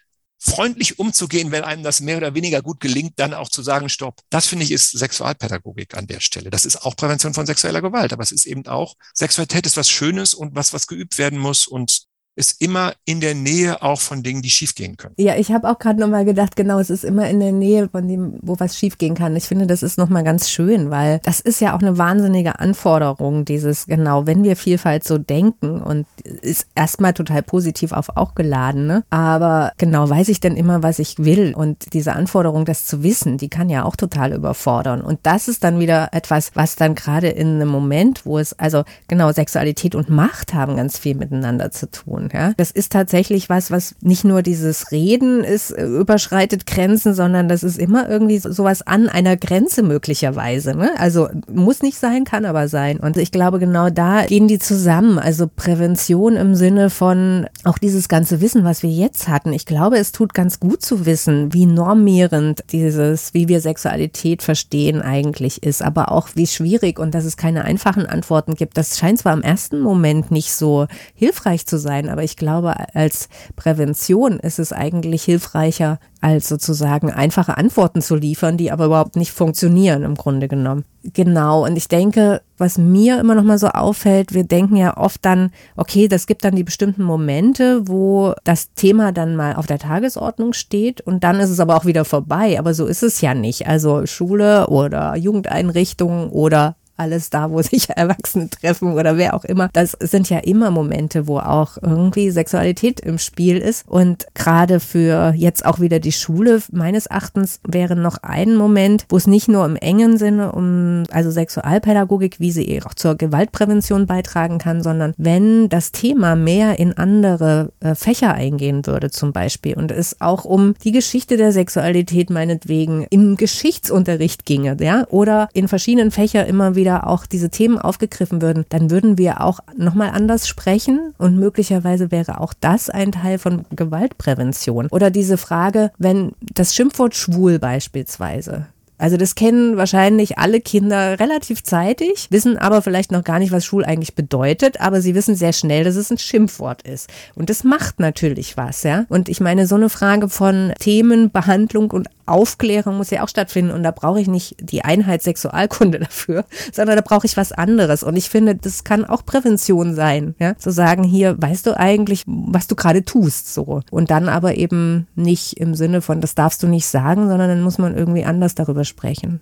freundlich 0.44 0.98
umzugehen, 0.98 1.52
wenn 1.52 1.62
einem 1.62 1.84
das 1.84 2.00
mehr 2.00 2.16
oder 2.16 2.34
weniger 2.34 2.62
gut 2.62 2.80
gelingt, 2.80 3.12
dann 3.16 3.32
auch 3.32 3.48
zu 3.48 3.62
sagen, 3.62 3.88
stopp. 3.88 4.20
Das 4.28 4.46
finde 4.46 4.64
ich 4.64 4.72
ist 4.72 4.90
Sexualpädagogik 4.90 5.96
an 5.96 6.08
der 6.08 6.18
Stelle. 6.18 6.50
Das 6.50 6.64
ist 6.64 6.84
auch 6.84 6.96
Prävention 6.96 7.32
von 7.32 7.46
sexueller 7.46 7.80
Gewalt, 7.80 8.12
aber 8.12 8.24
es 8.24 8.32
ist 8.32 8.46
eben 8.46 8.66
auch, 8.66 8.96
Sexualität 9.14 9.66
ist 9.66 9.76
was 9.76 9.88
Schönes 9.88 10.34
und 10.34 10.56
was, 10.56 10.72
was 10.72 10.88
geübt 10.88 11.16
werden 11.18 11.38
muss 11.38 11.68
und 11.68 12.06
ist 12.34 12.62
immer 12.62 12.94
in 13.04 13.20
der 13.20 13.34
Nähe 13.34 13.82
auch 13.82 14.00
von 14.00 14.22
Dingen, 14.22 14.40
die 14.40 14.48
schiefgehen 14.48 14.96
können. 14.96 15.14
Ja, 15.18 15.36
ich 15.36 15.52
habe 15.52 15.68
auch 15.68 15.78
gerade 15.78 16.00
nochmal 16.00 16.24
gedacht, 16.24 16.56
genau, 16.56 16.78
es 16.78 16.88
ist 16.88 17.04
immer 17.04 17.28
in 17.28 17.40
der 17.40 17.52
Nähe 17.52 17.88
von 17.90 18.08
dem, 18.08 18.38
wo 18.40 18.58
was 18.58 18.78
schiefgehen 18.78 19.14
kann. 19.14 19.36
Ich 19.36 19.44
finde, 19.44 19.66
das 19.66 19.82
ist 19.82 19.98
nochmal 19.98 20.24
ganz 20.24 20.48
schön, 20.48 20.90
weil 20.90 21.20
das 21.24 21.40
ist 21.40 21.60
ja 21.60 21.76
auch 21.76 21.80
eine 21.80 21.98
wahnsinnige 21.98 22.58
Anforderung, 22.58 23.44
dieses, 23.44 23.86
genau, 23.86 24.26
wenn 24.26 24.44
wir 24.44 24.56
Vielfalt 24.56 25.04
so 25.04 25.18
denken 25.18 25.82
und 25.82 26.06
ist 26.24 26.66
erstmal 26.74 27.12
total 27.12 27.42
positiv 27.42 27.92
auf 27.92 28.16
auch 28.16 28.34
geladen, 28.34 28.86
ne? 28.86 29.04
aber 29.10 29.72
genau, 29.76 30.08
weiß 30.08 30.28
ich 30.28 30.40
denn 30.40 30.56
immer, 30.56 30.82
was 30.82 30.98
ich 30.98 31.18
will 31.18 31.54
und 31.54 31.92
diese 31.92 32.14
Anforderung, 32.14 32.64
das 32.64 32.86
zu 32.86 33.02
wissen, 33.02 33.36
die 33.36 33.48
kann 33.48 33.68
ja 33.68 33.84
auch 33.84 33.96
total 33.96 34.32
überfordern 34.32 35.02
und 35.02 35.20
das 35.22 35.48
ist 35.48 35.64
dann 35.64 35.78
wieder 35.80 36.08
etwas, 36.12 36.52
was 36.54 36.76
dann 36.76 36.94
gerade 36.94 37.28
in 37.28 37.56
einem 37.56 37.68
Moment, 37.68 38.24
wo 38.24 38.38
es, 38.38 38.58
also 38.58 38.84
genau, 39.08 39.32
Sexualität 39.32 39.94
und 39.94 40.08
Macht 40.08 40.54
haben 40.54 40.76
ganz 40.76 40.98
viel 40.98 41.14
miteinander 41.14 41.70
zu 41.70 41.90
tun 41.90 42.21
tun. 42.22 42.38
Ja? 42.38 42.52
Das 42.56 42.70
ist 42.70 42.92
tatsächlich 42.92 43.48
was, 43.48 43.70
was 43.70 43.94
nicht 44.00 44.24
nur 44.24 44.42
dieses 44.42 44.92
Reden 44.92 45.44
ist, 45.44 45.70
äh, 45.70 45.86
überschreitet 45.86 46.66
Grenzen, 46.66 47.14
sondern 47.14 47.48
das 47.48 47.62
ist 47.62 47.78
immer 47.78 48.08
irgendwie 48.08 48.38
sowas 48.38 48.82
an 48.82 49.08
einer 49.08 49.36
Grenze 49.36 49.82
möglicherweise. 49.82 50.74
Ne? 50.74 50.90
Also 50.98 51.28
muss 51.52 51.82
nicht 51.82 51.98
sein, 51.98 52.24
kann 52.24 52.44
aber 52.44 52.68
sein. 52.68 52.98
Und 52.98 53.16
ich 53.16 53.32
glaube, 53.32 53.58
genau 53.58 53.90
da 53.90 54.24
gehen 54.26 54.48
die 54.48 54.58
zusammen. 54.58 55.18
Also 55.18 55.48
Prävention 55.54 56.36
im 56.36 56.54
Sinne 56.54 56.90
von 56.90 57.46
auch 57.64 57.78
dieses 57.78 58.08
ganze 58.08 58.40
Wissen, 58.40 58.64
was 58.64 58.82
wir 58.82 58.90
jetzt 58.90 59.28
hatten. 59.28 59.52
Ich 59.52 59.66
glaube, 59.66 59.98
es 59.98 60.12
tut 60.12 60.34
ganz 60.34 60.60
gut 60.60 60.82
zu 60.82 61.06
wissen, 61.06 61.52
wie 61.52 61.66
normierend 61.66 62.64
dieses, 62.72 63.34
wie 63.34 63.48
wir 63.48 63.60
Sexualität 63.60 64.42
verstehen 64.42 65.02
eigentlich 65.02 65.62
ist, 65.62 65.82
aber 65.82 66.12
auch 66.12 66.28
wie 66.34 66.46
schwierig 66.46 66.98
und 66.98 67.14
dass 67.14 67.24
es 67.24 67.36
keine 67.36 67.64
einfachen 67.64 68.06
Antworten 68.06 68.54
gibt. 68.54 68.76
Das 68.76 68.98
scheint 68.98 69.18
zwar 69.20 69.34
im 69.34 69.42
ersten 69.42 69.80
Moment 69.80 70.30
nicht 70.30 70.52
so 70.52 70.86
hilfreich 71.14 71.66
zu 71.66 71.78
sein, 71.78 72.08
aber 72.12 72.22
ich 72.22 72.36
glaube, 72.36 72.74
als 72.94 73.28
Prävention 73.56 74.38
ist 74.38 74.58
es 74.58 74.72
eigentlich 74.72 75.24
hilfreicher, 75.24 75.98
als 76.20 76.48
sozusagen 76.48 77.10
einfache 77.10 77.56
Antworten 77.56 78.00
zu 78.00 78.14
liefern, 78.14 78.56
die 78.56 78.70
aber 78.70 78.86
überhaupt 78.86 79.16
nicht 79.16 79.32
funktionieren 79.32 80.04
im 80.04 80.14
Grunde 80.14 80.46
genommen. 80.46 80.84
Genau. 81.02 81.64
Und 81.64 81.76
ich 81.76 81.88
denke, 81.88 82.42
was 82.58 82.78
mir 82.78 83.18
immer 83.18 83.34
noch 83.34 83.42
mal 83.42 83.58
so 83.58 83.66
auffällt, 83.68 84.32
wir 84.32 84.44
denken 84.44 84.76
ja 84.76 84.96
oft 84.96 85.24
dann, 85.24 85.50
okay, 85.76 86.06
das 86.06 86.28
gibt 86.28 86.44
dann 86.44 86.54
die 86.54 86.62
bestimmten 86.62 87.02
Momente, 87.02 87.88
wo 87.88 88.34
das 88.44 88.72
Thema 88.74 89.10
dann 89.10 89.34
mal 89.34 89.56
auf 89.56 89.66
der 89.66 89.80
Tagesordnung 89.80 90.52
steht 90.52 91.00
und 91.00 91.24
dann 91.24 91.40
ist 91.40 91.50
es 91.50 91.58
aber 91.58 91.76
auch 91.76 91.86
wieder 91.86 92.04
vorbei. 92.04 92.56
Aber 92.58 92.72
so 92.72 92.86
ist 92.86 93.02
es 93.02 93.20
ja 93.20 93.34
nicht. 93.34 93.66
Also 93.66 94.06
Schule 94.06 94.68
oder 94.68 95.16
Jugendeinrichtungen 95.16 96.28
oder 96.30 96.76
alles 97.02 97.30
da, 97.30 97.50
wo 97.50 97.60
sich 97.62 97.90
Erwachsene 97.90 98.48
treffen 98.48 98.94
oder 98.94 99.16
wer 99.16 99.34
auch 99.34 99.44
immer. 99.44 99.68
Das 99.72 99.96
sind 100.00 100.30
ja 100.30 100.38
immer 100.38 100.70
Momente, 100.70 101.26
wo 101.26 101.38
auch 101.38 101.76
irgendwie 101.80 102.30
Sexualität 102.30 103.00
im 103.00 103.18
Spiel 103.18 103.58
ist. 103.58 103.84
Und 103.86 104.26
gerade 104.34 104.80
für 104.80 105.34
jetzt 105.36 105.64
auch 105.64 105.80
wieder 105.80 105.98
die 105.98 106.12
Schule, 106.12 106.62
meines 106.72 107.06
Erachtens 107.06 107.60
wäre 107.66 107.96
noch 107.96 108.18
ein 108.22 108.56
Moment, 108.56 109.06
wo 109.08 109.16
es 109.16 109.26
nicht 109.26 109.48
nur 109.48 109.64
im 109.66 109.76
engen 109.76 110.18
Sinne 110.18 110.52
um, 110.52 111.04
also 111.10 111.30
Sexualpädagogik, 111.30 112.40
wie 112.40 112.52
sie 112.52 112.82
auch 112.84 112.94
zur 112.94 113.16
Gewaltprävention 113.16 114.06
beitragen 114.06 114.58
kann, 114.58 114.82
sondern 114.82 115.14
wenn 115.16 115.68
das 115.68 115.92
Thema 115.92 116.36
mehr 116.36 116.78
in 116.78 116.96
andere 116.96 117.72
äh, 117.80 117.94
Fächer 117.94 118.34
eingehen 118.34 118.86
würde 118.86 119.10
zum 119.10 119.32
Beispiel 119.32 119.74
und 119.74 119.90
es 119.90 120.20
auch 120.20 120.44
um 120.44 120.74
die 120.84 120.92
Geschichte 120.92 121.36
der 121.36 121.52
Sexualität 121.52 122.30
meinetwegen 122.30 123.06
im 123.10 123.36
Geschichtsunterricht 123.36 124.44
ginge, 124.44 124.76
ja, 124.80 125.06
oder 125.08 125.48
in 125.52 125.68
verschiedenen 125.68 126.10
Fächern 126.10 126.46
immer 126.46 126.74
wieder 126.74 126.91
wieder 126.92 127.06
auch 127.06 127.26
diese 127.26 127.50
Themen 127.50 127.78
aufgegriffen 127.78 128.42
würden, 128.42 128.66
dann 128.68 128.90
würden 128.90 129.16
wir 129.16 129.40
auch 129.40 129.60
nochmal 129.76 130.10
anders 130.10 130.46
sprechen 130.46 131.14
und 131.18 131.38
möglicherweise 131.38 132.10
wäre 132.10 132.40
auch 132.40 132.52
das 132.60 132.90
ein 132.90 133.12
Teil 133.12 133.38
von 133.38 133.64
Gewaltprävention. 133.70 134.88
Oder 134.88 135.10
diese 135.10 135.38
Frage, 135.38 135.90
wenn 135.98 136.32
das 136.40 136.74
Schimpfwort 136.74 137.14
schwul 137.14 137.58
beispielsweise 137.58 138.66
also 139.02 139.16
das 139.16 139.34
kennen 139.34 139.76
wahrscheinlich 139.76 140.38
alle 140.38 140.60
Kinder 140.60 141.18
relativ 141.18 141.64
zeitig, 141.64 142.28
wissen 142.30 142.56
aber 142.56 142.82
vielleicht 142.82 143.10
noch 143.10 143.24
gar 143.24 143.40
nicht, 143.40 143.50
was 143.50 143.64
schwul 143.64 143.84
eigentlich 143.84 144.14
bedeutet, 144.14 144.80
aber 144.80 145.00
sie 145.00 145.16
wissen 145.16 145.34
sehr 145.34 145.52
schnell, 145.52 145.82
dass 145.82 145.96
es 145.96 146.12
ein 146.12 146.18
Schimpfwort 146.18 146.82
ist. 146.82 147.10
Und 147.34 147.50
das 147.50 147.64
macht 147.64 147.98
natürlich 147.98 148.56
was, 148.56 148.84
ja. 148.84 149.04
Und 149.08 149.28
ich 149.28 149.40
meine, 149.40 149.66
so 149.66 149.74
eine 149.74 149.88
Frage 149.88 150.28
von 150.28 150.72
Themenbehandlung 150.78 151.90
und 151.90 152.06
Aufklärung 152.26 152.96
muss 152.96 153.10
ja 153.10 153.24
auch 153.24 153.28
stattfinden 153.28 153.72
und 153.72 153.82
da 153.82 153.90
brauche 153.90 154.20
ich 154.20 154.28
nicht 154.28 154.54
die 154.60 154.84
Einheit 154.84 155.22
Sexualkunde 155.22 155.98
dafür, 156.00 156.44
sondern 156.72 156.94
da 156.94 157.02
brauche 157.02 157.26
ich 157.26 157.36
was 157.36 157.50
anderes. 157.50 158.04
Und 158.04 158.14
ich 158.16 158.30
finde, 158.30 158.54
das 158.54 158.84
kann 158.84 159.04
auch 159.04 159.26
Prävention 159.26 159.96
sein, 159.96 160.36
ja, 160.38 160.56
zu 160.56 160.70
sagen, 160.70 161.02
hier, 161.02 161.34
weißt 161.42 161.66
du 161.66 161.76
eigentlich, 161.76 162.22
was 162.26 162.68
du 162.68 162.76
gerade 162.76 163.04
tust, 163.04 163.52
so. 163.52 163.80
Und 163.90 164.10
dann 164.12 164.28
aber 164.28 164.54
eben 164.54 165.08
nicht 165.16 165.58
im 165.58 165.74
Sinne 165.74 166.02
von, 166.02 166.20
das 166.20 166.36
darfst 166.36 166.62
du 166.62 166.68
nicht 166.68 166.86
sagen, 166.86 167.28
sondern 167.28 167.48
dann 167.48 167.62
muss 167.62 167.78
man 167.78 167.96
irgendwie 167.96 168.24
anders 168.24 168.54
darüber 168.54 168.84
sprechen. 168.84 168.91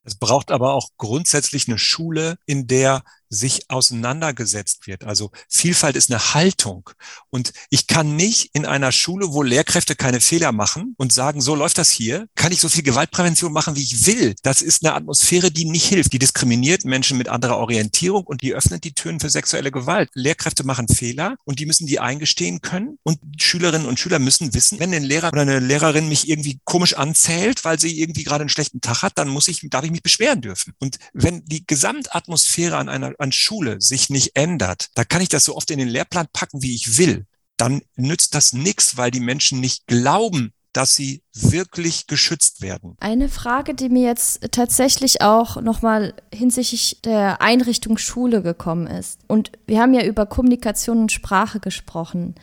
Es 0.04 0.14
braucht 0.14 0.50
aber 0.50 0.74
auch 0.74 0.88
grundsätzlich 0.96 1.68
eine 1.68 1.78
Schule, 1.78 2.36
in 2.46 2.66
der 2.66 3.02
sich 3.30 3.70
auseinandergesetzt 3.70 4.86
wird. 4.88 5.04
Also 5.04 5.30
Vielfalt 5.48 5.96
ist 5.96 6.10
eine 6.10 6.34
Haltung. 6.34 6.90
Und 7.30 7.52
ich 7.70 7.86
kann 7.86 8.16
nicht 8.16 8.50
in 8.54 8.66
einer 8.66 8.90
Schule, 8.90 9.32
wo 9.32 9.42
Lehrkräfte 9.42 9.94
keine 9.94 10.20
Fehler 10.20 10.50
machen 10.50 10.94
und 10.98 11.12
sagen, 11.12 11.40
so 11.40 11.54
läuft 11.54 11.78
das 11.78 11.90
hier, 11.90 12.26
kann 12.34 12.52
ich 12.52 12.60
so 12.60 12.68
viel 12.68 12.82
Gewaltprävention 12.82 13.52
machen, 13.52 13.76
wie 13.76 13.82
ich 13.82 14.06
will. 14.06 14.34
Das 14.42 14.60
ist 14.60 14.84
eine 14.84 14.94
Atmosphäre, 14.94 15.52
die 15.52 15.64
nicht 15.64 15.86
hilft. 15.86 16.12
Die 16.12 16.18
diskriminiert 16.18 16.84
Menschen 16.84 17.18
mit 17.18 17.28
anderer 17.28 17.58
Orientierung 17.58 18.24
und 18.24 18.42
die 18.42 18.52
öffnet 18.52 18.82
die 18.82 18.94
Türen 18.94 19.20
für 19.20 19.30
sexuelle 19.30 19.70
Gewalt. 19.70 20.10
Lehrkräfte 20.14 20.64
machen 20.64 20.88
Fehler 20.88 21.36
und 21.44 21.60
die 21.60 21.66
müssen 21.66 21.86
die 21.86 22.00
eingestehen 22.00 22.60
können. 22.60 22.98
Und 23.04 23.20
Schülerinnen 23.40 23.86
und 23.86 24.00
Schüler 24.00 24.18
müssen 24.18 24.52
wissen, 24.54 24.80
wenn 24.80 24.92
ein 24.92 25.04
Lehrer 25.04 25.28
oder 25.28 25.42
eine 25.42 25.60
Lehrerin 25.60 26.08
mich 26.08 26.28
irgendwie 26.28 26.58
komisch 26.64 26.94
anzählt, 26.94 27.64
weil 27.64 27.78
sie 27.78 28.00
irgendwie 28.00 28.24
gerade 28.24 28.42
einen 28.42 28.48
schlechten 28.48 28.80
Tag 28.80 29.02
hat, 29.02 29.18
dann 29.18 29.28
muss 29.28 29.46
ich, 29.46 29.60
darf 29.70 29.84
ich 29.84 29.92
mich 29.92 30.02
beschweren 30.02 30.40
dürfen. 30.40 30.74
Und 30.80 30.98
wenn 31.12 31.44
die 31.44 31.64
Gesamtatmosphäre 31.64 32.76
an 32.76 32.88
einer 32.88 33.19
an 33.20 33.32
Schule 33.32 33.80
sich 33.80 34.10
nicht 34.10 34.32
ändert, 34.34 34.88
da 34.94 35.04
kann 35.04 35.22
ich 35.22 35.28
das 35.28 35.44
so 35.44 35.56
oft 35.56 35.70
in 35.70 35.78
den 35.78 35.88
Lehrplan 35.88 36.28
packen, 36.32 36.62
wie 36.62 36.74
ich 36.74 36.98
will. 36.98 37.26
Dann 37.56 37.82
nützt 37.96 38.34
das 38.34 38.52
nichts, 38.52 38.96
weil 38.96 39.10
die 39.10 39.20
Menschen 39.20 39.60
nicht 39.60 39.86
glauben, 39.86 40.52
dass 40.72 40.94
sie 40.94 41.22
wirklich 41.34 42.06
geschützt 42.06 42.62
werden. 42.62 42.96
Eine 43.00 43.28
Frage, 43.28 43.74
die 43.74 43.88
mir 43.88 44.06
jetzt 44.06 44.52
tatsächlich 44.52 45.20
auch 45.20 45.60
nochmal 45.60 46.14
hinsichtlich 46.32 47.00
der 47.04 47.42
Einrichtung 47.42 47.98
Schule 47.98 48.42
gekommen 48.42 48.86
ist. 48.86 49.20
Und 49.26 49.52
wir 49.66 49.80
haben 49.80 49.94
ja 49.94 50.04
über 50.04 50.26
Kommunikation 50.26 51.00
und 51.00 51.12
Sprache 51.12 51.60
gesprochen. 51.60 52.36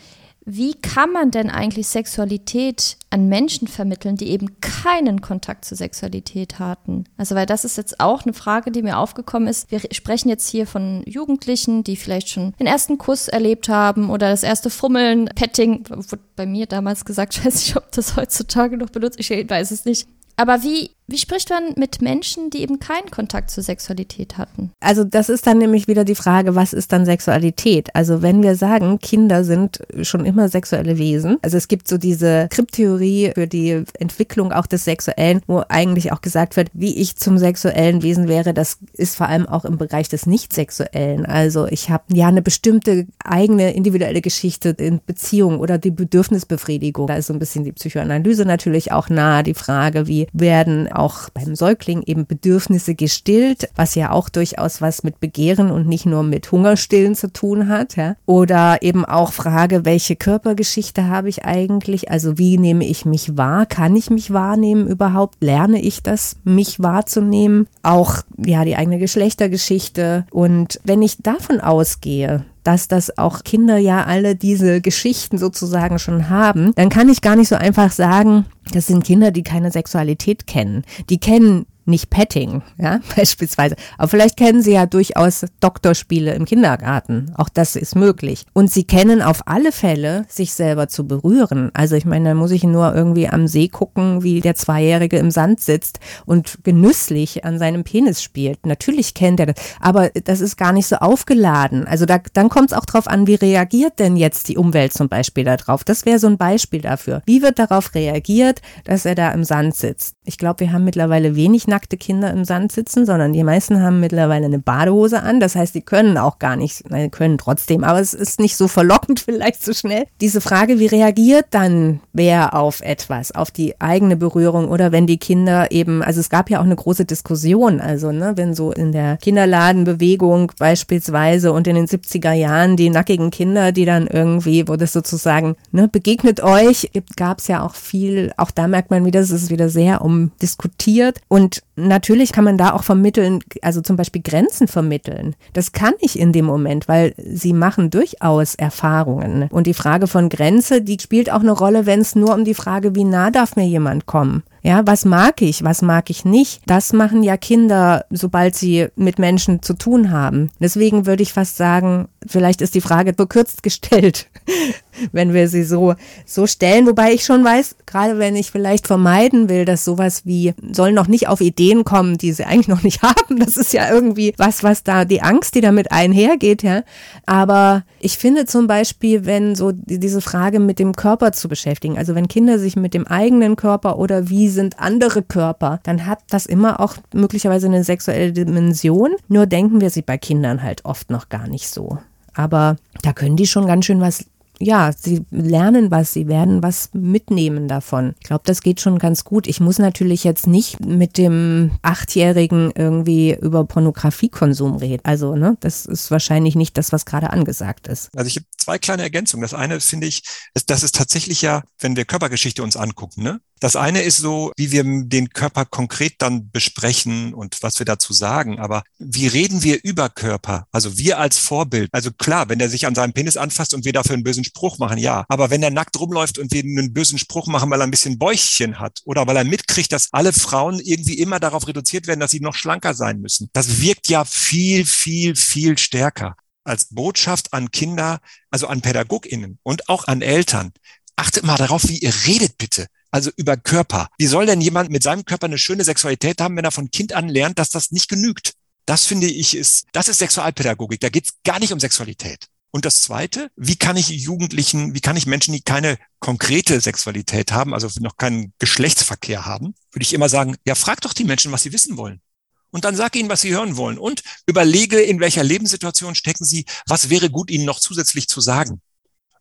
Wie 0.49 0.75
kann 0.75 1.11
man 1.11 1.29
denn 1.29 1.49
eigentlich 1.49 1.89
Sexualität 1.89 2.95
an 3.09 3.27
Menschen 3.27 3.67
vermitteln, 3.67 4.15
die 4.15 4.29
eben 4.29 4.61
keinen 4.61 5.19
Kontakt 5.19 5.65
zur 5.65 5.75
Sexualität 5.75 6.57
hatten? 6.57 7.03
Also, 7.17 7.35
weil 7.35 7.45
das 7.45 7.65
ist 7.65 7.75
jetzt 7.75 7.99
auch 7.99 8.23
eine 8.23 8.31
Frage, 8.31 8.71
die 8.71 8.81
mir 8.81 8.97
aufgekommen 8.97 9.49
ist. 9.49 9.69
Wir 9.71 9.81
sprechen 9.91 10.29
jetzt 10.29 10.47
hier 10.47 10.65
von 10.65 11.03
Jugendlichen, 11.05 11.83
die 11.83 11.97
vielleicht 11.97 12.29
schon 12.29 12.53
den 12.61 12.65
ersten 12.65 12.97
Kuss 12.97 13.27
erlebt 13.27 13.67
haben 13.67 14.09
oder 14.09 14.29
das 14.29 14.43
erste 14.43 14.69
Fummeln, 14.69 15.25
Petting, 15.35 15.83
wurde 15.89 16.23
bei 16.37 16.45
mir 16.45 16.65
damals 16.65 17.03
gesagt, 17.03 17.35
ich 17.35 17.45
weiß 17.45 17.55
nicht, 17.55 17.75
ob 17.75 17.91
das 17.91 18.15
heutzutage 18.15 18.77
noch 18.77 18.89
benutzt, 18.89 19.19
ich 19.19 19.29
weiß 19.29 19.71
es 19.71 19.83
nicht. 19.83 20.07
Aber 20.37 20.63
wie 20.63 20.91
wie 21.07 21.17
spricht 21.17 21.49
man 21.49 21.73
mit 21.75 22.01
Menschen, 22.01 22.49
die 22.49 22.61
eben 22.61 22.79
keinen 22.79 23.09
Kontakt 23.11 23.49
zur 23.49 23.63
Sexualität 23.63 24.37
hatten? 24.37 24.71
Also 24.79 25.03
das 25.03 25.29
ist 25.29 25.47
dann 25.47 25.57
nämlich 25.57 25.87
wieder 25.87 26.03
die 26.03 26.15
Frage, 26.15 26.55
was 26.55 26.73
ist 26.73 26.91
dann 26.91 27.05
Sexualität? 27.05 27.95
Also 27.95 28.21
wenn 28.21 28.43
wir 28.43 28.55
sagen, 28.55 28.99
Kinder 28.99 29.43
sind 29.43 29.79
schon 30.01 30.25
immer 30.25 30.49
sexuelle 30.49 30.97
Wesen, 30.97 31.37
also 31.41 31.55
es 31.55 31.67
gibt 31.67 31.87
so 31.87 31.97
diese 31.97 32.47
Kryptheorie 32.49 33.31
für 33.33 33.47
die 33.47 33.83
Entwicklung 33.99 34.51
auch 34.51 34.67
des 34.67 34.83
Sexuellen, 34.83 35.41
wo 35.47 35.63
eigentlich 35.69 36.11
auch 36.11 36.21
gesagt 36.21 36.57
wird, 36.57 36.69
wie 36.73 36.97
ich 36.97 37.15
zum 37.15 37.37
sexuellen 37.37 38.03
Wesen 38.03 38.27
wäre, 38.27 38.53
das 38.53 38.77
ist 38.93 39.15
vor 39.15 39.27
allem 39.27 39.47
auch 39.47 39.63
im 39.63 39.77
Bereich 39.77 40.09
des 40.09 40.25
Nicht-Sexuellen. 40.25 41.25
Also 41.25 41.67
ich 41.67 41.89
habe 41.89 42.03
ja 42.13 42.27
eine 42.27 42.41
bestimmte 42.41 43.07
eigene 43.23 43.73
individuelle 43.73 44.21
Geschichte 44.21 44.69
in 44.69 44.99
Beziehung 45.05 45.59
oder 45.59 45.77
die 45.77 45.91
Bedürfnisbefriedigung. 45.91 47.07
Da 47.07 47.15
ist 47.15 47.27
so 47.27 47.33
ein 47.33 47.39
bisschen 47.39 47.63
die 47.63 47.71
Psychoanalyse 47.71 48.45
natürlich 48.45 48.91
auch 48.91 49.09
nahe, 49.09 49.43
die 49.43 49.53
Frage, 49.53 50.07
wie 50.07 50.27
werden 50.33 50.89
auch 50.97 51.29
beim 51.29 51.55
Säugling 51.55 52.03
eben 52.05 52.25
Bedürfnisse 52.25 52.95
gestillt, 52.95 53.69
was 53.75 53.95
ja 53.95 54.11
auch 54.11 54.29
durchaus 54.29 54.81
was 54.81 55.03
mit 55.03 55.19
Begehren 55.19 55.71
und 55.71 55.87
nicht 55.87 56.05
nur 56.05 56.23
mit 56.23 56.51
Hungerstillen 56.51 57.15
zu 57.15 57.31
tun 57.31 57.67
hat. 57.67 57.95
Ja. 57.95 58.15
Oder 58.25 58.81
eben 58.81 59.05
auch 59.05 59.33
Frage, 59.33 59.85
welche 59.85 60.15
Körpergeschichte 60.15 61.07
habe 61.07 61.29
ich 61.29 61.45
eigentlich? 61.45 62.11
Also 62.11 62.37
wie 62.37 62.57
nehme 62.57 62.85
ich 62.85 63.05
mich 63.05 63.37
wahr? 63.37 63.65
Kann 63.65 63.95
ich 63.95 64.09
mich 64.09 64.33
wahrnehmen 64.33 64.87
überhaupt? 64.87 65.35
Lerne 65.41 65.81
ich 65.81 66.03
das, 66.03 66.37
mich 66.43 66.81
wahrzunehmen? 66.81 67.67
Auch 67.83 68.17
ja 68.37 68.65
die 68.65 68.75
eigene 68.75 68.99
Geschlechtergeschichte. 68.99 70.25
Und 70.31 70.79
wenn 70.83 71.01
ich 71.01 71.17
davon 71.21 71.59
ausgehe, 71.59 72.45
dass 72.67 72.89
das 72.89 73.17
auch 73.17 73.45
Kinder 73.45 73.77
ja 73.77 74.03
alle 74.03 74.35
diese 74.35 74.81
Geschichten 74.81 75.37
sozusagen 75.37 75.99
schon 75.99 76.29
haben, 76.29 76.75
dann 76.75 76.89
kann 76.89 77.07
ich 77.07 77.21
gar 77.21 77.37
nicht 77.37 77.47
so 77.47 77.55
einfach 77.55 77.93
sagen, 77.93 78.45
das 78.73 78.87
sind 78.87 79.05
Kinder, 79.05 79.31
die 79.31 79.43
keine 79.43 79.71
Sexualität 79.71 80.47
kennen. 80.47 80.83
Die 81.09 81.17
kennen 81.17 81.65
nicht 81.87 82.09
Petting, 82.09 82.61
ja, 82.77 82.99
beispielsweise. 83.15 83.75
Aber 83.97 84.07
vielleicht 84.07 84.37
kennen 84.37 84.61
Sie 84.61 84.73
ja 84.73 84.85
durchaus 84.85 85.45
Doktorspiele 85.59 86.33
im 86.33 86.45
Kindergarten. 86.45 87.31
Auch 87.35 87.49
das 87.49 87.75
ist 87.75 87.95
möglich. 87.95 88.45
Und 88.53 88.71
Sie 88.71 88.83
kennen 88.83 89.21
auf 89.21 89.41
alle 89.45 89.71
Fälle, 89.71 90.25
sich 90.27 90.53
selber 90.53 90.87
zu 90.87 91.07
berühren. 91.07 91.71
Also 91.73 91.95
ich 91.95 92.05
meine, 92.05 92.29
da 92.29 92.35
muss 92.35 92.51
ich 92.51 92.63
nur 92.63 92.93
irgendwie 92.93 93.27
am 93.27 93.47
See 93.47 93.67
gucken, 93.67 94.23
wie 94.23 94.41
der 94.41 94.55
Zweijährige 94.55 95.17
im 95.17 95.31
Sand 95.31 95.61
sitzt 95.61 95.99
und 96.25 96.59
genüsslich 96.63 97.45
an 97.45 97.59
seinem 97.59 97.83
Penis 97.83 98.21
spielt. 98.21 98.65
Natürlich 98.65 99.13
kennt 99.13 99.39
er 99.39 99.47
das. 99.47 99.55
Aber 99.79 100.09
das 100.09 100.41
ist 100.41 100.57
gar 100.57 100.73
nicht 100.73 100.87
so 100.87 100.97
aufgeladen. 100.97 101.87
Also 101.87 102.05
da, 102.05 102.19
dann 102.33 102.49
kommt 102.49 102.71
es 102.71 102.77
auch 102.77 102.85
drauf 102.85 103.07
an, 103.07 103.27
wie 103.27 103.35
reagiert 103.35 103.99
denn 103.99 104.17
jetzt 104.17 104.47
die 104.49 104.57
Umwelt 104.57 104.93
zum 104.93 105.09
Beispiel 105.09 105.43
darauf. 105.43 105.83
Das 105.83 106.05
wäre 106.05 106.19
so 106.19 106.27
ein 106.27 106.37
Beispiel 106.37 106.81
dafür. 106.81 107.21
Wie 107.25 107.41
wird 107.41 107.59
darauf 107.59 107.95
reagiert, 107.95 108.61
dass 108.83 109.05
er 109.05 109.15
da 109.15 109.31
im 109.31 109.43
Sand 109.43 109.75
sitzt? 109.75 110.15
Ich 110.25 110.37
glaube, 110.37 110.61
wir 110.61 110.73
haben 110.73 110.83
mittlerweile 110.83 111.35
wenig 111.35 111.67
nackte 111.77 111.95
Kinder 111.95 112.31
im 112.31 112.43
Sand 112.43 112.71
sitzen, 112.71 113.05
sondern 113.05 113.33
die 113.33 113.43
meisten 113.43 113.83
haben 113.83 113.99
mittlerweile 113.99 114.47
eine 114.47 114.57
Badehose 114.57 115.21
an. 115.21 115.39
Das 115.39 115.55
heißt, 115.55 115.75
die 115.75 115.81
können 115.81 116.17
auch 116.17 116.39
gar 116.39 116.55
nicht, 116.55 116.89
nein, 116.89 117.11
können 117.11 117.37
trotzdem, 117.37 117.83
aber 117.83 117.99
es 117.99 118.15
ist 118.15 118.39
nicht 118.39 118.57
so 118.57 118.67
verlockend 118.67 119.19
vielleicht 119.25 119.63
so 119.63 119.73
schnell. 119.73 120.05
Diese 120.19 120.41
Frage, 120.41 120.79
wie 120.79 120.87
reagiert 120.87 121.45
dann 121.51 121.99
wer 122.13 122.55
auf 122.55 122.81
etwas, 122.81 123.31
auf 123.31 123.51
die 123.51 123.79
eigene 123.79 124.15
Berührung 124.15 124.69
oder 124.69 124.91
wenn 124.91 125.05
die 125.05 125.19
Kinder 125.19 125.71
eben, 125.71 126.01
also 126.01 126.19
es 126.19 126.31
gab 126.31 126.49
ja 126.49 126.59
auch 126.59 126.63
eine 126.63 126.75
große 126.75 127.05
Diskussion, 127.05 127.79
also 127.79 128.11
ne, 128.11 128.33
wenn 128.35 128.55
so 128.55 128.71
in 128.71 128.91
der 128.91 129.17
Kinderladenbewegung 129.17 130.53
beispielsweise 130.57 131.51
und 131.53 131.67
in 131.67 131.75
den 131.75 131.85
70er 131.85 132.33
Jahren 132.33 132.75
die 132.75 132.89
nackigen 132.89 133.29
Kinder, 133.29 133.71
die 133.71 133.85
dann 133.85 134.07
irgendwie, 134.07 134.67
wo 134.67 134.77
das 134.77 134.93
sozusagen, 134.93 135.55
ne, 135.71 135.87
begegnet 135.87 136.41
euch, 136.41 136.89
gab 137.15 137.37
es 137.37 137.47
ja 137.47 137.63
auch 137.63 137.75
viel, 137.75 138.33
auch 138.37 138.49
da 138.49 138.67
merkt 138.67 138.89
man 138.89 139.05
wieder, 139.05 139.19
es 139.19 139.29
ist 139.29 139.51
wieder 139.51 139.69
sehr 139.69 140.01
umdiskutiert 140.01 141.19
und 141.27 141.61
natürlich 141.75 142.31
kann 142.31 142.43
man 142.43 142.57
da 142.57 142.73
auch 142.73 142.83
vermitteln, 142.83 143.39
also 143.61 143.81
zum 143.81 143.95
Beispiel 143.95 144.21
Grenzen 144.21 144.67
vermitteln. 144.67 145.35
Das 145.53 145.71
kann 145.71 145.93
ich 145.99 146.19
in 146.19 146.31
dem 146.31 146.45
Moment, 146.45 146.87
weil 146.87 147.13
sie 147.17 147.53
machen 147.53 147.89
durchaus 147.89 148.55
Erfahrungen. 148.55 149.47
Und 149.49 149.67
die 149.67 149.73
Frage 149.73 150.07
von 150.07 150.29
Grenze, 150.29 150.81
die 150.81 150.97
spielt 150.99 151.31
auch 151.31 151.41
eine 151.41 151.51
Rolle, 151.51 151.85
wenn 151.85 152.01
es 152.01 152.15
nur 152.15 152.33
um 152.33 152.43
die 152.45 152.53
Frage, 152.53 152.95
wie 152.95 153.03
nah 153.03 153.31
darf 153.31 153.55
mir 153.55 153.67
jemand 153.67 154.05
kommen. 154.05 154.43
Ja, 154.67 154.85
was 154.85 155.05
mag 155.05 155.41
ich, 155.41 155.63
was 155.63 155.81
mag 155.81 156.09
ich 156.09 156.25
nicht? 156.25 156.61
Das 156.65 156.91
machen 156.91 157.23
ja 157.23 157.37
Kinder, 157.37 158.03
sobald 158.09 158.53
sie 158.53 158.87
mit 158.97 159.17
Menschen 159.17 159.61
zu 159.61 159.73
tun 159.73 160.11
haben. 160.11 160.51
Deswegen 160.59 161.05
würde 161.05 161.23
ich 161.23 161.31
fast 161.31 161.55
sagen, 161.55 162.09
vielleicht 162.27 162.59
ist 162.59 162.75
die 162.75 162.81
Frage 162.81 163.13
verkürzt 163.13 163.63
gestellt, 163.63 164.27
wenn 165.13 165.33
wir 165.33 165.47
sie 165.47 165.63
so, 165.63 165.95
so 166.25 166.47
stellen. 166.47 166.85
Wobei 166.85 167.13
ich 167.13 167.23
schon 167.23 167.45
weiß, 167.45 167.77
gerade 167.85 168.19
wenn 168.19 168.35
ich 168.35 168.51
vielleicht 168.51 168.87
vermeiden 168.87 169.47
will, 169.47 169.63
dass 169.63 169.85
sowas 169.85 170.25
wie, 170.25 170.53
sollen 170.73 170.95
noch 170.95 171.07
nicht 171.07 171.29
auf 171.29 171.39
Ideen 171.39 171.85
kommen, 171.85 172.17
die 172.17 172.33
sie 172.33 172.43
eigentlich 172.43 172.67
noch 172.67 172.83
nicht 172.83 173.01
haben. 173.03 173.39
Das 173.39 173.55
ist 173.55 173.71
ja 173.71 173.89
irgendwie 173.89 174.33
was, 174.35 174.63
was 174.63 174.83
da, 174.83 175.05
die 175.05 175.21
Angst, 175.21 175.55
die 175.55 175.61
damit 175.61 175.93
einhergeht, 175.93 176.61
ja. 176.61 176.83
Aber 177.25 177.85
ich 178.01 178.17
finde 178.17 178.45
zum 178.45 178.67
Beispiel, 178.67 179.25
wenn 179.25 179.55
so 179.55 179.71
diese 179.73 180.19
Frage 180.19 180.59
mit 180.59 180.77
dem 180.77 180.93
Körper 180.93 181.31
zu 181.31 181.47
beschäftigen, 181.47 181.97
also 181.97 182.15
wenn 182.15 182.27
Kinder 182.27 182.59
sich 182.59 182.75
mit 182.75 182.93
dem 182.93 183.07
eigenen 183.07 183.55
Körper 183.55 183.97
oder 183.97 184.29
wie 184.29 184.56
sind 184.57 184.79
andere 184.79 185.23
Körper, 185.23 185.79
dann 185.83 186.05
hat 186.05 186.19
das 186.29 186.45
immer 186.45 186.81
auch 186.81 186.97
möglicherweise 187.13 187.67
eine 187.67 187.85
sexuelle 187.85 188.33
Dimension. 188.33 189.15
Nur 189.29 189.45
denken 189.45 189.79
wir 189.79 189.89
sie 189.89 190.01
bei 190.01 190.17
Kindern 190.17 190.61
halt 190.61 190.83
oft 190.83 191.09
noch 191.09 191.29
gar 191.29 191.47
nicht 191.47 191.69
so. 191.69 191.99
Aber 192.33 192.75
da 193.01 193.13
können 193.13 193.37
die 193.37 193.47
schon 193.47 193.65
ganz 193.65 193.85
schön 193.85 194.01
was 194.01 194.25
ja, 194.59 194.91
sie 194.91 195.23
lernen 195.29 195.91
was, 195.91 196.13
sie 196.13 196.27
werden 196.27 196.63
was 196.63 196.89
mitnehmen 196.93 197.67
davon. 197.67 198.15
Ich 198.19 198.27
glaube, 198.27 198.43
das 198.45 198.61
geht 198.61 198.81
schon 198.81 198.97
ganz 198.97 199.23
gut. 199.23 199.47
Ich 199.47 199.59
muss 199.59 199.77
natürlich 199.77 200.23
jetzt 200.23 200.47
nicht 200.47 200.79
mit 200.79 201.17
dem 201.17 201.71
Achtjährigen 201.81 202.71
irgendwie 202.75 203.35
über 203.35 203.65
Pornografiekonsum 203.65 204.77
reden. 204.77 205.03
Also, 205.03 205.35
ne, 205.35 205.57
das 205.59 205.85
ist 205.85 206.09
wahrscheinlich 206.11 206.55
nicht 206.55 206.77
das, 206.77 206.91
was 206.91 207.05
gerade 207.05 207.29
angesagt 207.29 207.87
ist. 207.87 208.09
Also 208.15 208.27
ich 208.27 208.37
habe 208.37 208.45
zwei 208.57 208.77
kleine 208.79 209.03
Ergänzungen. 209.03 209.43
Das 209.43 209.53
eine 209.53 209.79
finde 209.79 210.07
ich, 210.07 210.23
das 210.65 210.83
ist 210.83 210.95
tatsächlich 210.95 211.41
ja, 211.41 211.63
wenn 211.79 211.95
wir 211.95 212.05
Körpergeschichte 212.05 212.63
uns 212.63 212.77
angucken, 212.77 213.23
ne? 213.23 213.39
Das 213.59 213.75
eine 213.75 214.01
ist 214.01 214.17
so, 214.17 214.51
wie 214.55 214.71
wir 214.71 214.83
den 214.83 215.29
Körper 215.29 215.65
konkret 215.65 216.15
dann 216.19 216.51
besprechen 216.51 217.33
und 217.33 217.57
was 217.61 217.79
wir 217.79 217.85
dazu 217.85 218.13
sagen. 218.13 218.59
Aber 218.59 218.83
wie 218.99 219.27
reden 219.27 219.63
wir 219.63 219.83
über 219.83 220.09
Körper? 220.09 220.67
Also 220.71 220.97
wir 220.97 221.19
als 221.19 221.37
Vorbild. 221.37 221.89
Also 221.91 222.11
klar, 222.11 222.49
wenn 222.49 222.59
er 222.59 222.69
sich 222.69 222.85
an 222.85 222.95
seinem 222.95 223.13
Penis 223.13 223.37
anfasst 223.37 223.73
und 223.73 223.85
wir 223.85 223.93
dafür 223.93 224.13
einen 224.13 224.23
bösen 224.23 224.43
Spruch 224.43 224.77
machen, 224.77 224.97
ja. 224.97 225.25
Aber 225.27 225.49
wenn 225.49 225.63
er 225.63 225.71
nackt 225.71 225.99
rumläuft 225.99 226.37
und 226.37 226.51
wir 226.51 226.63
einen 226.63 226.93
bösen 226.93 227.17
Spruch 227.17 227.47
machen, 227.47 227.69
weil 227.69 227.81
er 227.81 227.87
ein 227.87 227.91
bisschen 227.91 228.19
Bäuchchen 228.19 228.79
hat 228.79 229.01
oder 229.05 229.25
weil 229.27 229.37
er 229.37 229.43
mitkriegt, 229.43 229.91
dass 229.91 230.09
alle 230.11 230.33
Frauen 230.33 230.79
irgendwie 230.79 231.17
immer 231.17 231.39
darauf 231.39 231.67
reduziert 231.67 232.07
werden, 232.07 232.19
dass 232.19 232.31
sie 232.31 232.39
noch 232.39 232.55
schlanker 232.55 232.93
sein 232.93 233.19
müssen. 233.21 233.49
Das 233.53 233.81
wirkt 233.81 234.07
ja 234.09 234.25
viel, 234.25 234.85
viel, 234.85 235.35
viel 235.35 235.77
stärker 235.77 236.35
als 236.63 236.89
Botschaft 236.89 237.53
an 237.53 237.71
Kinder, 237.71 238.19
also 238.51 238.67
an 238.67 238.81
PädagogInnen 238.81 239.57
und 239.63 239.87
auch 239.89 240.07
an 240.07 240.21
Eltern. 240.21 240.73
Achtet 241.15 241.45
mal 241.45 241.55
darauf, 241.55 241.87
wie 241.87 241.97
ihr 241.97 242.13
redet, 242.27 242.57
bitte 242.57 242.87
also 243.11 243.31
über 243.35 243.57
Körper. 243.57 244.07
Wie 244.17 244.27
soll 244.27 244.45
denn 244.45 244.61
jemand 244.61 244.89
mit 244.89 245.03
seinem 245.03 245.25
Körper 245.25 245.45
eine 245.45 245.57
schöne 245.57 245.83
Sexualität 245.83 246.41
haben, 246.41 246.55
wenn 246.57 246.65
er 246.65 246.71
von 246.71 246.91
Kind 246.91 247.13
an 247.13 247.29
lernt, 247.29 247.59
dass 247.59 247.69
das 247.69 247.91
nicht 247.91 248.09
genügt? 248.09 248.53
Das 248.85 249.05
finde 249.05 249.27
ich 249.27 249.55
ist, 249.55 249.85
das 249.91 250.07
ist 250.07 250.19
Sexualpädagogik. 250.19 250.99
Da 250.99 251.09
geht 251.09 251.25
es 251.25 251.33
gar 251.43 251.59
nicht 251.59 251.73
um 251.73 251.79
Sexualität. 251.79 252.47
Und 252.71 252.85
das 252.85 253.01
Zweite, 253.01 253.49
wie 253.55 253.75
kann 253.75 253.97
ich 253.97 254.09
Jugendlichen, 254.09 254.93
wie 254.93 255.01
kann 255.01 255.17
ich 255.17 255.25
Menschen, 255.25 255.53
die 255.53 255.61
keine 255.61 255.97
konkrete 256.19 256.79
Sexualität 256.79 257.51
haben, 257.51 257.73
also 257.73 257.87
noch 258.01 258.17
keinen 258.17 258.53
Geschlechtsverkehr 258.59 259.45
haben, 259.45 259.73
würde 259.91 260.03
ich 260.03 260.13
immer 260.13 260.29
sagen, 260.29 260.57
ja, 260.65 260.75
frag 260.75 261.01
doch 261.01 261.13
die 261.13 261.23
Menschen, 261.23 261.51
was 261.51 261.63
sie 261.63 261.73
wissen 261.73 261.97
wollen. 261.97 262.21
Und 262.69 262.85
dann 262.85 262.95
sag 262.95 263.15
ihnen, 263.15 263.29
was 263.29 263.41
sie 263.41 263.51
hören 263.51 263.77
wollen. 263.77 263.97
Und 263.97 264.23
überlege, 264.45 264.99
in 264.99 265.19
welcher 265.19 265.43
Lebenssituation 265.43 266.15
stecken 266.15 266.45
sie, 266.45 266.65
was 266.85 267.09
wäre 267.09 267.29
gut, 267.29 267.49
ihnen 267.49 267.65
noch 267.65 267.79
zusätzlich 267.79 268.27
zu 268.27 268.41
sagen. 268.41 268.81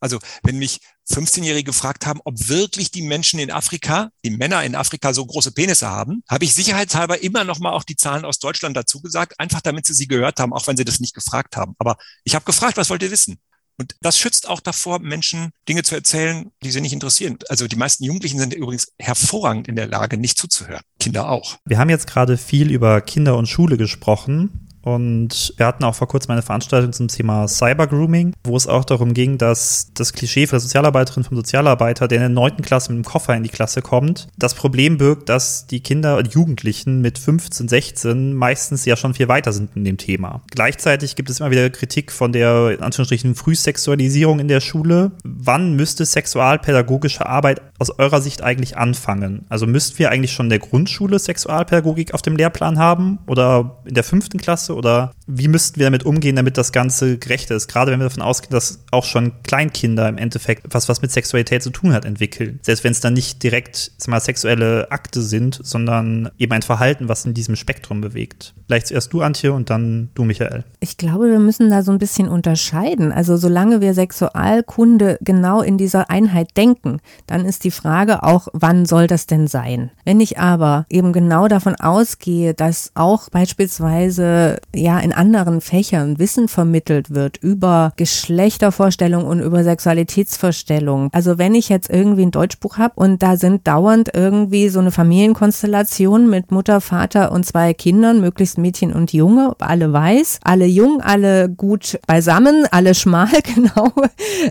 Also 0.00 0.18
wenn 0.42 0.58
mich 0.58 0.80
15-Jährige 1.10 1.64
gefragt 1.64 2.06
haben, 2.06 2.20
ob 2.24 2.48
wirklich 2.48 2.90
die 2.90 3.02
Menschen 3.02 3.38
in 3.38 3.50
Afrika, 3.50 4.10
die 4.24 4.30
Männer 4.30 4.64
in 4.64 4.74
Afrika 4.74 5.14
so 5.14 5.24
große 5.24 5.52
Penisse 5.52 5.88
haben, 5.88 6.22
habe 6.28 6.44
ich 6.44 6.54
sicherheitshalber 6.54 7.22
immer 7.22 7.44
noch 7.44 7.58
mal 7.58 7.72
auch 7.72 7.84
die 7.84 7.96
Zahlen 7.96 8.24
aus 8.24 8.38
Deutschland 8.38 8.76
dazu 8.76 9.00
gesagt, 9.00 9.38
einfach 9.38 9.60
damit 9.60 9.86
sie 9.86 9.94
sie 9.94 10.08
gehört 10.08 10.40
haben, 10.40 10.52
auch 10.52 10.66
wenn 10.66 10.76
sie 10.76 10.84
das 10.84 11.00
nicht 11.00 11.14
gefragt 11.14 11.56
haben. 11.56 11.74
Aber 11.78 11.96
ich 12.24 12.34
habe 12.34 12.44
gefragt, 12.44 12.76
was 12.76 12.90
wollt 12.90 13.02
ihr 13.02 13.10
wissen? 13.10 13.38
Und 13.78 13.94
das 14.00 14.18
schützt 14.18 14.48
auch 14.48 14.60
davor, 14.60 15.00
Menschen 15.00 15.50
Dinge 15.68 15.82
zu 15.82 15.94
erzählen, 15.94 16.50
die 16.62 16.70
sie 16.70 16.80
nicht 16.80 16.94
interessieren. 16.94 17.38
Also 17.48 17.68
die 17.68 17.76
meisten 17.76 18.04
Jugendlichen 18.04 18.38
sind 18.38 18.54
übrigens 18.54 18.88
hervorragend 18.98 19.68
in 19.68 19.76
der 19.76 19.86
Lage, 19.86 20.16
nicht 20.16 20.38
zuzuhören. 20.38 20.82
Kinder 20.98 21.28
auch. 21.28 21.58
Wir 21.66 21.78
haben 21.78 21.90
jetzt 21.90 22.06
gerade 22.06 22.38
viel 22.38 22.70
über 22.70 23.00
Kinder 23.02 23.36
und 23.36 23.48
Schule 23.48 23.76
gesprochen. 23.76 24.65
Und 24.86 25.52
wir 25.56 25.66
hatten 25.66 25.82
auch 25.82 25.96
vor 25.96 26.06
kurzem 26.06 26.30
eine 26.30 26.42
Veranstaltung 26.42 26.92
zum 26.92 27.08
Thema 27.08 27.48
Cybergrooming, 27.48 28.34
wo 28.44 28.56
es 28.56 28.68
auch 28.68 28.84
darum 28.84 29.14
ging, 29.14 29.36
dass 29.36 29.90
das 29.94 30.12
Klischee 30.12 30.46
für 30.46 30.60
Sozialarbeiterin 30.60 31.24
vom 31.24 31.36
Sozialarbeiter, 31.36 32.06
der 32.06 32.18
in 32.18 32.22
der 32.22 32.28
neunten 32.28 32.62
Klasse 32.62 32.92
mit 32.92 32.98
einem 32.98 33.04
Koffer 33.04 33.34
in 33.34 33.42
die 33.42 33.48
Klasse 33.48 33.82
kommt, 33.82 34.28
das 34.38 34.54
Problem 34.54 34.96
birgt, 34.96 35.28
dass 35.28 35.66
die 35.66 35.80
Kinder 35.80 36.18
und 36.18 36.32
Jugendlichen 36.32 37.00
mit 37.00 37.18
15, 37.18 37.66
16 37.66 38.32
meistens 38.32 38.84
ja 38.84 38.94
schon 38.94 39.14
viel 39.14 39.26
weiter 39.26 39.52
sind 39.52 39.70
in 39.74 39.82
dem 39.82 39.96
Thema. 39.96 40.42
Gleichzeitig 40.52 41.16
gibt 41.16 41.30
es 41.30 41.40
immer 41.40 41.50
wieder 41.50 41.68
Kritik 41.70 42.12
von 42.12 42.30
der, 42.30 42.70
in 42.70 42.80
Anführungsstrichen, 42.80 43.34
Frühsexualisierung 43.34 44.38
in 44.38 44.46
der 44.46 44.60
Schule. 44.60 45.10
Wann 45.24 45.74
müsste 45.74 46.04
sexualpädagogische 46.04 47.26
Arbeit 47.26 47.60
aus 47.80 47.90
eurer 47.98 48.20
Sicht 48.20 48.40
eigentlich 48.40 48.76
anfangen? 48.76 49.46
Also 49.48 49.66
müssten 49.66 49.98
wir 49.98 50.12
eigentlich 50.12 50.30
schon 50.30 50.46
in 50.46 50.50
der 50.50 50.60
Grundschule 50.60 51.18
Sexualpädagogik 51.18 52.14
auf 52.14 52.22
dem 52.22 52.36
Lehrplan 52.36 52.78
haben 52.78 53.18
oder 53.26 53.78
in 53.84 53.94
der 53.94 54.04
fünften 54.04 54.38
Klasse 54.38 54.75
oder 54.76 55.12
wie 55.26 55.48
müssten 55.48 55.80
wir 55.80 55.86
damit 55.86 56.04
umgehen, 56.04 56.36
damit 56.36 56.56
das 56.56 56.72
Ganze 56.72 57.18
gerechter 57.18 57.56
ist? 57.56 57.68
Gerade 57.68 57.90
wenn 57.90 58.00
wir 58.00 58.04
davon 58.04 58.22
ausgehen, 58.22 58.52
dass 58.52 58.80
auch 58.90 59.04
schon 59.04 59.32
Kleinkinder 59.42 60.08
im 60.08 60.18
Endeffekt 60.18 60.62
was, 60.70 60.88
was 60.88 61.02
mit 61.02 61.10
Sexualität 61.10 61.62
zu 61.62 61.70
tun 61.70 61.92
hat, 61.92 62.04
entwickeln. 62.04 62.60
Selbst 62.62 62.84
wenn 62.84 62.92
es 62.92 63.00
dann 63.00 63.14
nicht 63.14 63.42
direkt 63.42 63.92
mal 64.06 64.20
sexuelle 64.20 64.90
Akte 64.90 65.22
sind, 65.22 65.58
sondern 65.62 66.30
eben 66.38 66.52
ein 66.52 66.62
Verhalten, 66.62 67.08
was 67.08 67.24
in 67.24 67.34
diesem 67.34 67.56
Spektrum 67.56 68.00
bewegt. 68.00 68.54
Vielleicht 68.66 68.88
zuerst 68.88 69.12
du, 69.12 69.22
Antje, 69.22 69.52
und 69.52 69.70
dann 69.70 70.10
du, 70.14 70.24
Michael. 70.24 70.64
Ich 70.80 70.96
glaube, 70.96 71.30
wir 71.30 71.38
müssen 71.38 71.70
da 71.70 71.82
so 71.82 71.92
ein 71.92 71.98
bisschen 71.98 72.28
unterscheiden. 72.28 73.12
Also 73.12 73.36
solange 73.36 73.80
wir 73.80 73.94
Sexualkunde 73.94 75.18
genau 75.20 75.62
in 75.62 75.78
dieser 75.78 76.10
Einheit 76.10 76.56
denken, 76.56 77.00
dann 77.26 77.44
ist 77.44 77.64
die 77.64 77.70
Frage 77.70 78.22
auch, 78.22 78.48
wann 78.52 78.86
soll 78.86 79.06
das 79.06 79.26
denn 79.26 79.46
sein? 79.46 79.90
Wenn 80.04 80.20
ich 80.20 80.38
aber 80.38 80.86
eben 80.88 81.12
genau 81.12 81.48
davon 81.48 81.74
ausgehe, 81.76 82.54
dass 82.54 82.90
auch 82.94 83.28
beispielsweise 83.30 84.58
ja 84.74 84.98
in 84.98 85.12
anderen 85.12 85.60
Fächern 85.60 86.18
Wissen 86.18 86.48
vermittelt 86.48 87.10
wird 87.10 87.36
über 87.38 87.92
Geschlechtervorstellungen 87.96 89.26
und 89.26 89.40
über 89.40 89.62
Sexualitätsvorstellungen. 89.64 91.10
Also 91.12 91.38
wenn 91.38 91.54
ich 91.54 91.68
jetzt 91.68 91.90
irgendwie 91.90 92.22
ein 92.22 92.30
Deutschbuch 92.30 92.78
habe 92.78 92.94
und 92.96 93.22
da 93.22 93.36
sind 93.36 93.66
dauernd 93.66 94.10
irgendwie 94.14 94.68
so 94.68 94.80
eine 94.80 94.90
Familienkonstellation 94.90 96.28
mit 96.28 96.50
Mutter, 96.50 96.80
Vater 96.80 97.32
und 97.32 97.44
zwei 97.44 97.74
Kindern, 97.74 98.20
möglichst 98.20 98.58
Mädchen 98.58 98.92
und 98.92 99.12
Junge, 99.12 99.54
alle 99.58 99.92
weiß, 99.92 100.40
alle 100.42 100.66
jung, 100.66 101.00
alle 101.00 101.48
gut 101.48 101.98
beisammen, 102.06 102.66
alle 102.70 102.94
schmal, 102.94 103.28
genau. 103.54 103.92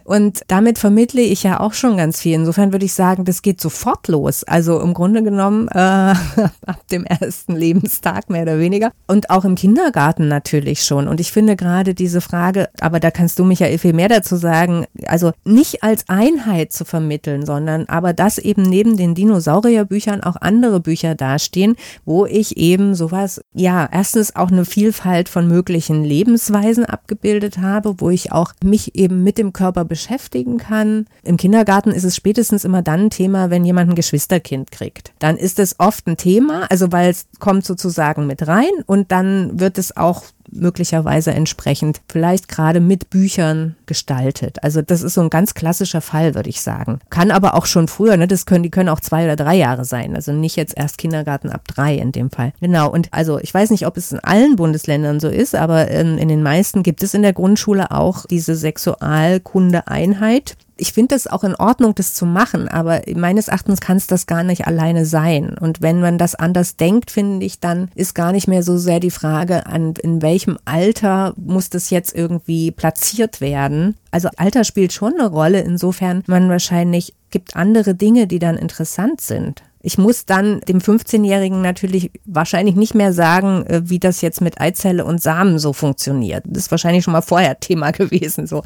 Und 0.03 0.41
damit 0.47 0.80
vermittle 0.80 1.22
ich 1.22 1.43
ja 1.43 1.59
auch 1.59 1.74
schon 1.74 1.97
ganz 1.97 2.22
viel. 2.22 2.36
Insofern 2.36 2.72
würde 2.72 2.86
ich 2.86 2.93
sagen, 2.93 3.26
das 3.26 3.41
geht 3.41 3.61
sofort 3.61 4.07
los. 4.07 4.43
Also 4.43 4.80
im 4.80 4.93
Grunde 4.93 5.24
genommen 5.24 5.68
äh, 5.70 5.76
ab 5.78 6.88
dem 6.91 7.05
ersten 7.05 7.55
Lebenstag 7.55 8.30
mehr 8.30 8.43
oder 8.43 8.59
weniger. 8.59 8.91
Und 9.07 9.30
auch 9.30 9.45
im 9.45 9.55
Kindergarten 9.55 9.95
natürlich 10.28 10.84
schon. 10.84 11.08
Und 11.08 11.20
ich 11.20 11.32
finde 11.32 11.56
gerade 11.56 11.93
diese 11.93 12.22
Frage, 12.22 12.70
aber 12.80 13.00
da 13.00 13.12
kannst 13.12 13.39
du, 13.39 13.43
Michael, 13.43 13.78
viel 13.78 13.93
mehr 13.93 14.10
dazu 14.10 14.36
sagen, 14.36 14.86
also 15.08 15.32
nicht 15.43 15.84
als 15.84 16.10
Einheit 16.10 16.74
zu 16.74 16.86
vermitteln, 16.86 17.46
sondern 17.46 17.86
aber 17.86 18.14
dass 18.14 18.38
eben 18.38 18.64
neben 18.64 18.98
den 18.98 19.16
Dinosaurierbüchern 19.16 20.24
auch 20.24 20.36
andere 20.38 20.80
Bücher 20.80 21.16
dastehen, 21.16 21.76
wo 22.04 22.26
ich 22.26 22.58
eben 22.58 22.96
sowas, 22.96 23.41
ja, 23.54 23.88
erstens 23.91 24.36
auch 24.36 24.52
eine 24.52 24.66
Vielfalt 24.66 25.30
von 25.30 25.48
möglichen 25.48 26.04
Lebensweisen 26.04 26.86
abgebildet 26.86 27.60
habe, 27.60 27.96
wo 28.00 28.10
ich 28.10 28.32
auch 28.32 28.54
mich 28.64 28.96
eben 28.96 29.24
mit 29.24 29.38
dem 29.38 29.54
Körper 29.54 29.86
beschäftigen 29.86 30.58
kann. 30.58 31.06
Im 31.24 31.38
Kindergarten 31.38 31.91
ist 31.91 32.04
es 32.04 32.16
spätestens 32.16 32.66
immer 32.66 32.82
dann 32.82 33.06
ein 33.06 33.10
Thema, 33.10 33.50
wenn 33.50 33.66
jemand 33.66 33.91
ein 33.91 33.96
Geschwisterkind 33.96 34.72
kriegt. 34.72 35.14
Dann 35.20 35.38
ist 35.38 35.60
es 35.60 35.80
oft 35.80 36.08
ein 36.08 36.18
Thema, 36.18 36.66
also 36.70 36.91
weil 36.91 37.10
es 37.10 37.28
kommt 37.39 37.66
sozusagen 37.66 38.28
mit 38.28 38.48
rein 38.48 38.66
und 38.86 39.12
dann 39.12 39.60
wird 39.60 39.78
es 39.78 39.84
auch 39.91 40.23
möglicherweise 40.51 41.31
entsprechend 41.31 42.01
vielleicht 42.07 42.47
gerade 42.47 42.79
mit 42.79 43.09
Büchern 43.09 43.75
gestaltet. 43.86 44.63
Also 44.63 44.81
das 44.81 45.01
ist 45.01 45.15
so 45.15 45.21
ein 45.21 45.29
ganz 45.29 45.53
klassischer 45.53 46.01
Fall, 46.01 46.36
würde 46.36 46.49
ich 46.49 46.61
sagen. 46.61 46.99
Kann 47.09 47.31
aber 47.31 47.55
auch 47.55 47.65
schon 47.65 47.88
früher, 47.88 48.17
ne? 48.17 48.27
Das 48.27 48.45
können, 48.45 48.63
die 48.63 48.69
können 48.69 48.89
auch 48.89 48.99
zwei 48.99 49.25
oder 49.25 49.36
drei 49.36 49.55
Jahre 49.55 49.86
sein. 49.86 50.15
Also 50.15 50.31
nicht 50.31 50.55
jetzt 50.55 50.77
erst 50.77 50.97
Kindergarten 50.97 51.49
ab 51.49 51.67
drei 51.67 51.95
in 51.95 52.11
dem 52.11 52.29
Fall. 52.29 52.53
Genau. 52.61 52.91
Und 52.91 53.09
also 53.11 53.39
ich 53.39 53.53
weiß 53.53 53.71
nicht, 53.71 53.88
ob 53.88 53.97
es 53.97 54.11
in 54.11 54.19
allen 54.19 54.55
Bundesländern 54.55 55.19
so 55.19 55.29
ist, 55.29 55.55
aber 55.55 55.89
in, 55.89 56.17
in 56.17 56.27
den 56.27 56.43
meisten 56.43 56.83
gibt 56.83 57.03
es 57.03 57.13
in 57.13 57.21
der 57.21 57.33
Grundschule 57.33 57.91
auch 57.91 58.25
diese 58.25 58.55
Sexualkunde-Einheit 58.55 60.57
ich 60.78 60.93
finde 60.93 61.15
es 61.15 61.28
auch 61.28 61.43
in 61.43 61.55
Ordnung, 61.55 61.95
das 61.95 62.13
zu 62.13 62.26
machen, 62.26 62.67
aber 62.67 63.01
meines 63.15 63.47
Erachtens 63.47 63.80
kann 63.80 63.97
es 63.97 64.07
das 64.07 64.28
gar 64.28 64.43
nicht 64.43 64.67
alleine 64.67 65.05
sein. 65.05 65.57
Und 65.57 65.82
wenn 65.82 66.01
man 66.01 66.17
das 66.17 66.36
anders 66.36 66.76
denkt, 66.76 67.11
finde 67.11 67.45
ich, 67.45 67.59
dann 67.59 67.89
ist 67.95 68.15
gar 68.15 68.32
nicht 68.32 68.47
mehr 68.47 68.63
so 68.63 68.78
sehr 68.78 68.99
die 68.99 69.11
Frage, 69.11 69.65
an 69.65 69.93
in 70.01 70.21
welchem 70.21 70.57
Alter 70.65 71.34
muss 71.38 71.69
das 71.69 71.89
jetzt 71.89 72.13
irgendwie 72.13 72.71
platziert 72.71 73.41
werden. 73.41 73.95
Also 74.11 74.30
Alter 74.38 74.63
spielt 74.63 74.93
schon 74.93 75.13
eine 75.13 75.30
Rolle, 75.30 75.61
insofern 75.61 76.23
man 76.28 76.49
wahrscheinlich 76.49 77.13
gibt 77.32 77.55
andere 77.55 77.95
Dinge, 77.95 78.28
die 78.28 78.39
dann 78.39 78.57
interessant 78.57 79.21
sind. 79.21 79.63
Ich 79.86 79.99
muss 79.99 80.25
dann 80.25 80.61
dem 80.61 80.79
15-Jährigen 80.79 81.61
natürlich 81.61 82.09
wahrscheinlich 82.25 82.75
nicht 82.75 82.95
mehr 82.95 83.13
sagen, 83.13 83.67
äh, 83.67 83.83
wie 83.86 83.99
das 83.99 84.21
jetzt 84.21 84.41
mit 84.41 84.59
Eizelle 84.59 85.05
und 85.05 85.21
Samen 85.21 85.59
so 85.59 85.73
funktioniert. 85.73 86.43
Das 86.47 86.63
ist 86.63 86.71
wahrscheinlich 86.71 87.03
schon 87.03 87.11
mal 87.11 87.21
vorher 87.21 87.59
Thema 87.65 87.91
gewesen. 87.91 88.47
So. 88.47 88.63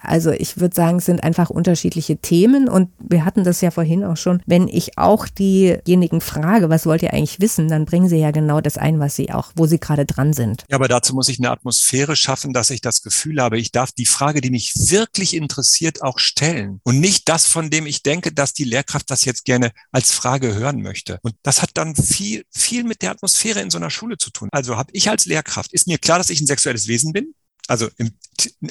Also 0.00 0.30
ich 0.30 0.60
würde 0.60 0.76
sagen, 0.76 0.98
es 0.98 1.06
sind 1.06 1.24
einfach 1.24 1.50
unterschiedliche 1.50 2.16
Themen 2.18 2.68
und 2.68 2.90
wir 3.00 3.24
hatten 3.24 3.42
das 3.42 3.60
ja 3.60 3.72
vorhin 3.72 4.04
auch 4.04 4.16
schon. 4.16 4.40
Wenn 4.46 4.68
ich 4.68 4.98
auch 4.98 5.26
diejenigen 5.26 6.20
frage, 6.20 6.70
was 6.70 6.86
wollt 6.86 7.02
ihr 7.02 7.12
eigentlich 7.12 7.40
wissen, 7.40 7.66
dann 7.66 7.84
bringen 7.84 8.08
sie 8.08 8.18
ja 8.18 8.30
genau 8.30 8.60
das 8.60 8.78
ein, 8.78 9.00
was 9.00 9.16
sie 9.16 9.32
auch, 9.32 9.50
wo 9.56 9.66
sie 9.66 9.80
gerade 9.80 10.06
dran 10.06 10.32
sind. 10.32 10.64
Ja, 10.70 10.76
aber 10.76 10.86
dazu 10.86 11.12
muss 11.12 11.28
ich 11.28 11.40
eine 11.40 11.50
Atmosphäre 11.50 12.14
schaffen, 12.14 12.52
dass 12.52 12.70
ich 12.70 12.80
das 12.80 13.02
Gefühl 13.02 13.42
habe, 13.42 13.58
ich 13.58 13.72
darf 13.72 13.90
die 13.90 14.06
Frage, 14.06 14.40
die 14.40 14.50
mich 14.50 14.74
wirklich 14.76 15.34
interessiert, 15.34 16.02
auch 16.02 16.20
stellen 16.20 16.80
und 16.84 17.00
nicht 17.00 17.28
das, 17.28 17.46
von 17.46 17.68
dem 17.68 17.84
ich 17.84 18.04
denke, 18.04 18.30
dass 18.30 18.52
die 18.52 18.62
Lehrkraft 18.62 19.10
das 19.10 19.24
jetzt 19.24 19.44
gerne 19.44 19.72
als 19.90 20.12
Frage 20.12 20.51
hören 20.54 20.82
möchte. 20.82 21.18
Und 21.22 21.34
das 21.42 21.62
hat 21.62 21.70
dann 21.74 21.94
viel, 21.94 22.44
viel 22.50 22.84
mit 22.84 23.02
der 23.02 23.10
Atmosphäre 23.10 23.60
in 23.60 23.70
so 23.70 23.78
einer 23.78 23.90
Schule 23.90 24.18
zu 24.18 24.30
tun. 24.30 24.48
Also 24.52 24.76
habe 24.76 24.90
ich 24.92 25.10
als 25.10 25.26
Lehrkraft, 25.26 25.72
ist 25.72 25.86
mir 25.86 25.98
klar, 25.98 26.18
dass 26.18 26.30
ich 26.30 26.40
ein 26.40 26.46
sexuelles 26.46 26.88
Wesen 26.88 27.12
bin? 27.12 27.34
Also, 27.68 27.88
im, 27.96 28.12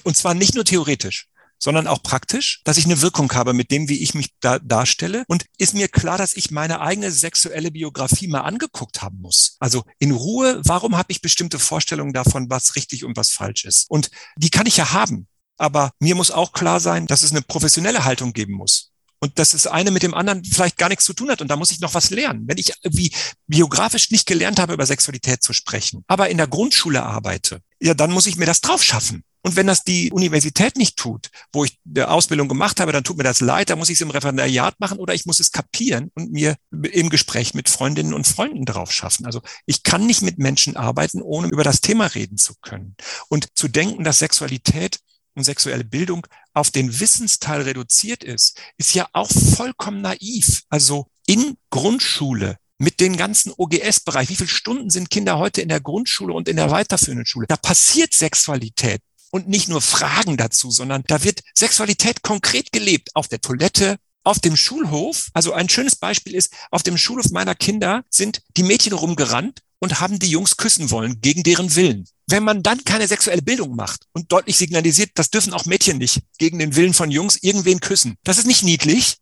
und 0.03 0.17
zwar 0.17 0.34
nicht 0.34 0.53
nur 0.55 0.65
theoretisch, 0.65 1.27
sondern 1.57 1.88
auch 1.88 2.03
praktisch, 2.03 2.61
dass 2.65 2.77
ich 2.77 2.86
eine 2.86 3.01
Wirkung 3.01 3.32
habe 3.34 3.53
mit 3.53 3.71
dem, 3.71 3.88
wie 3.88 4.01
ich 4.01 4.15
mich 4.15 4.32
da 4.39 4.59
darstelle. 4.59 5.23
Und 5.27 5.45
ist 5.57 5.73
mir 5.73 5.88
klar, 5.88 6.17
dass 6.17 6.36
ich 6.36 6.51
meine 6.51 6.82
eigene 6.82 7.11
sexuelle 7.11 7.71
Biografie 7.71 8.27
mal 8.27 8.41
angeguckt 8.41 9.01
haben 9.01 9.21
muss. 9.21 9.57
Also 9.59 9.84
in 9.99 10.11
Ruhe, 10.11 10.61
warum 10.65 10.97
habe 10.97 11.11
ich 11.11 11.21
bestimmte 11.21 11.59
Vorstellungen 11.59 12.13
davon, 12.13 12.49
was 12.49 12.75
richtig 12.75 13.05
und 13.05 13.15
was 13.15 13.29
falsch 13.29 13.65
ist? 13.65 13.89
Und 13.89 14.09
die 14.38 14.49
kann 14.49 14.65
ich 14.65 14.77
ja 14.77 14.91
haben. 14.91 15.27
Aber 15.57 15.91
mir 15.99 16.15
muss 16.15 16.32
auch 16.32 16.53
klar 16.53 16.79
sein, 16.79 17.05
dass 17.05 17.21
es 17.21 17.32
eine 17.32 17.43
professionelle 17.43 18.03
Haltung 18.03 18.34
geben 18.34 18.53
muss 18.53 18.90
und 19.22 19.38
dass 19.39 19.51
das 19.51 19.67
eine 19.67 19.91
mit 19.91 20.03
dem 20.03 20.13
anderen 20.13 20.43
vielleicht 20.43 20.78
gar 20.78 20.89
nichts 20.89 21.05
zu 21.05 21.13
tun 21.13 21.30
hat 21.30 21.41
und 21.41 21.47
da 21.47 21.55
muss 21.55 21.72
ich 21.72 21.80
noch 21.80 21.93
was 21.93 22.09
lernen. 22.09 22.43
Wenn 22.47 22.57
ich 22.57 22.74
irgendwie 22.84 23.11
biografisch 23.47 24.11
nicht 24.11 24.26
gelernt 24.26 24.59
habe, 24.59 24.74
über 24.74 24.86
Sexualität 24.86 25.43
zu 25.43 25.53
sprechen, 25.53 26.03
aber 26.07 26.30
in 26.30 26.38
der 26.38 26.47
Grundschule 26.47 27.03
arbeite, 27.03 27.61
ja, 27.80 27.93
dann 27.93 28.11
muss 28.11 28.28
ich 28.28 28.36
mir 28.36 28.45
das 28.45 28.61
drauf 28.61 28.84
schaffen. 28.84 29.24
Und 29.43 29.55
wenn 29.55 29.65
das 29.65 29.84
die 29.84 30.11
Universität 30.11 30.78
nicht 30.78 30.97
tut, 30.97 31.30
wo 31.51 31.65
ich 31.65 31.80
eine 31.88 32.09
Ausbildung 32.09 32.47
gemacht 32.47 32.80
habe, 32.80 32.91
dann 32.91 33.03
tut 33.03 33.17
mir 33.17 33.24
das 33.24 33.41
leid, 33.41 33.69
dann 33.69 33.80
muss 33.80 33.89
ich 33.89 33.95
es 33.95 34.01
im 34.01 34.11
Referendariat 34.11 34.80
machen 34.80 34.99
oder 34.99 35.15
ich 35.15 35.26
muss 35.26 35.39
es 35.39 35.51
kapieren 35.51 36.11
und 36.13 36.32
mir 36.32 36.57
im 36.72 37.09
Gespräch 37.09 37.55
mit 37.55 37.67
Freundinnen 37.67 38.13
und 38.13 38.28
Freunden 38.28 38.65
drauf 38.65 38.91
schaffen. 38.91 39.26
Also 39.26 39.41
ich 39.65 39.82
kann 39.82 40.05
nicht 40.05 40.22
mit 40.22 40.38
Menschen 40.38 40.78
arbeiten, 40.78 41.24
ohne 41.24 41.47
über 41.47 41.63
das 41.63 41.82
Thema 41.82 42.05
reden 42.05 42.38
zu 42.38 42.53
können. 42.61 42.95
Und 43.30 43.47
zu 43.55 43.67
denken, 43.67 44.03
dass 44.03 44.19
Sexualität 44.19 44.99
und 45.36 45.43
sexuelle 45.43 45.84
Bildung 45.84 46.27
auf 46.53 46.71
den 46.71 46.99
Wissensteil 46.99 47.61
reduziert 47.61 48.23
ist, 48.23 48.59
ist 48.77 48.93
ja 48.93 49.07
auch 49.13 49.29
vollkommen 49.29 50.01
naiv. 50.01 50.63
Also 50.69 51.07
in 51.25 51.57
Grundschule 51.69 52.57
mit 52.77 52.99
den 52.99 53.15
ganzen 53.15 53.53
OGS-Bereich, 53.55 54.29
wie 54.29 54.36
viele 54.36 54.49
Stunden 54.49 54.89
sind 54.89 55.09
Kinder 55.09 55.38
heute 55.38 55.61
in 55.61 55.69
der 55.69 55.82
Grundschule 55.82 56.34
und 56.34 56.49
in 56.49 56.57
der 56.57 56.71
weiterführenden 56.71 57.25
Schule? 57.25 57.47
Da 57.47 57.55
passiert 57.55 58.13
Sexualität 58.13 59.01
und 59.29 59.47
nicht 59.47 59.69
nur 59.69 59.82
Fragen 59.82 60.36
dazu, 60.36 60.71
sondern 60.71 61.03
da 61.07 61.23
wird 61.23 61.41
Sexualität 61.55 62.23
konkret 62.23 62.71
gelebt 62.71 63.15
auf 63.15 63.27
der 63.27 63.39
Toilette, 63.39 63.97
auf 64.23 64.39
dem 64.39 64.55
Schulhof. 64.55 65.29
Also 65.34 65.53
ein 65.53 65.69
schönes 65.69 65.95
Beispiel 65.95 66.36
ist, 66.36 66.53
auf 66.69 66.84
dem 66.84 66.97
Schulhof 66.97 67.29
meiner 67.32 67.55
Kinder 67.55 68.03
sind 68.09 68.41
die 68.57 68.63
Mädchen 68.63 68.93
rumgerannt 68.93 69.61
und 69.79 69.99
haben 69.99 70.19
die 70.19 70.29
Jungs 70.29 70.57
küssen 70.57 70.91
wollen, 70.91 71.21
gegen 71.21 71.43
deren 71.43 71.75
Willen. 71.75 72.07
Wenn 72.32 72.43
man 72.43 72.63
dann 72.63 72.84
keine 72.84 73.07
sexuelle 73.07 73.41
Bildung 73.41 73.75
macht 73.75 74.07
und 74.13 74.32
deutlich 74.32 74.57
signalisiert, 74.57 75.11
das 75.15 75.29
dürfen 75.29 75.53
auch 75.53 75.65
Mädchen 75.65 75.97
nicht, 75.97 76.21
gegen 76.38 76.59
den 76.59 76.75
Willen 76.75 76.93
von 76.93 77.11
Jungs 77.11 77.38
irgendwen 77.41 77.79
küssen, 77.82 78.17
das 78.23 78.38
ist 78.38 78.47
nicht 78.47 78.63
niedlich, 78.63 79.17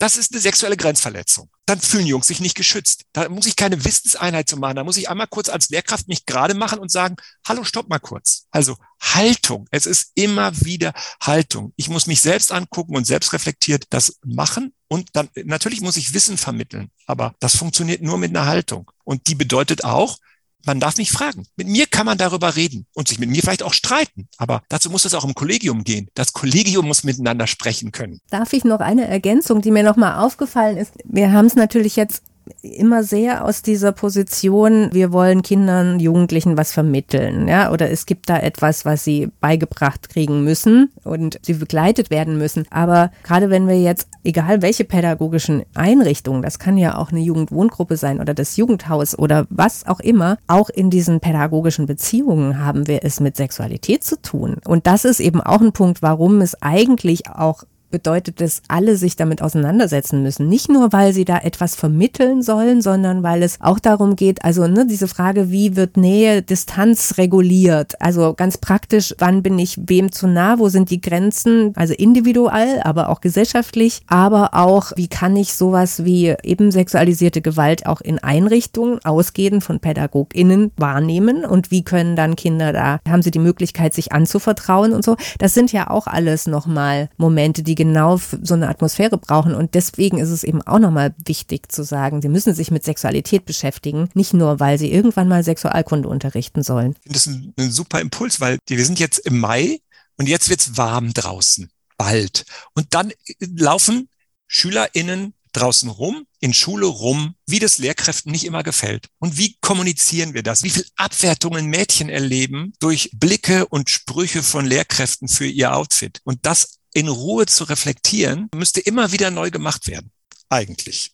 Das 0.00 0.16
ist 0.16 0.32
eine 0.32 0.40
sexuelle 0.40 0.78
Grenzverletzung. 0.78 1.50
Dann 1.66 1.78
fühlen 1.78 2.06
Jungs 2.06 2.26
sich 2.26 2.40
nicht 2.40 2.56
geschützt. 2.56 3.04
Da 3.12 3.28
muss 3.28 3.44
ich 3.44 3.54
keine 3.54 3.84
Wissenseinheit 3.84 4.48
zu 4.48 4.56
machen. 4.56 4.76
Da 4.76 4.82
muss 4.82 4.96
ich 4.96 5.10
einmal 5.10 5.26
kurz 5.26 5.50
als 5.50 5.68
Lehrkraft 5.68 6.08
mich 6.08 6.24
gerade 6.24 6.54
machen 6.54 6.78
und 6.78 6.90
sagen, 6.90 7.16
hallo, 7.46 7.64
stopp 7.64 7.90
mal 7.90 7.98
kurz. 7.98 8.46
Also 8.50 8.78
Haltung. 8.98 9.66
Es 9.70 9.84
ist 9.84 10.12
immer 10.14 10.58
wieder 10.62 10.94
Haltung. 11.20 11.74
Ich 11.76 11.90
muss 11.90 12.06
mich 12.06 12.22
selbst 12.22 12.50
angucken 12.50 12.96
und 12.96 13.06
selbst 13.06 13.34
reflektiert 13.34 13.84
das 13.90 14.18
machen. 14.24 14.72
Und 14.88 15.10
dann, 15.12 15.28
natürlich 15.44 15.82
muss 15.82 15.98
ich 15.98 16.14
Wissen 16.14 16.38
vermitteln. 16.38 16.90
Aber 17.04 17.34
das 17.38 17.56
funktioniert 17.56 18.00
nur 18.00 18.16
mit 18.16 18.30
einer 18.30 18.46
Haltung. 18.46 18.90
Und 19.04 19.26
die 19.28 19.34
bedeutet 19.34 19.84
auch, 19.84 20.16
man 20.64 20.80
darf 20.80 20.96
mich 20.98 21.10
fragen. 21.10 21.46
Mit 21.56 21.68
mir 21.68 21.86
kann 21.86 22.06
man 22.06 22.18
darüber 22.18 22.56
reden 22.56 22.86
und 22.94 23.08
sich 23.08 23.18
mit 23.18 23.30
mir 23.30 23.42
vielleicht 23.42 23.62
auch 23.62 23.74
streiten. 23.74 24.28
Aber 24.36 24.62
dazu 24.68 24.90
muss 24.90 25.04
es 25.04 25.14
auch 25.14 25.24
im 25.24 25.34
Kollegium 25.34 25.84
gehen. 25.84 26.08
Das 26.14 26.32
Kollegium 26.32 26.86
muss 26.86 27.04
miteinander 27.04 27.46
sprechen 27.46 27.92
können. 27.92 28.20
Darf 28.30 28.52
ich 28.52 28.64
noch 28.64 28.80
eine 28.80 29.06
Ergänzung, 29.06 29.62
die 29.62 29.70
mir 29.70 29.82
nochmal 29.82 30.18
aufgefallen 30.24 30.76
ist? 30.76 30.94
Wir 31.04 31.32
haben 31.32 31.46
es 31.46 31.54
natürlich 31.54 31.96
jetzt 31.96 32.22
immer 32.62 33.02
sehr 33.02 33.44
aus 33.44 33.62
dieser 33.62 33.92
Position, 33.92 34.88
wir 34.92 35.12
wollen 35.12 35.42
Kindern, 35.42 36.00
Jugendlichen 36.00 36.56
was 36.56 36.72
vermitteln, 36.72 37.48
ja, 37.48 37.70
oder 37.72 37.90
es 37.90 38.06
gibt 38.06 38.28
da 38.28 38.38
etwas, 38.38 38.84
was 38.84 39.04
sie 39.04 39.30
beigebracht 39.40 40.08
kriegen 40.08 40.44
müssen 40.44 40.90
und 41.04 41.38
sie 41.42 41.54
begleitet 41.54 42.10
werden 42.10 42.38
müssen. 42.38 42.66
Aber 42.70 43.10
gerade 43.22 43.50
wenn 43.50 43.68
wir 43.68 43.80
jetzt, 43.80 44.08
egal 44.24 44.62
welche 44.62 44.84
pädagogischen 44.84 45.64
Einrichtungen, 45.74 46.42
das 46.42 46.58
kann 46.58 46.78
ja 46.78 46.96
auch 46.96 47.10
eine 47.10 47.20
Jugendwohngruppe 47.20 47.96
sein 47.96 48.20
oder 48.20 48.34
das 48.34 48.56
Jugendhaus 48.56 49.18
oder 49.18 49.46
was 49.50 49.86
auch 49.86 50.00
immer, 50.00 50.38
auch 50.46 50.70
in 50.70 50.90
diesen 50.90 51.20
pädagogischen 51.20 51.86
Beziehungen 51.86 52.64
haben 52.64 52.86
wir 52.86 53.04
es 53.04 53.20
mit 53.20 53.36
Sexualität 53.36 54.04
zu 54.04 54.20
tun. 54.20 54.56
Und 54.66 54.86
das 54.86 55.04
ist 55.04 55.20
eben 55.20 55.40
auch 55.40 55.60
ein 55.60 55.72
Punkt, 55.72 56.02
warum 56.02 56.40
es 56.40 56.60
eigentlich 56.62 57.28
auch 57.28 57.64
bedeutet 57.90 58.40
dass 58.40 58.62
alle 58.68 58.96
sich 58.96 59.16
damit 59.16 59.42
auseinandersetzen 59.42 60.22
müssen. 60.22 60.48
Nicht 60.48 60.68
nur, 60.68 60.92
weil 60.92 61.12
sie 61.12 61.24
da 61.24 61.38
etwas 61.38 61.74
vermitteln 61.74 62.42
sollen, 62.42 62.80
sondern 62.82 63.22
weil 63.22 63.42
es 63.42 63.60
auch 63.60 63.78
darum 63.78 64.16
geht, 64.16 64.44
also 64.44 64.66
ne, 64.66 64.86
diese 64.86 65.08
Frage, 65.08 65.50
wie 65.50 65.76
wird 65.76 65.96
Nähe, 65.96 66.42
Distanz 66.42 67.18
reguliert? 67.18 68.00
Also 68.00 68.34
ganz 68.34 68.58
praktisch, 68.58 69.14
wann 69.18 69.42
bin 69.42 69.58
ich 69.58 69.78
wem 69.86 70.12
zu 70.12 70.26
nah, 70.26 70.58
wo 70.58 70.68
sind 70.68 70.90
die 70.90 71.00
Grenzen, 71.00 71.72
also 71.76 71.94
individuell, 71.94 72.80
aber 72.82 73.08
auch 73.08 73.20
gesellschaftlich, 73.20 74.02
aber 74.06 74.54
auch, 74.54 74.92
wie 74.96 75.08
kann 75.08 75.36
ich 75.36 75.54
sowas 75.54 76.04
wie 76.04 76.34
eben 76.42 76.70
sexualisierte 76.70 77.42
Gewalt 77.42 77.86
auch 77.86 78.00
in 78.00 78.18
Einrichtungen, 78.18 79.00
ausgehend 79.04 79.64
von 79.64 79.80
PädagogInnen 79.80 80.72
wahrnehmen 80.76 81.44
und 81.44 81.70
wie 81.70 81.82
können 81.82 82.16
dann 82.16 82.36
Kinder 82.36 82.72
da, 82.72 83.00
haben 83.08 83.22
sie 83.22 83.30
die 83.30 83.38
Möglichkeit, 83.38 83.94
sich 83.94 84.12
anzuvertrauen 84.12 84.92
und 84.92 85.04
so. 85.04 85.16
Das 85.38 85.54
sind 85.54 85.72
ja 85.72 85.90
auch 85.90 86.06
alles 86.06 86.46
nochmal 86.46 87.08
Momente, 87.16 87.62
die 87.62 87.74
genau 87.80 88.20
so 88.42 88.52
eine 88.52 88.68
Atmosphäre 88.68 89.16
brauchen. 89.16 89.54
Und 89.54 89.74
deswegen 89.74 90.18
ist 90.18 90.28
es 90.28 90.44
eben 90.44 90.60
auch 90.60 90.78
nochmal 90.78 91.14
wichtig 91.24 91.72
zu 91.72 91.82
sagen, 91.82 92.20
sie 92.20 92.28
müssen 92.28 92.54
sich 92.54 92.70
mit 92.70 92.84
Sexualität 92.84 93.46
beschäftigen, 93.46 94.10
nicht 94.12 94.34
nur, 94.34 94.60
weil 94.60 94.78
sie 94.78 94.92
irgendwann 94.92 95.28
mal 95.28 95.42
Sexualkunde 95.42 96.06
unterrichten 96.06 96.62
sollen. 96.62 96.94
Das 97.06 97.26
ist 97.26 97.28
ein, 97.28 97.54
ein 97.58 97.70
super 97.70 98.02
Impuls, 98.02 98.38
weil 98.38 98.58
wir 98.68 98.84
sind 98.84 99.00
jetzt 99.00 99.20
im 99.20 99.38
Mai 99.38 99.80
und 100.18 100.28
jetzt 100.28 100.50
wird's 100.50 100.76
warm 100.76 101.14
draußen. 101.14 101.70
Bald. 101.96 102.44
Und 102.74 102.88
dann 102.90 103.12
laufen 103.40 104.10
SchülerInnen 104.46 105.32
draußen 105.52 105.88
rum, 105.88 106.26
in 106.40 106.52
Schule 106.52 106.86
rum, 106.86 107.34
wie 107.46 107.60
das 107.60 107.78
Lehrkräften 107.78 108.30
nicht 108.30 108.44
immer 108.44 108.62
gefällt. 108.62 109.08
Und 109.20 109.38
wie 109.38 109.56
kommunizieren 109.62 110.34
wir 110.34 110.42
das? 110.42 110.62
Wie 110.62 110.70
viel 110.70 110.84
Abwertungen 110.96 111.66
Mädchen 111.66 112.10
erleben 112.10 112.74
durch 112.78 113.10
Blicke 113.14 113.66
und 113.66 113.88
Sprüche 113.88 114.42
von 114.42 114.66
Lehrkräften 114.66 115.28
für 115.28 115.46
ihr 115.46 115.74
Outfit. 115.74 116.20
Und 116.24 116.44
das 116.44 116.79
in 116.92 117.08
Ruhe 117.08 117.46
zu 117.46 117.64
reflektieren, 117.64 118.48
müsste 118.54 118.80
immer 118.80 119.12
wieder 119.12 119.30
neu 119.30 119.50
gemacht 119.50 119.86
werden. 119.86 120.10
Eigentlich. 120.48 121.12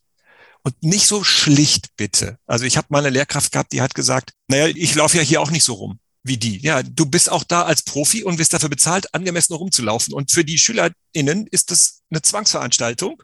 Und 0.63 0.81
nicht 0.83 1.07
so 1.07 1.23
schlicht, 1.23 1.95
bitte. 1.95 2.39
Also 2.45 2.65
ich 2.65 2.77
habe 2.77 2.87
mal 2.89 2.99
eine 2.99 3.09
Lehrkraft 3.09 3.51
gehabt, 3.51 3.71
die 3.71 3.81
hat 3.81 3.95
gesagt, 3.95 4.33
naja, 4.47 4.67
ich 4.67 4.95
laufe 4.95 5.17
ja 5.17 5.23
hier 5.23 5.41
auch 5.41 5.51
nicht 5.51 5.63
so 5.63 5.73
rum 5.73 5.99
wie 6.27 6.37
die. 6.37 6.59
Ja, 6.59 6.83
du 6.83 7.05
bist 7.05 7.31
auch 7.31 7.43
da 7.43 7.63
als 7.63 7.81
Profi 7.83 8.23
und 8.23 8.37
wirst 8.37 8.53
dafür 8.53 8.69
bezahlt, 8.69 9.13
angemessen 9.13 9.53
rumzulaufen. 9.53 10.13
Und 10.13 10.31
für 10.31 10.43
die 10.43 10.59
SchülerInnen 10.59 11.47
ist 11.47 11.71
das 11.71 12.01
eine 12.09 12.21
Zwangsveranstaltung. 12.21 13.23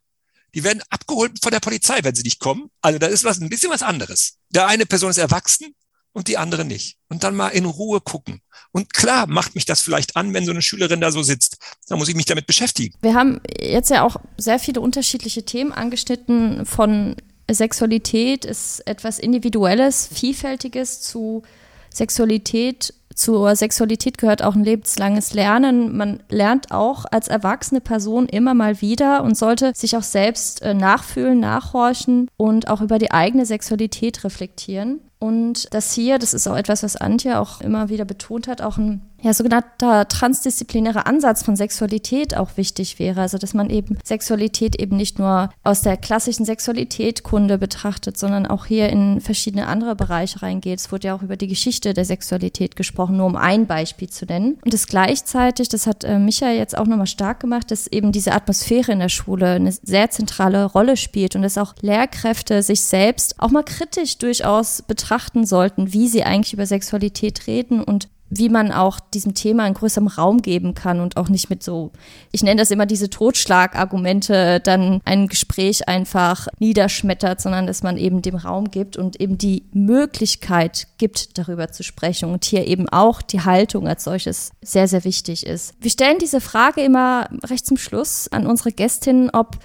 Die 0.56 0.64
werden 0.64 0.84
abgeholt 0.90 1.40
von 1.42 1.52
der 1.52 1.60
Polizei, 1.60 2.00
wenn 2.04 2.16
sie 2.16 2.24
nicht 2.24 2.40
kommen. 2.40 2.70
Also 2.82 3.00
da 3.00 3.08
ist 3.08 3.24
was, 3.24 3.42
ein 3.42 3.50
bisschen 3.50 3.72
was 3.72 3.82
anderes. 3.82 4.38
Der 4.50 4.68
eine 4.68 4.86
Person 4.86 5.10
ist 5.10 5.18
erwachsen, 5.18 5.76
und 6.14 6.28
die 6.28 6.38
andere 6.38 6.64
nicht. 6.64 6.98
Und 7.10 7.24
dann 7.24 7.36
mal 7.36 7.50
in 7.50 7.66
Ruhe 7.66 8.00
gucken. 8.00 8.42
Und 8.72 8.94
klar 8.94 9.28
macht 9.28 9.56
mich 9.56 9.66
das 9.66 9.82
vielleicht 9.82 10.16
an, 10.16 10.34
wenn 10.34 10.46
so 10.46 10.52
eine 10.52 10.62
Schülerin 10.62 11.02
da 11.02 11.12
so 11.12 11.24
sitzt. 11.24 11.58
Da 11.88 11.96
muss 11.96 12.08
ich 12.08 12.16
mich 12.16 12.26
damit 12.26 12.48
beschäftigen. 12.48 12.96
Wir 13.02 13.16
haben 13.16 13.42
jetzt 13.60 13.90
ja 13.90 14.04
auch 14.04 14.18
sehr 14.38 14.60
viele 14.60 14.82
unterschiedliche 14.82 15.44
Themen 15.44 15.72
angeschnitten. 15.72 16.66
Von 16.66 17.16
Sexualität 17.52 18.46
ist 18.46 18.82
etwas 18.88 19.20
Individuelles, 19.20 20.08
Vielfältiges 20.12 21.02
zu 21.02 21.44
Sexualität. 21.90 22.94
Zur 23.16 23.56
Sexualität 23.56 24.18
gehört 24.18 24.42
auch 24.42 24.56
ein 24.56 24.64
lebenslanges 24.64 25.34
Lernen. 25.34 25.96
Man 25.96 26.24
lernt 26.30 26.72
auch 26.72 27.06
als 27.12 27.28
erwachsene 27.28 27.80
Person 27.80 28.28
immer 28.28 28.56
mal 28.56 28.82
wieder 28.82 29.24
und 29.24 29.38
sollte 29.38 29.74
sich 29.76 29.96
auch 29.96 30.04
selbst 30.04 30.64
äh, 30.64 30.74
nachfühlen, 30.74 31.40
nachhorchen 31.40 32.28
und 32.38 32.70
auch 32.70 32.82
über 32.82 32.98
die 32.98 33.12
eigene 33.12 33.46
Sexualität 33.46 34.24
reflektieren. 34.24 35.02
Und 35.24 35.74
das 35.74 35.94
hier, 35.94 36.20
das 36.20 36.34
ist 36.34 36.50
auch 36.50 36.58
etwas, 36.58 36.84
was 36.84 36.98
Antje 36.98 37.40
auch 37.40 37.62
immer 37.62 37.88
wieder 37.88 38.04
betont 38.04 38.50
hat, 38.50 38.62
auch 38.62 38.78
ein 38.78 39.00
ja, 39.24 39.34
sogenannter 39.34 40.08
transdisziplinärer 40.10 41.08
Ansatz 41.08 41.44
von 41.44 41.56
Sexualität 41.56 42.36
auch 42.36 42.58
wichtig 42.58 43.00
wäre. 43.00 43.22
Also, 43.22 43.38
dass 43.38 43.54
man 43.54 43.70
eben 43.70 43.98
Sexualität 44.04 44.80
eben 44.82 44.98
nicht 44.98 45.18
nur 45.18 45.50
aus 45.64 45.82
der 45.82 45.96
klassischen 45.96 46.46
Sexualitätkunde 46.46 47.58
betrachtet, 47.58 48.18
sondern 48.18 48.46
auch 48.46 48.66
hier 48.66 48.90
in 48.90 49.22
verschiedene 49.22 49.68
andere 49.68 49.96
Bereiche 49.96 50.42
reingeht. 50.42 50.80
Es 50.80 50.92
wurde 50.92 51.08
ja 51.08 51.16
auch 51.16 51.22
über 51.22 51.38
die 51.38 51.48
Geschichte 51.48 51.94
der 51.94 52.04
Sexualität 52.04 52.76
gesprochen, 52.76 53.16
nur 53.16 53.28
um 53.28 53.38
ein 53.38 53.66
Beispiel 53.66 54.10
zu 54.10 54.26
nennen. 54.26 54.60
Und 54.64 54.74
das 54.74 54.88
gleichzeitig, 54.88 55.70
das 55.70 55.88
hat 55.88 56.04
äh, 56.04 56.20
Michael 56.20 56.58
jetzt 56.58 56.78
auch 56.78 56.86
nochmal 56.86 57.08
stark 57.08 57.40
gemacht, 57.40 57.72
dass 57.72 57.88
eben 57.88 58.12
diese 58.12 58.34
Atmosphäre 58.34 58.92
in 58.92 59.00
der 59.00 59.10
Schule 59.10 59.52
eine 59.52 59.72
sehr 59.72 60.10
zentrale 60.10 60.66
Rolle 60.66 60.98
spielt 60.98 61.38
und 61.38 61.44
dass 61.44 61.58
auch 61.58 61.76
Lehrkräfte 61.80 62.62
sich 62.62 62.82
selbst 62.82 63.40
auch 63.40 63.52
mal 63.52 63.64
kritisch 63.64 64.18
durchaus 64.18 64.82
betrachten 64.82 65.46
sollten, 65.46 65.94
wie 65.94 66.10
sie 66.10 66.26
eigentlich 66.26 66.54
über 66.54 66.66
Sexualität 66.66 67.48
reden 67.48 67.82
und 67.82 68.10
wie 68.38 68.50
man 68.50 68.72
auch 68.72 69.00
diesem 69.00 69.34
Thema 69.34 69.64
einen 69.64 69.76
größeren 69.76 70.08
Raum 70.08 70.42
geben 70.42 70.74
kann 70.74 71.00
und 71.00 71.18
auch 71.18 71.30
nicht 71.30 71.50
mit 71.50 71.64
so, 71.64 71.92
ich 72.32 72.44
nenne 72.44 72.60
das 72.62 72.72
immer 72.72 72.86
diese 72.86 73.10
Totschlagargumente, 73.10 74.60
dann 74.60 75.02
ein 75.06 75.28
Gespräch 75.28 75.88
einfach 75.88 76.48
niederschmettert, 76.60 77.42
sondern 77.42 77.68
dass 77.68 77.84
man 77.84 77.98
eben 77.98 78.22
dem 78.22 78.36
Raum 78.36 78.72
gibt 78.72 78.98
und 78.98 79.20
eben 79.20 79.38
die 79.38 79.64
Möglichkeit 79.74 80.88
gibt, 80.98 81.38
darüber 81.38 81.72
zu 81.72 81.84
sprechen 81.84 82.30
und 82.30 82.46
hier 82.46 82.68
eben 82.68 82.90
auch 82.90 83.22
die 83.22 83.42
Haltung 83.42 83.88
als 83.88 84.04
solches 84.04 84.52
sehr, 84.62 84.88
sehr 84.88 85.04
wichtig 85.04 85.46
ist. 85.46 85.74
Wir 85.80 85.92
stellen 85.92 86.18
diese 86.20 86.42
Frage 86.42 86.82
immer 86.82 87.30
recht 87.44 87.66
zum 87.66 87.78
Schluss 87.78 88.28
an 88.32 88.48
unsere 88.48 88.72
Gästinnen, 88.72 89.30
ob 89.32 89.58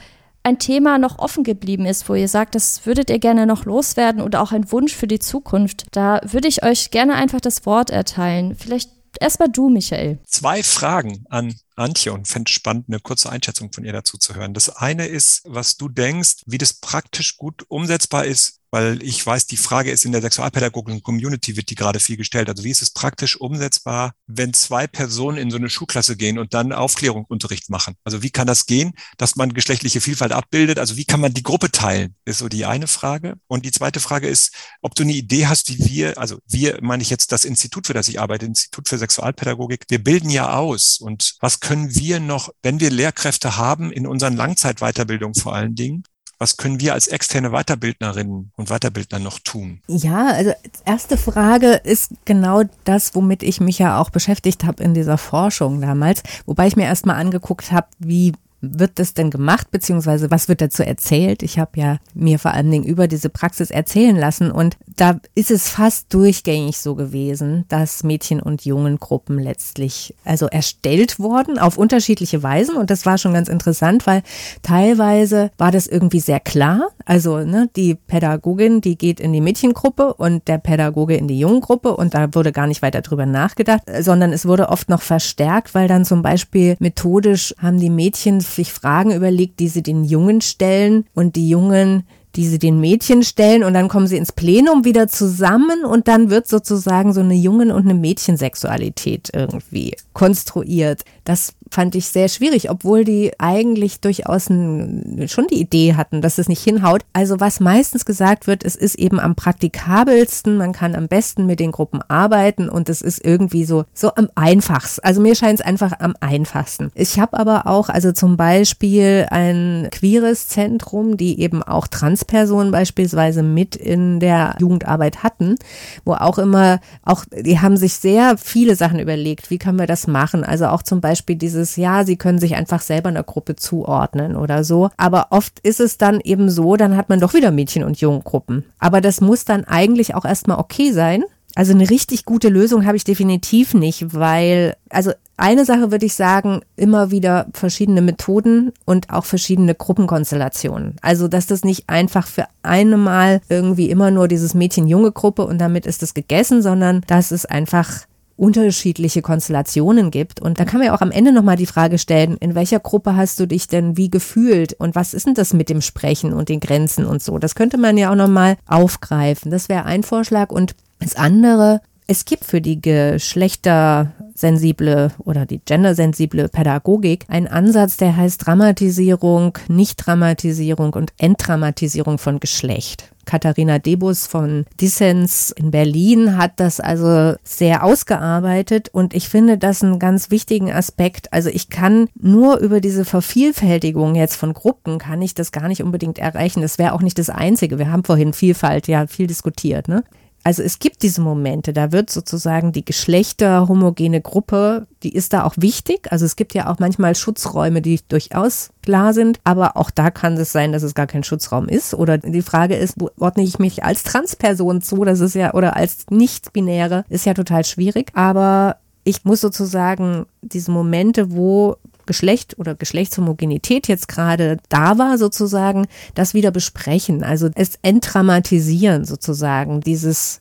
ein 0.49 0.59
Thema 0.59 0.99
noch 0.99 1.19
offen 1.19 1.45
geblieben 1.45 1.87
ist, 1.87 2.09
wo 2.09 2.15
ihr 2.15 2.29
sagt, 2.29 2.55
das 2.55 2.87
würdet 2.87 3.11
ihr 3.11 3.19
gerne 3.19 3.47
noch 3.47 3.65
loswerden 3.65 4.23
oder 4.23 4.43
auch 4.43 4.53
ein 4.53 4.71
Wunsch 4.73 4.95
für 4.95 5.07
die 5.07 5.19
Zukunft, 5.19 5.87
da 5.93 6.21
würde 6.25 6.49
ich 6.49 6.63
euch 6.65 6.91
gerne 6.91 7.15
einfach 7.15 7.41
das 7.41 7.67
Wort 7.67 7.91
erteilen. 7.91 8.57
Vielleicht 8.57 8.91
erstmal 9.21 9.51
du, 9.51 9.69
Michael. 9.69 10.19
Zwei 10.27 10.63
Fragen 10.63 11.25
an 11.29 11.55
Antje 11.77 12.13
und 12.13 12.27
fände 12.27 12.51
spannend, 12.51 12.87
eine 12.89 12.99
kurze 12.99 13.31
Einschätzung 13.31 13.73
von 13.73 13.85
ihr 13.85 13.93
dazu 13.93 14.17
zu 14.17 14.35
hören. 14.35 14.55
Das 14.55 14.69
eine 14.75 15.07
ist, 15.07 15.43
was 15.45 15.77
du 15.77 15.89
denkst, 15.89 16.43
wie 16.47 16.59
das 16.59 16.73
praktisch 16.75 17.37
gut 17.37 17.65
umsetzbar 17.69 18.25
ist 18.25 18.61
weil 18.71 19.03
ich 19.03 19.25
weiß, 19.25 19.47
die 19.47 19.57
Frage 19.57 19.91
ist 19.91 20.05
in 20.05 20.13
der 20.13 20.21
sexualpädagogischen 20.21 21.03
Community 21.03 21.57
wird 21.57 21.71
die 21.71 21.75
gerade 21.75 22.01
viel 22.01 22.17
gestellt. 22.17 22.49
Also 22.49 22.65
wie 22.65 22.71
ist 22.71 22.83
es 22.83 22.91
praktisch 22.91 23.37
umsetzbar, 23.37 24.13
wenn 24.27 24.53
zwei 24.53 24.87
Personen 24.87 25.39
in 25.39 25.51
so 25.51 25.57
eine 25.57 25.71
Schulklasse 25.71 26.17
gehen 26.17 26.39
und 26.39 26.55
dann 26.55 26.73
Aufklärungsunterricht 26.73 27.71
machen? 27.71 27.95
Also 28.05 28.23
wie 28.23 28.31
kann 28.31 28.47
das 28.47 28.67
gehen, 28.67 28.93
dass 29.17 29.37
man 29.37 29.55
geschlechtliche 29.55 30.01
Vielfalt 30.01 30.33
abbildet? 30.33 30.79
Also 30.79 30.97
wie 30.97 31.05
kann 31.05 31.21
man 31.21 31.33
die 31.33 31.43
Gruppe 31.43 31.71
teilen? 31.71 32.15
Ist 32.25 32.39
so 32.39 32.49
die 32.49 32.65
eine 32.65 32.87
Frage. 32.87 33.37
Und 33.47 33.65
die 33.65 33.73
zweite 33.73 34.01
Frage 34.01 34.29
ist, 34.29 34.55
ob 34.83 34.95
du 34.95 35.03
eine 35.03 35.13
Idee 35.13 35.47
hast, 35.47 35.69
wie 35.71 35.85
wir, 35.87 36.19
also 36.19 36.39
wir 36.47 36.79
meine 36.83 37.03
ich 37.03 37.11
jetzt 37.11 37.33
das 37.33 37.45
Institut, 37.45 37.87
für 37.87 37.95
das 37.95 38.09
ich 38.09 38.21
arbeite, 38.21 38.47
Institut 38.47 38.89
für 38.89 38.99
Sexualpädagogik, 38.99 39.87
wir 39.89 40.03
bilden 40.03 40.31
ja 40.31 40.55
aus. 40.55 40.99
Und 40.99 41.37
was 41.41 41.61
können 41.61 41.95
wir 41.95 42.21
noch, 42.21 42.51
wenn 42.63 42.81
wir 42.81 42.91
Lehrkräfte 42.91 43.57
haben, 43.57 43.91
in 43.93 44.07
unseren 44.07 44.37
Langzeitweiterbildungen 44.37 45.35
vor 45.35 45.55
allen 45.55 45.75
Dingen, 45.75 46.05
was 46.39 46.57
können 46.57 46.81
wir 46.81 46.95
als 46.95 47.09
externe 47.09 47.51
Weiterbildnerinnen 47.51 48.53
und 48.57 48.69
Weiterbildner 48.69 49.19
noch 49.19 49.39
tun? 49.41 49.81
Ja, 49.89 50.29
also 50.29 50.53
erste 50.85 51.17
Frage 51.17 51.73
ist 51.85 52.13
genau 52.25 52.63
das, 52.85 53.15
womit 53.15 53.43
ich 53.43 53.61
mich 53.61 53.79
ja 53.79 54.01
auch 54.01 54.11
beschäftigt 54.11 54.65
habe 54.65 54.83
in 54.83 54.95
dieser 54.95 55.19
Forschung 55.19 55.81
damals, 55.81 56.23
wobei 56.47 56.69
ich 56.69 56.77
mir 56.77 56.85
erstmal 56.85 57.17
angeguckt 57.17 57.73
habe, 57.73 57.89
wie 57.99 58.33
wird 58.61 58.99
das 58.99 59.15
denn 59.15 59.31
gemacht, 59.31 59.71
beziehungsweise 59.71 60.31
was 60.31 60.49
wird 60.49 60.61
dazu 60.61 60.83
erzählt? 60.83 61.43
Ich 61.43 61.59
habe 61.59 61.79
ja 61.81 61.99
mir 62.15 62.39
vor 62.39 62.53
allen 62.53 62.71
Dingen 62.71 62.85
über 62.85 63.07
diese 63.07 63.29
Praxis 63.29 63.71
erzählen 63.71 64.17
lassen 64.17 64.51
und 64.51 64.77
da 64.97 65.21
ist 65.35 65.51
es 65.51 65.69
fast 65.69 66.13
durchgängig 66.13 66.79
so 66.79 66.95
gewesen, 66.95 67.65
dass 67.69 68.03
Mädchen- 68.03 68.43
und 68.43 68.65
Jungengruppen 68.65 69.39
letztlich 69.39 70.15
also 70.25 70.47
erstellt 70.47 71.21
wurden 71.21 71.59
auf 71.59 71.79
unterschiedliche 71.79 72.43
Weisen 72.43 72.77
und 72.77 72.91
das 72.91 73.07
war 73.07 73.19
schon 73.19 73.33
ganz 73.33 73.49
interessant, 73.49 74.07
weil 74.07 74.23
teilweise 74.63 75.51
war 75.57 75.71
das 75.71 75.87
irgendwie 75.87 76.21
sehr 76.21 76.41
klar. 76.41 76.89
Also 77.05 77.39
ne, 77.39 77.71
die 77.77 77.95
Pädagogin, 77.95 78.81
die 78.81 78.99
geht 78.99 79.21
in 79.21 79.33
die 79.33 79.41
Mädchengruppe 79.41 80.15
und 80.15 80.49
der 80.49 80.59
Pädagoge 80.59 81.17
in 81.17 81.29
die 81.29 81.39
Jungengruppe 81.39 81.97
und 81.97 82.15
da 82.15 82.35
wurde 82.35 82.53
gar 82.53 82.67
nicht 82.67 82.83
weiter 82.83 83.03
drüber 83.03 83.25
nachgedacht, 83.25 83.83
sondern 84.01 84.33
es 84.33 84.47
wurde 84.47 84.69
oft 84.69 84.89
noch 84.89 85.03
verstärkt, 85.03 85.75
weil 85.75 85.87
dann 85.87 86.05
zum 86.05 86.23
Beispiel 86.23 86.77
methodisch 86.81 87.55
haben 87.59 87.79
die 87.79 87.91
Mädchen 87.91 88.41
sich 88.55 88.73
Fragen 88.73 89.13
überlegt, 89.13 89.61
die 89.61 89.69
sie 89.69 89.83
den 89.83 90.05
Jungen 90.05 90.41
stellen 90.41 91.07
und 91.15 91.37
die 91.37 91.49
Jungen 91.49 92.05
die 92.37 92.47
sie 92.47 92.59
den 92.59 92.79
Mädchen 92.81 93.25
stellen 93.25 93.65
und 93.65 93.75
dann 93.75 93.89
kommen 93.89 94.07
sie 94.07 94.17
ins 94.17 94.31
Plenum 94.31 94.85
wieder 94.85 95.09
zusammen 95.09 95.85
und 95.85 96.09
dann 96.09 96.31
wird 96.31 96.47
sozusagen 96.47 97.13
so 97.13 97.21
eine 97.21 97.35
Jungen- 97.35 97.73
und 97.73 97.83
eine 97.83 97.95
Mädchensexualität 97.95 99.31
irgendwie 99.35 99.97
konstruiert. 100.13 101.03
Das 101.25 101.55
fand 101.71 101.95
ich 101.95 102.07
sehr 102.07 102.29
schwierig, 102.29 102.71
obwohl 102.71 103.05
die 103.05 103.33
eigentlich 103.39 104.01
durchaus 104.01 104.49
ein, 104.49 105.27
schon 105.29 105.47
die 105.49 105.61
Idee 105.61 105.95
hatten, 105.95 106.23
dass 106.23 106.39
es 106.39 106.49
nicht 106.49 106.63
hinhaut. 106.63 107.03
Also 107.13 107.41
was 107.41 107.61
meistens 107.61 108.05
gesagt 108.05 108.47
wird, 108.47 108.65
es 108.65 108.77
ist 108.77 108.97
eben 108.97 109.21
am 109.21 109.35
praktikabelsten, 109.35 110.57
man 110.57 110.73
kann 110.73 110.95
am 110.95 111.09
besten 111.09 111.47
mit 111.47 111.61
den 111.61 111.73
Gruppen 111.73 112.01
arbeiten 112.09 112.69
und 112.69 112.89
es 112.89 113.03
ist 113.03 113.25
irgendwie 113.25 113.65
so, 113.65 113.85
so 113.95 114.15
am 114.15 114.29
einfachsten. 114.35 115.05
Also 115.05 115.21
mir 115.21 115.35
scheint 115.35 115.61
es 115.61 115.67
einfach 115.67 115.93
am 115.99 116.15
einfachsten. 116.21 116.91
Ich 116.95 117.19
habe 117.19 117.39
aber 117.39 117.67
auch, 117.67 117.89
also 117.89 118.13
zum 118.13 118.37
Beispiel 118.37 119.27
ein 119.31 119.89
queeres 119.91 120.49
Zentrum, 120.49 121.17
die 121.17 121.41
eben 121.41 121.63
auch 121.63 121.87
Transpersonen 121.87 122.73
beispielsweise 122.73 123.43
mit 123.43 123.77
in 123.77 124.21
der 124.21 124.57
Jugendarbeit 124.59 125.23
hatten, 125.23 125.57
wo 126.05 126.15
auch 126.15 126.39
immer, 126.39 126.81
auch, 127.03 127.25
die 127.33 127.61
haben 127.61 127.77
sich 127.77 127.95
sehr 127.95 128.37
viele 128.39 128.77
Sachen 128.77 128.99
überlegt, 128.99 129.51
wie 129.51 129.59
können 129.59 129.79
wir 129.79 129.87
das 129.87 130.07
machen? 130.07 130.45
Also 130.45 130.67
auch 130.67 130.83
zum 130.83 131.01
Beispiel 131.01 131.37
dieses, 131.59 131.77
ja, 131.77 132.05
sie 132.05 132.17
können 132.17 132.39
sich 132.39 132.55
einfach 132.55 132.81
selber 132.81 133.09
einer 133.09 133.23
Gruppe 133.23 133.57
zuordnen 133.57 134.37
oder 134.37 134.65
so. 134.65 134.91
Aber 134.97 135.29
oft 135.31 135.59
ist 135.61 135.81
es 135.81 135.99
dann 135.99 136.21
eben 136.21 136.51
so, 136.51 136.77
dann 136.77 136.97
hat 136.97 137.09
man 137.09 137.21
doch 137.21 137.35
wieder 137.35 137.51
Mädchen- 137.51 137.85
und 137.85 138.01
Junggruppen. 138.01 138.65
Aber 138.79 139.01
das 139.01 139.21
muss 139.21 139.45
dann 139.45 139.65
eigentlich 139.65 140.15
auch 140.15 140.25
erstmal 140.25 140.59
okay 140.59 140.93
sein. 140.93 141.25
Also 141.55 141.73
eine 141.73 141.91
richtig 141.91 142.25
gute 142.25 142.51
Lösung 142.51 142.87
habe 142.87 142.97
ich 142.97 143.05
definitiv 143.05 143.75
nicht, 143.75 144.15
weil, 144.15 144.77
also 144.91 145.11
eine 145.37 145.65
Sache 145.65 145.91
würde 145.91 146.07
ich 146.07 146.15
sagen, 146.15 146.61
immer 146.77 147.11
wieder 147.11 147.47
verschiedene 147.53 148.01
Methoden 148.01 148.73
und 148.85 149.11
auch 149.11 149.25
verschiedene 149.25 149.75
Gruppenkonstellationen. 149.75 150.97
Also, 151.01 151.27
dass 151.27 151.47
das 151.47 151.65
nicht 151.65 151.89
einfach 151.89 152.29
für 152.29 152.45
eine 152.63 152.97
Mal 152.97 153.41
irgendwie 153.49 153.91
immer 153.91 154.13
nur 154.13 154.29
dieses 154.29 154.55
Mädchen-Junge-Gruppe 154.55 155.47
und 155.47 155.59
damit 155.59 155.87
ist 155.87 156.03
es 156.05 156.15
gegessen, 156.15 156.63
sondern 156.63 157.03
dass 157.09 157.33
es 157.33 157.45
einfach 157.45 158.03
unterschiedliche 158.39 159.21
Konstellationen 159.21 160.11
gibt. 160.11 160.41
Und 160.41 160.61
da 160.61 160.65
kann 160.65 160.79
man 160.79 160.87
ja 160.87 160.95
auch 160.95 161.01
am 161.01 161.11
Ende 161.11 161.33
nochmal 161.33 161.57
die 161.57 161.67
Frage 161.67 161.99
stellen, 161.99 162.37
in 162.39 162.55
welcher 162.55 162.81
Gruppe 162.81 163.17
hast 163.17 163.41
du 163.41 163.47
dich 163.47 163.67
denn 163.67 163.97
wie 163.97 164.11
gefühlt 164.11 164.75
und 164.75 164.95
was 164.95 165.13
ist 165.13 165.27
denn 165.27 165.35
das 165.35 165.53
mit 165.53 165.69
dem 165.69 165.81
Sprechen 165.81 166.33
und 166.33 166.49
den 166.49 166.61
Grenzen 166.61 167.05
und 167.05 167.23
so? 167.23 167.39
Das 167.39 167.55
könnte 167.55 167.79
man 167.79 167.99
ja 167.99 168.11
auch 168.11 168.17
nochmal 168.17 168.57
aufgreifen. 168.67 169.51
Das 169.51 169.69
wäre 169.69 169.85
ein 169.85 170.05
Vorschlag. 170.05 170.51
Und 170.51 170.75
das 171.01 171.17
andere, 171.17 171.81
es 172.07 172.25
gibt 172.25 172.45
für 172.45 172.61
die 172.61 172.81
geschlechtersensible 172.81 175.11
oder 175.19 175.45
die 175.45 175.59
gendersensible 175.59 176.49
Pädagogik 176.49 177.25
einen 177.29 177.49
Ansatz, 177.49 177.97
der 177.97 178.17
heißt 178.17 178.47
Dramatisierung, 178.47 179.59
Nicht-Dramatisierung 179.69 180.95
und 180.95 181.13
Entdramatisierung 181.19 182.19
von 182.19 182.41
Geschlecht. 182.41 183.11
Katharina 183.29 183.79
Debus 183.79 184.27
von 184.27 184.65
Dissens 184.81 185.51
in 185.51 185.71
Berlin 185.71 186.39
hat 186.39 186.53
das 186.57 186.81
also 186.81 187.35
sehr 187.45 187.85
ausgearbeitet 187.85 188.89
und 188.91 189.13
ich 189.13 189.29
finde 189.29 189.59
das 189.59 189.85
einen 189.85 189.99
ganz 189.99 190.31
wichtigen 190.31 190.73
Aspekt. 190.73 191.31
Also 191.31 191.51
ich 191.51 191.69
kann 191.69 192.09
nur 192.19 192.57
über 192.57 192.81
diese 192.81 193.05
Vervielfältigung 193.05 194.15
jetzt 194.15 194.37
von 194.37 194.55
Gruppen 194.55 194.99
kann 194.99 195.21
ich 195.21 195.35
das 195.35 195.53
gar 195.53 195.69
nicht 195.69 195.83
unbedingt 195.83 196.19
erreichen. 196.19 196.63
Das 196.63 196.79
wäre 196.79 196.95
auch 196.95 197.03
nicht 197.03 197.19
das 197.19 197.29
Einzige. 197.29 197.79
Wir 197.79 197.93
haben 197.93 198.03
vorhin 198.03 198.33
Vielfalt 198.33 198.89
ja 198.89 199.07
viel 199.07 199.27
diskutiert, 199.27 199.89
ne? 199.89 200.05
Also 200.49 200.63
es 200.63 200.79
gibt 200.79 201.03
diese 201.03 201.21
Momente, 201.21 201.75
da 201.75 201.93
wird 201.93 202.09
sozusagen 202.09 202.73
die 202.73 202.83
geschlechterhomogene 202.83 204.23
Gruppe, 204.23 204.87
die 205.03 205.13
ist 205.13 205.35
da 205.35 205.45
auch 205.45 205.53
wichtig. 205.59 206.11
Also 206.11 206.25
es 206.25 206.37
gibt 206.37 206.55
ja 206.55 206.73
auch 206.73 206.79
manchmal 206.79 207.15
Schutzräume, 207.15 207.83
die 207.83 208.01
durchaus 208.09 208.71
klar 208.81 209.13
sind, 209.13 209.41
aber 209.45 209.77
auch 209.77 209.91
da 209.91 210.11
kann 210.11 210.39
es 210.39 210.51
sein, 210.51 210.73
dass 210.73 210.83
es 210.83 210.95
gar 210.95 211.07
kein 211.07 211.23
Schutzraum 211.23 211.69
ist. 211.69 211.93
Oder 211.93 212.17
die 212.17 212.41
Frage 212.41 212.77
ist, 212.77 212.95
ordne 213.19 213.43
ich 213.43 213.59
mich 213.59 213.85
als 213.85 214.05
Transperson 214.05 214.81
zu? 214.81 215.05
Das 215.05 215.21
ist 215.21 215.35
ja, 215.35 215.53
oder 215.53 215.77
als 215.77 216.07
Nicht-Binäre, 216.09 217.05
ist 217.11 217.27
ja 217.27 217.35
total 217.35 217.67
schwierig. 217.67 218.13
Aber 218.15 218.77
ich 219.05 219.27
muss 219.27 219.43
sozusagen 219.43 220.25
diese 220.41 220.71
Momente, 220.71 221.31
wo 221.31 221.77
Geschlecht 222.09 222.59
oder 222.59 222.75
Geschlechtshomogenität 222.75 223.87
jetzt 223.87 224.09
gerade 224.09 224.57
da 224.69 224.99
war, 224.99 225.19
sozusagen, 225.19 225.87
das 226.17 226.35
wieder 226.35 226.51
besprechen. 226.51 227.23
Also 227.23 227.51
es 227.55 227.79
entdramatisieren 227.83 229.05
sozusagen, 229.05 229.81
dieses 229.81 230.41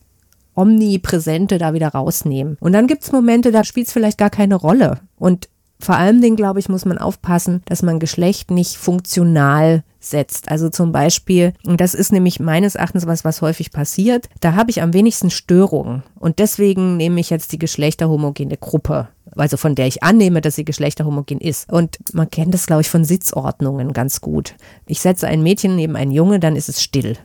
Omnipräsente 0.55 1.59
da 1.59 1.75
wieder 1.75 1.89
rausnehmen. 1.89 2.57
Und 2.59 2.73
dann 2.73 2.87
gibt 2.87 3.03
es 3.03 3.11
Momente, 3.11 3.51
da 3.51 3.63
spielt 3.63 3.87
es 3.87 3.93
vielleicht 3.93 4.17
gar 4.17 4.31
keine 4.31 4.55
Rolle. 4.55 5.01
Und 5.17 5.49
vor 5.79 5.95
allen 5.95 6.21
Dingen, 6.21 6.35
glaube 6.35 6.59
ich, 6.59 6.69
muss 6.69 6.85
man 6.85 6.97
aufpassen, 6.97 7.61
dass 7.65 7.83
man 7.83 7.99
Geschlecht 7.99 8.49
nicht 8.49 8.77
funktional 8.77 9.83
setzt. 10.09 10.49
Also 10.49 10.69
zum 10.69 10.91
Beispiel, 10.91 11.53
und 11.65 11.81
das 11.81 11.93
ist 11.93 12.11
nämlich 12.11 12.39
meines 12.39 12.75
Erachtens 12.75 13.07
was, 13.07 13.23
was 13.25 13.41
häufig 13.41 13.71
passiert, 13.71 14.29
da 14.41 14.53
habe 14.55 14.71
ich 14.71 14.81
am 14.81 14.93
wenigsten 14.93 15.29
Störungen. 15.29 16.03
Und 16.19 16.39
deswegen 16.39 16.97
nehme 16.97 17.19
ich 17.19 17.29
jetzt 17.29 17.51
die 17.51 17.59
geschlechterhomogene 17.59 18.57
Gruppe. 18.57 19.09
Also 19.35 19.57
von 19.57 19.75
der 19.75 19.87
ich 19.87 20.03
annehme, 20.03 20.41
dass 20.41 20.55
sie 20.55 20.65
geschlechterhomogen 20.65 21.39
ist. 21.39 21.71
Und 21.71 21.97
man 22.13 22.29
kennt 22.29 22.53
das, 22.53 22.65
glaube 22.65 22.81
ich, 22.81 22.89
von 22.89 23.03
Sitzordnungen 23.03 23.93
ganz 23.93 24.21
gut. 24.21 24.55
Ich 24.85 25.01
setze 25.01 25.27
ein 25.27 25.43
Mädchen 25.43 25.75
neben 25.75 25.95
einen 25.95 26.11
Junge, 26.11 26.39
dann 26.39 26.55
ist 26.55 26.69
es 26.69 26.81
still. 26.81 27.17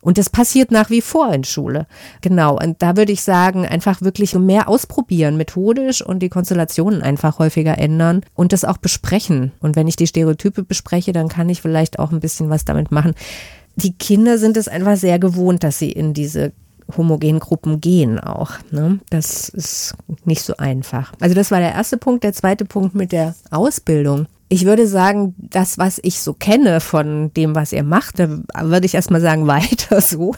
Und 0.00 0.18
das 0.18 0.30
passiert 0.30 0.70
nach 0.70 0.90
wie 0.90 1.00
vor 1.00 1.32
in 1.32 1.44
Schule. 1.44 1.86
Genau. 2.20 2.58
Und 2.58 2.82
da 2.82 2.96
würde 2.96 3.12
ich 3.12 3.22
sagen, 3.22 3.66
einfach 3.66 4.02
wirklich 4.02 4.34
mehr 4.34 4.68
ausprobieren, 4.68 5.36
methodisch 5.36 6.00
und 6.00 6.20
die 6.20 6.28
Konstellationen 6.28 7.02
einfach 7.02 7.38
häufiger 7.38 7.78
ändern 7.78 8.22
und 8.34 8.52
das 8.52 8.64
auch 8.64 8.78
besprechen. 8.78 9.52
Und 9.60 9.76
wenn 9.76 9.88
ich 9.88 9.96
die 9.96 10.06
Stereotype 10.06 10.62
bespreche, 10.62 11.12
dann 11.12 11.28
kann 11.28 11.48
ich 11.48 11.60
vielleicht 11.60 11.98
auch 11.98 12.12
ein 12.12 12.20
bisschen 12.20 12.50
was 12.50 12.64
damit 12.64 12.92
machen. 12.92 13.14
Die 13.76 13.92
Kinder 13.92 14.38
sind 14.38 14.56
es 14.56 14.68
einfach 14.68 14.96
sehr 14.96 15.18
gewohnt, 15.18 15.64
dass 15.64 15.78
sie 15.78 15.92
in 15.92 16.14
diese 16.14 16.52
homogenen 16.96 17.40
Gruppen 17.40 17.80
gehen 17.80 18.20
auch. 18.20 18.52
Ne? 18.70 19.00
Das 19.10 19.48
ist 19.48 19.94
nicht 20.24 20.42
so 20.42 20.56
einfach. 20.56 21.12
Also 21.20 21.34
das 21.34 21.50
war 21.50 21.58
der 21.58 21.72
erste 21.72 21.96
Punkt. 21.96 22.24
Der 22.24 22.32
zweite 22.32 22.64
Punkt 22.64 22.94
mit 22.94 23.12
der 23.12 23.34
Ausbildung 23.50 24.26
ich 24.48 24.64
würde 24.64 24.86
sagen, 24.86 25.34
das, 25.38 25.76
was 25.76 25.98
ich 26.02 26.20
so 26.20 26.32
kenne 26.32 26.80
von 26.80 27.32
dem, 27.34 27.54
was 27.54 27.72
ihr 27.72 27.82
macht, 27.82 28.20
da 28.20 28.28
würde 28.62 28.86
ich 28.86 28.94
erstmal 28.94 29.20
sagen, 29.20 29.46
weiter 29.46 30.00
so. 30.00 30.34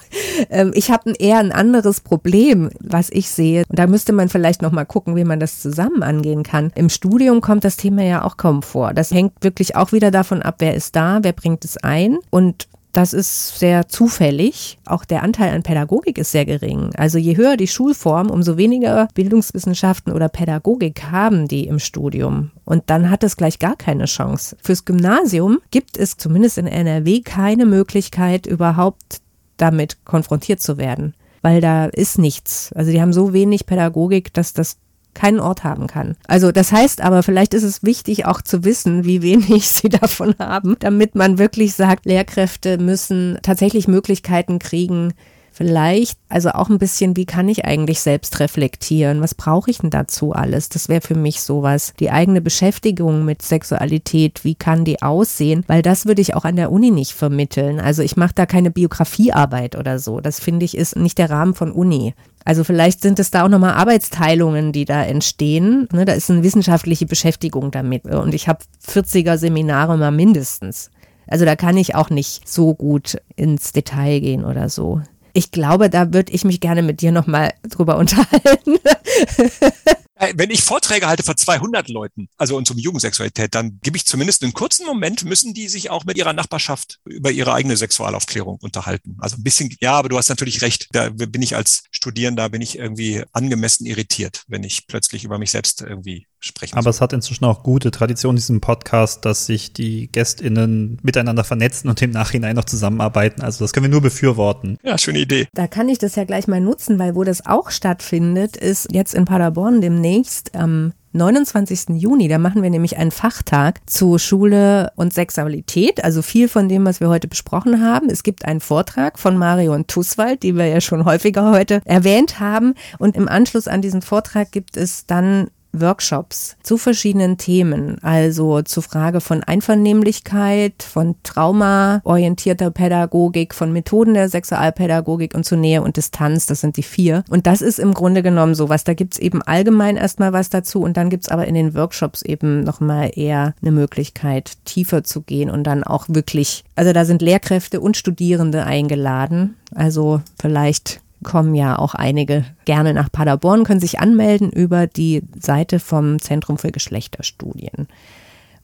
Ähm, 0.50 0.72
ich 0.74 0.90
habe 0.90 1.12
eher 1.18 1.38
ein 1.38 1.52
anderes 1.52 2.00
Problem, 2.00 2.70
was 2.80 3.10
ich 3.10 3.28
sehe. 3.30 3.64
Und 3.68 3.78
da 3.78 3.86
müsste 3.86 4.12
man 4.12 4.28
vielleicht 4.28 4.62
nochmal 4.62 4.86
gucken, 4.86 5.16
wie 5.16 5.24
man 5.24 5.40
das 5.40 5.60
zusammen 5.60 6.02
angehen 6.02 6.42
kann. 6.42 6.72
Im 6.74 6.88
Studium 6.88 7.40
kommt 7.40 7.64
das 7.64 7.76
Thema 7.76 8.02
ja 8.02 8.24
auch 8.24 8.36
kaum 8.36 8.62
vor. 8.62 8.94
Das 8.94 9.10
hängt 9.10 9.32
wirklich 9.42 9.76
auch 9.76 9.92
wieder 9.92 10.10
davon 10.10 10.42
ab, 10.42 10.56
wer 10.58 10.74
ist 10.74 10.96
da, 10.96 11.18
wer 11.22 11.32
bringt 11.32 11.64
es 11.64 11.76
ein. 11.76 12.18
Und 12.30 12.68
das 12.92 13.12
ist 13.12 13.58
sehr 13.58 13.88
zufällig. 13.88 14.78
Auch 14.86 15.04
der 15.04 15.22
Anteil 15.22 15.54
an 15.54 15.62
Pädagogik 15.62 16.18
ist 16.18 16.32
sehr 16.32 16.46
gering. 16.46 16.90
Also 16.96 17.18
je 17.18 17.36
höher 17.36 17.56
die 17.56 17.68
Schulform, 17.68 18.30
umso 18.30 18.56
weniger 18.56 19.08
Bildungswissenschaften 19.14 20.12
oder 20.12 20.28
Pädagogik 20.28 21.04
haben 21.04 21.48
die 21.48 21.66
im 21.66 21.78
Studium. 21.78 22.50
Und 22.64 22.84
dann 22.86 23.10
hat 23.10 23.22
es 23.24 23.36
gleich 23.36 23.58
gar 23.58 23.76
keine 23.76 24.06
Chance. 24.06 24.56
Fürs 24.62 24.84
Gymnasium 24.84 25.58
gibt 25.70 25.96
es 25.96 26.16
zumindest 26.16 26.58
in 26.58 26.66
NRW 26.66 27.20
keine 27.20 27.66
Möglichkeit, 27.66 28.46
überhaupt 28.46 29.20
damit 29.58 30.04
konfrontiert 30.04 30.60
zu 30.60 30.78
werden. 30.78 31.14
Weil 31.42 31.60
da 31.60 31.86
ist 31.86 32.18
nichts. 32.18 32.72
Also 32.72 32.90
die 32.90 33.00
haben 33.00 33.12
so 33.12 33.32
wenig 33.32 33.66
Pädagogik, 33.66 34.32
dass 34.32 34.54
das 34.54 34.78
keinen 35.18 35.40
Ort 35.40 35.64
haben 35.64 35.88
kann. 35.88 36.16
Also 36.26 36.52
das 36.52 36.70
heißt 36.70 37.00
aber, 37.00 37.24
vielleicht 37.24 37.52
ist 37.52 37.64
es 37.64 37.82
wichtig 37.82 38.24
auch 38.24 38.40
zu 38.40 38.64
wissen, 38.64 39.04
wie 39.04 39.20
wenig 39.20 39.68
sie 39.68 39.88
davon 39.88 40.34
haben, 40.38 40.76
damit 40.78 41.16
man 41.16 41.38
wirklich 41.38 41.74
sagt, 41.74 42.06
Lehrkräfte 42.06 42.78
müssen 42.78 43.38
tatsächlich 43.42 43.88
Möglichkeiten 43.88 44.60
kriegen, 44.60 45.12
vielleicht, 45.58 46.20
also 46.28 46.50
auch 46.50 46.68
ein 46.68 46.78
bisschen, 46.78 47.16
wie 47.16 47.26
kann 47.26 47.48
ich 47.48 47.64
eigentlich 47.64 47.98
selbst 47.98 48.38
reflektieren? 48.38 49.20
Was 49.20 49.34
brauche 49.34 49.72
ich 49.72 49.78
denn 49.78 49.90
dazu 49.90 50.32
alles? 50.32 50.68
Das 50.68 50.88
wäre 50.88 51.00
für 51.00 51.16
mich 51.16 51.40
sowas. 51.42 51.94
Die 51.98 52.12
eigene 52.12 52.40
Beschäftigung 52.40 53.24
mit 53.24 53.42
Sexualität, 53.42 54.44
wie 54.44 54.54
kann 54.54 54.84
die 54.84 55.02
aussehen? 55.02 55.64
Weil 55.66 55.82
das 55.82 56.06
würde 56.06 56.22
ich 56.22 56.36
auch 56.36 56.44
an 56.44 56.54
der 56.54 56.70
Uni 56.70 56.92
nicht 56.92 57.12
vermitteln. 57.12 57.80
Also 57.80 58.02
ich 58.02 58.16
mache 58.16 58.34
da 58.36 58.46
keine 58.46 58.70
Biografiearbeit 58.70 59.74
oder 59.74 59.98
so. 59.98 60.20
Das 60.20 60.38
finde 60.38 60.64
ich 60.64 60.76
ist 60.76 60.94
nicht 60.94 61.18
der 61.18 61.28
Rahmen 61.28 61.54
von 61.54 61.72
Uni. 61.72 62.14
Also 62.44 62.62
vielleicht 62.62 63.02
sind 63.02 63.18
es 63.18 63.32
da 63.32 63.44
auch 63.44 63.48
nochmal 63.48 63.74
Arbeitsteilungen, 63.74 64.70
die 64.70 64.84
da 64.84 65.02
entstehen. 65.02 65.88
Ne, 65.92 66.04
da 66.04 66.12
ist 66.12 66.30
eine 66.30 66.44
wissenschaftliche 66.44 67.06
Beschäftigung 67.06 67.72
damit. 67.72 68.04
Und 68.04 68.32
ich 68.32 68.46
habe 68.46 68.60
40er 68.86 69.36
Seminare 69.36 69.98
mal 69.98 70.12
mindestens. 70.12 70.92
Also 71.26 71.44
da 71.44 71.56
kann 71.56 71.76
ich 71.76 71.96
auch 71.96 72.10
nicht 72.10 72.48
so 72.48 72.74
gut 72.74 73.20
ins 73.34 73.72
Detail 73.72 74.20
gehen 74.20 74.44
oder 74.44 74.68
so. 74.68 75.02
Ich 75.32 75.50
glaube, 75.50 75.90
da 75.90 76.12
würde 76.12 76.32
ich 76.32 76.44
mich 76.44 76.60
gerne 76.60 76.82
mit 76.82 77.00
dir 77.00 77.12
nochmal 77.12 77.52
drüber 77.62 77.96
unterhalten. 77.96 78.78
Äh, 80.18 80.34
wenn 80.36 80.50
ich 80.50 80.62
Vorträge 80.62 81.06
halte 81.06 81.22
vor 81.22 81.36
200 81.36 81.88
Leuten, 81.88 82.28
also 82.36 82.56
und 82.56 82.66
zum 82.66 82.76
Jugendsexualität, 82.76 83.54
dann 83.54 83.78
gebe 83.82 83.96
ich 83.96 84.04
zumindest 84.04 84.42
einen 84.42 84.52
kurzen 84.52 84.84
Moment, 84.84 85.24
müssen 85.24 85.54
die 85.54 85.68
sich 85.68 85.90
auch 85.90 86.04
mit 86.04 86.18
ihrer 86.18 86.32
Nachbarschaft 86.32 86.98
über 87.04 87.30
ihre 87.30 87.54
eigene 87.54 87.76
Sexualaufklärung 87.76 88.58
unterhalten. 88.60 89.16
Also 89.20 89.36
ein 89.36 89.44
bisschen, 89.44 89.74
ja, 89.80 89.92
aber 89.92 90.08
du 90.08 90.18
hast 90.18 90.28
natürlich 90.28 90.62
recht. 90.62 90.88
Da 90.90 91.10
bin 91.10 91.42
ich 91.42 91.54
als 91.54 91.84
Studierender, 91.90 92.48
bin 92.48 92.62
ich 92.62 92.78
irgendwie 92.78 93.22
angemessen 93.32 93.86
irritiert, 93.86 94.42
wenn 94.48 94.64
ich 94.64 94.88
plötzlich 94.88 95.24
über 95.24 95.38
mich 95.38 95.52
selbst 95.52 95.82
irgendwie 95.82 96.26
sprechen. 96.40 96.76
Aber 96.76 96.90
es 96.90 97.00
hat 97.00 97.12
inzwischen 97.12 97.44
auch 97.44 97.62
gute 97.62 97.90
Tradition 97.90 98.32
in 98.32 98.36
diesem 98.36 98.60
Podcast, 98.60 99.24
dass 99.24 99.46
sich 99.46 99.72
die 99.72 100.10
GästInnen 100.10 100.98
miteinander 101.02 101.44
vernetzen 101.44 101.88
und 101.88 102.00
im 102.02 102.10
Nachhinein 102.10 102.56
noch 102.56 102.64
zusammenarbeiten. 102.64 103.42
Also 103.42 103.64
das 103.64 103.72
können 103.72 103.84
wir 103.84 103.90
nur 103.90 104.02
befürworten. 104.02 104.78
Ja, 104.82 104.98
schöne 104.98 105.20
Idee. 105.20 105.48
Da 105.54 105.66
kann 105.66 105.88
ich 105.88 105.98
das 105.98 106.16
ja 106.16 106.24
gleich 106.24 106.46
mal 106.46 106.60
nutzen, 106.60 106.98
weil 106.98 107.14
wo 107.14 107.24
das 107.24 107.44
auch 107.46 107.70
stattfindet, 107.70 108.56
ist 108.56 108.88
jetzt 108.92 109.14
in 109.14 109.24
Paderborn 109.24 109.80
demnächst 109.80 110.54
am 110.54 110.92
29. 111.12 112.00
Juni, 112.00 112.28
da 112.28 112.38
machen 112.38 112.62
wir 112.62 112.68
nämlich 112.68 112.98
einen 112.98 113.10
Fachtag 113.10 113.80
zu 113.88 114.18
Schule 114.18 114.92
und 114.94 115.14
Sexualität, 115.14 116.04
also 116.04 116.20
viel 116.20 116.48
von 116.48 116.68
dem, 116.68 116.84
was 116.84 117.00
wir 117.00 117.08
heute 117.08 117.28
besprochen 117.28 117.82
haben. 117.82 118.10
Es 118.10 118.22
gibt 118.22 118.44
einen 118.44 118.60
Vortrag 118.60 119.18
von 119.18 119.36
Marion 119.38 119.86
Tusswald, 119.86 120.42
die 120.42 120.54
wir 120.54 120.66
ja 120.66 120.80
schon 120.80 121.06
häufiger 121.06 121.50
heute 121.50 121.80
erwähnt 121.86 122.40
haben. 122.40 122.74
Und 122.98 123.16
im 123.16 123.26
Anschluss 123.26 123.68
an 123.68 123.80
diesen 123.80 124.02
Vortrag 124.02 124.52
gibt 124.52 124.76
es 124.76 125.06
dann 125.06 125.48
Workshops 125.72 126.56
zu 126.62 126.78
verschiedenen 126.78 127.38
Themen, 127.38 127.98
also 128.02 128.62
zur 128.62 128.82
Frage 128.82 129.20
von 129.20 129.42
Einvernehmlichkeit, 129.42 130.82
von 130.82 131.14
traumaorientierter 131.22 132.70
Pädagogik, 132.70 133.54
von 133.54 133.72
Methoden 133.72 134.14
der 134.14 134.28
Sexualpädagogik 134.28 135.34
und 135.34 135.44
zu 135.44 135.56
Nähe 135.56 135.82
und 135.82 135.96
Distanz, 135.96 136.46
das 136.46 136.60
sind 136.60 136.76
die 136.76 136.82
vier. 136.82 137.24
Und 137.30 137.46
das 137.46 137.62
ist 137.62 137.78
im 137.78 137.94
Grunde 137.94 138.22
genommen 138.22 138.54
sowas. 138.54 138.84
Da 138.84 138.94
gibt's 138.94 139.18
eben 139.18 139.42
allgemein 139.42 139.96
erstmal 139.96 140.32
was 140.32 140.50
dazu 140.50 140.80
und 140.80 140.96
dann 140.96 141.10
gibt's 141.10 141.28
aber 141.28 141.46
in 141.46 141.54
den 141.54 141.74
Workshops 141.74 142.22
eben 142.22 142.64
nochmal 142.64 143.10
eher 143.14 143.54
eine 143.62 143.72
Möglichkeit, 143.72 144.52
tiefer 144.64 145.04
zu 145.04 145.22
gehen 145.22 145.50
und 145.50 145.64
dann 145.64 145.84
auch 145.84 146.06
wirklich, 146.08 146.64
also 146.76 146.92
da 146.92 147.04
sind 147.04 147.22
Lehrkräfte 147.22 147.80
und 147.80 147.96
Studierende 147.96 148.64
eingeladen. 148.64 149.56
Also 149.74 150.22
vielleicht 150.40 151.00
kommen 151.22 151.54
ja 151.54 151.78
auch 151.78 151.94
einige 151.94 152.44
gerne 152.64 152.94
nach 152.94 153.10
Paderborn, 153.10 153.64
können 153.64 153.80
sich 153.80 154.00
anmelden 154.00 154.50
über 154.50 154.86
die 154.86 155.22
Seite 155.38 155.80
vom 155.80 156.20
Zentrum 156.20 156.58
für 156.58 156.70
Geschlechterstudien. 156.70 157.88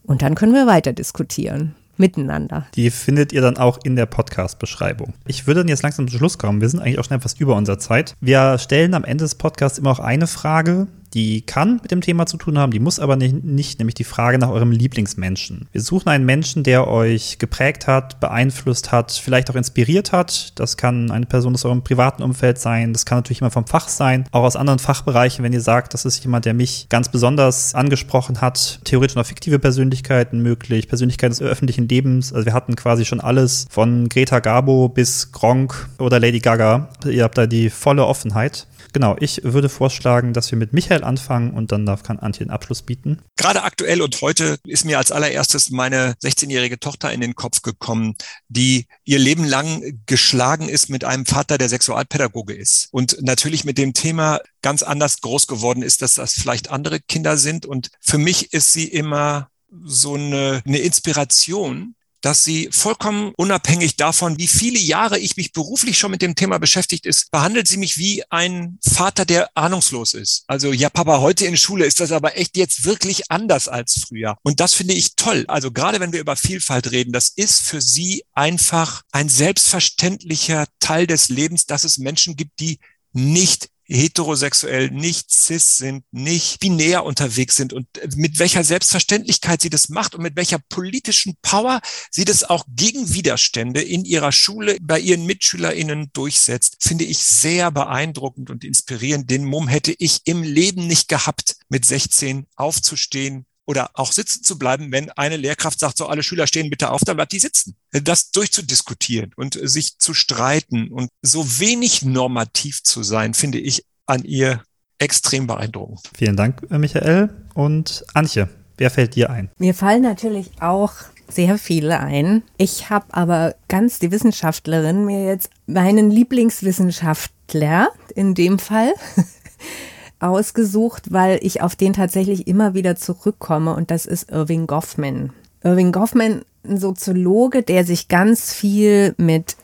Und 0.03 0.21
dann 0.21 0.35
können 0.35 0.53
wir 0.53 0.67
weiter 0.67 0.93
diskutieren 0.93 1.75
miteinander. 1.97 2.67
Die 2.75 2.89
findet 2.89 3.31
ihr 3.31 3.41
dann 3.41 3.57
auch 3.57 3.79
in 3.83 3.95
der 3.95 4.05
Podcast-Beschreibung. 4.05 5.13
Ich 5.25 5.47
würde 5.47 5.61
dann 5.61 5.69
jetzt 5.69 5.83
langsam 5.83 6.07
zum 6.07 6.17
Schluss 6.17 6.37
kommen. 6.37 6.61
Wir 6.61 6.69
sind 6.69 6.81
eigentlich 6.81 6.99
auch 6.99 7.05
schon 7.05 7.17
etwas 7.17 7.35
über 7.35 7.55
unserer 7.55 7.79
Zeit. 7.79 8.15
Wir 8.19 8.57
stellen 8.57 8.93
am 8.93 9.03
Ende 9.03 9.23
des 9.23 9.35
Podcasts 9.35 9.77
immer 9.77 9.91
auch 9.91 9.99
eine 9.99 10.27
Frage, 10.27 10.87
die 11.15 11.41
kann 11.41 11.79
mit 11.81 11.91
dem 11.91 12.01
Thema 12.01 12.25
zu 12.25 12.35
tun 12.35 12.59
haben, 12.59 12.71
die 12.71 12.79
muss 12.79 12.99
aber 12.99 13.15
nicht, 13.15 13.43
nicht, 13.43 13.79
nämlich 13.79 13.95
die 13.95 14.03
Frage 14.03 14.37
nach 14.37 14.49
eurem 14.49 14.71
Lieblingsmenschen. 14.71 15.67
Wir 15.71 15.81
suchen 15.81 16.09
einen 16.09 16.25
Menschen, 16.25 16.63
der 16.63 16.87
euch 16.87 17.39
geprägt 17.39 17.87
hat, 17.87 18.19
beeinflusst 18.19 18.91
hat, 18.91 19.13
vielleicht 19.13 19.49
auch 19.49 19.55
inspiriert 19.55 20.11
hat. 20.11 20.51
Das 20.59 20.75
kann 20.75 21.09
eine 21.11 21.25
Person 21.25 21.53
aus 21.53 21.63
eurem 21.63 21.83
privaten 21.83 22.21
Umfeld 22.21 22.59
sein, 22.59 22.91
das 22.91 23.05
kann 23.05 23.19
natürlich 23.19 23.39
immer 23.39 23.49
vom 23.49 23.65
Fach 23.65 23.87
sein, 23.87 24.25
auch 24.31 24.43
aus 24.43 24.57
anderen 24.57 24.79
Fachbereichen, 24.79 25.43
wenn 25.43 25.53
ihr 25.53 25.61
sagt, 25.61 25.93
das 25.93 26.03
ist 26.03 26.21
jemand, 26.21 26.43
der 26.43 26.53
mich 26.53 26.87
ganz 26.89 27.07
besonders 27.09 27.73
angesprochen 27.73 28.41
hat. 28.41 28.81
Theoretisch 28.83 29.15
noch 29.15 29.25
fiktive 29.25 29.57
Persönlichkeiten 29.57 30.41
möglich, 30.41 30.89
Persönlichkeiten 30.89 31.31
des 31.31 31.41
öffentlichen 31.41 31.87
Lebens. 31.87 32.33
Also 32.33 32.45
wir 32.45 32.53
hatten 32.53 32.75
quasi 32.75 33.05
schon 33.05 33.21
alles 33.21 33.67
von 33.69 34.09
Greta 34.09 34.39
Garbo 34.39 34.89
bis 34.89 35.31
Gronk 35.31 35.87
oder 35.97 36.19
Lady 36.19 36.39
Gaga. 36.39 36.89
Ihr 37.09 37.23
habt 37.23 37.37
da 37.37 37.47
die 37.47 37.69
volle 37.69 38.05
Offenheit. 38.05 38.67
Genau, 38.95 39.17
ich 39.19 39.43
würde 39.43 39.67
vorschlagen, 39.67 40.31
dass 40.31 40.51
wir 40.51 40.57
mit 40.57 40.71
Michael 40.71 41.03
anfangen 41.03 41.51
und 41.51 41.73
dann 41.73 41.85
darf 41.85 42.01
kann 42.01 42.17
Antje 42.17 42.45
den 42.45 42.49
Abschluss 42.49 42.81
bieten. 42.81 43.21
Gerade 43.35 43.63
aktuell 43.63 44.01
und 44.01 44.21
heute 44.21 44.57
ist 44.63 44.85
mir 44.85 44.97
als 44.99 45.11
allererstes 45.11 45.69
meine 45.69 46.13
16-jährige 46.23 46.79
Tochter 46.79 47.11
in 47.11 47.19
den 47.19 47.35
Kopf 47.35 47.61
gekommen, 47.61 48.15
die 48.47 48.87
ihr 49.03 49.19
Leben 49.19 49.43
lang 49.43 49.99
geschlagen 50.05 50.69
ist 50.69 50.89
mit 50.89 51.03
einem 51.03 51.25
Vater, 51.25 51.57
der 51.57 51.67
Sexualpädagoge 51.67 52.53
ist 52.53 52.87
und 52.93 53.17
natürlich 53.19 53.65
mit 53.65 53.77
dem 53.77 53.93
Thema 53.93 54.39
ganz 54.61 54.81
anders 54.81 55.19
groß 55.19 55.47
geworden 55.47 55.83
ist, 55.83 56.01
dass 56.01 56.13
das 56.13 56.31
vielleicht 56.31 56.71
andere 56.71 57.01
Kinder 57.01 57.35
sind. 57.35 57.65
Und 57.65 57.89
für 57.99 58.17
mich 58.17 58.53
ist 58.53 58.71
sie 58.71 58.87
immer 58.87 59.49
so 59.83 60.13
eine, 60.13 60.61
eine 60.65 60.77
Inspiration, 60.77 61.95
dass 62.21 62.43
sie 62.43 62.69
vollkommen 62.71 63.33
unabhängig 63.37 63.95
davon, 63.97 64.37
wie 64.37 64.47
viele 64.47 64.79
Jahre 64.79 65.19
ich 65.19 65.37
mich 65.37 65.51
beruflich 65.53 65.97
schon 65.97 66.11
mit 66.11 66.21
dem 66.21 66.35
Thema 66.35 66.57
beschäftigt 66.57 67.05
ist, 67.05 67.31
behandelt 67.31 67.67
sie 67.67 67.77
mich 67.77 67.97
wie 67.97 68.23
ein 68.29 68.79
Vater, 68.83 69.25
der 69.25 69.49
ahnungslos 69.55 70.13
ist. 70.13 70.43
Also, 70.47 70.71
ja, 70.71 70.89
Papa, 70.89 71.21
heute 71.21 71.45
in 71.45 71.57
Schule 71.57 71.85
ist 71.85 71.99
das 71.99 72.11
aber 72.11 72.37
echt 72.37 72.57
jetzt 72.57 72.85
wirklich 72.85 73.31
anders 73.31 73.67
als 73.67 74.03
früher. 74.07 74.37
Und 74.43 74.59
das 74.59 74.73
finde 74.73 74.93
ich 74.93 75.15
toll. 75.15 75.45
Also, 75.47 75.71
gerade 75.71 75.99
wenn 75.99 76.13
wir 76.13 76.19
über 76.19 76.35
Vielfalt 76.35 76.91
reden, 76.91 77.11
das 77.11 77.29
ist 77.29 77.61
für 77.61 77.81
sie 77.81 78.23
einfach 78.33 79.03
ein 79.11 79.29
selbstverständlicher 79.29 80.65
Teil 80.79 81.07
des 81.07 81.29
Lebens, 81.29 81.65
dass 81.65 81.83
es 81.83 81.97
Menschen 81.97 82.35
gibt, 82.35 82.59
die 82.59 82.79
nicht 83.13 83.69
heterosexuell, 83.87 84.89
nicht 84.89 85.31
cis 85.31 85.77
sind, 85.77 86.03
nicht 86.11 86.59
binär 86.59 87.05
unterwegs 87.05 87.55
sind 87.55 87.73
und 87.73 87.87
mit 88.15 88.39
welcher 88.39 88.63
Selbstverständlichkeit 88.63 89.61
sie 89.61 89.69
das 89.69 89.89
macht 89.89 90.15
und 90.15 90.23
mit 90.23 90.35
welcher 90.35 90.59
politischen 90.69 91.35
Power 91.41 91.81
sie 92.11 92.25
das 92.25 92.43
auch 92.43 92.65
gegen 92.67 93.13
Widerstände 93.13 93.81
in 93.81 94.05
ihrer 94.05 94.31
Schule 94.31 94.77
bei 94.81 94.99
ihren 94.99 95.25
MitschülerInnen 95.25 96.09
durchsetzt, 96.13 96.77
finde 96.79 97.05
ich 97.05 97.19
sehr 97.19 97.71
beeindruckend 97.71 98.49
und 98.49 98.63
inspirierend. 98.63 99.29
Den 99.29 99.45
Mumm 99.45 99.67
hätte 99.67 99.93
ich 99.97 100.21
im 100.25 100.43
Leben 100.43 100.87
nicht 100.87 101.07
gehabt, 101.07 101.57
mit 101.69 101.85
16 101.85 102.47
aufzustehen, 102.55 103.45
oder 103.65 103.89
auch 103.93 104.11
sitzen 104.11 104.43
zu 104.43 104.57
bleiben, 104.57 104.91
wenn 104.91 105.09
eine 105.11 105.37
Lehrkraft 105.37 105.79
sagt, 105.79 105.97
so 105.97 106.07
alle 106.07 106.23
Schüler 106.23 106.47
stehen 106.47 106.69
bitte 106.69 106.91
auf, 106.91 107.01
dann 107.03 107.15
bleibt 107.15 107.31
die 107.31 107.39
sitzen. 107.39 107.75
Das 107.91 108.31
durchzudiskutieren 108.31 109.31
und 109.35 109.59
sich 109.61 109.97
zu 109.97 110.13
streiten 110.13 110.89
und 110.89 111.09
so 111.21 111.59
wenig 111.59 112.03
normativ 112.03 112.83
zu 112.83 113.03
sein, 113.03 113.33
finde 113.33 113.59
ich 113.59 113.85
an 114.05 114.23
ihr 114.23 114.63
extrem 114.99 115.47
beeindruckend. 115.47 116.01
Vielen 116.15 116.37
Dank, 116.37 116.69
Michael. 116.69 117.29
Und 117.53 118.05
Antje, 118.13 118.49
wer 118.77 118.91
fällt 118.91 119.15
dir 119.15 119.29
ein? 119.29 119.49
Mir 119.57 119.73
fallen 119.73 120.03
natürlich 120.03 120.51
auch 120.59 120.93
sehr 121.27 121.57
viele 121.57 121.99
ein. 121.99 122.43
Ich 122.57 122.89
habe 122.89 123.07
aber 123.11 123.55
ganz 123.67 123.99
die 123.99 124.11
Wissenschaftlerin 124.11 125.05
mir 125.05 125.25
jetzt 125.25 125.49
meinen 125.65 126.11
Lieblingswissenschaftler 126.11 127.89
in 128.13 128.35
dem 128.35 128.59
Fall 128.59 128.93
ausgesucht, 130.19 131.11
weil 131.11 131.39
ich 131.41 131.61
auf 131.61 131.75
den 131.75 131.93
tatsächlich 131.93 132.47
immer 132.47 132.73
wieder 132.73 132.95
zurückkomme 132.95 133.75
und 133.75 133.91
das 133.91 134.05
ist 134.05 134.31
Irving 134.31 134.67
Goffman. 134.67 135.31
Irving 135.63 135.91
Goffman, 135.91 136.43
ein 136.63 136.77
Soziologe, 136.77 137.63
der 137.63 137.85
sich 137.85 138.07
ganz 138.07 138.53
viel 138.53 139.15
mit 139.17 139.55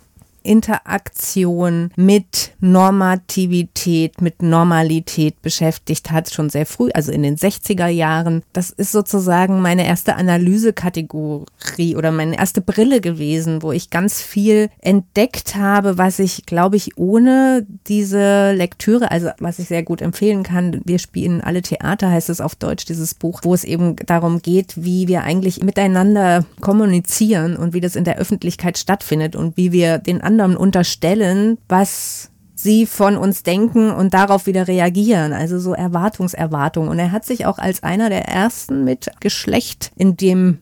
Interaktion 0.43 1.91
mit 1.95 2.51
Normativität, 2.59 4.21
mit 4.21 4.41
Normalität 4.41 5.41
beschäftigt 5.41 6.11
hat, 6.11 6.29
schon 6.29 6.49
sehr 6.49 6.65
früh, 6.65 6.89
also 6.93 7.11
in 7.11 7.23
den 7.23 7.37
60er 7.37 7.87
Jahren. 7.87 8.43
Das 8.53 8.69
ist 8.69 8.91
sozusagen 8.91 9.61
meine 9.61 9.85
erste 9.85 10.15
Analysekategorie 10.15 11.95
oder 11.95 12.11
meine 12.11 12.37
erste 12.37 12.61
Brille 12.61 13.01
gewesen, 13.01 13.61
wo 13.61 13.71
ich 13.71 13.89
ganz 13.89 14.21
viel 14.21 14.69
entdeckt 14.79 15.55
habe, 15.55 15.97
was 15.97 16.19
ich, 16.19 16.45
glaube 16.45 16.77
ich, 16.77 16.97
ohne 16.97 17.65
diese 17.87 18.53
Lektüre, 18.53 19.11
also 19.11 19.29
was 19.39 19.59
ich 19.59 19.67
sehr 19.67 19.83
gut 19.83 20.01
empfehlen 20.01 20.43
kann, 20.43 20.81
wir 20.85 20.99
spielen 20.99 21.41
alle 21.41 21.61
Theater, 21.61 22.09
heißt 22.09 22.29
es 22.29 22.41
auf 22.41 22.55
Deutsch, 22.55 22.85
dieses 22.85 23.13
Buch, 23.13 23.41
wo 23.43 23.53
es 23.53 23.63
eben 23.63 23.95
darum 24.05 24.41
geht, 24.41 24.73
wie 24.75 25.07
wir 25.07 25.23
eigentlich 25.23 25.63
miteinander 25.63 26.45
kommunizieren 26.59 27.55
und 27.55 27.73
wie 27.73 27.81
das 27.81 27.95
in 27.95 28.03
der 28.03 28.17
Öffentlichkeit 28.17 28.77
stattfindet 28.77 29.35
und 29.35 29.57
wie 29.57 29.71
wir 29.71 29.97
den 29.97 30.21
anderen 30.31 30.55
unterstellen, 30.55 31.57
was 31.67 32.31
sie 32.55 32.85
von 32.85 33.17
uns 33.17 33.43
denken 33.43 33.91
und 33.91 34.13
darauf 34.13 34.45
wieder 34.45 34.67
reagieren. 34.67 35.33
Also 35.33 35.59
so 35.59 35.73
Erwartungserwartung. 35.73 36.87
Und 36.87 36.99
er 36.99 37.11
hat 37.11 37.25
sich 37.25 37.45
auch 37.45 37.57
als 37.57 37.83
einer 37.83 38.09
der 38.09 38.27
ersten 38.27 38.83
mit 38.83 39.11
Geschlecht 39.19 39.91
in 39.95 40.15
dem 40.15 40.59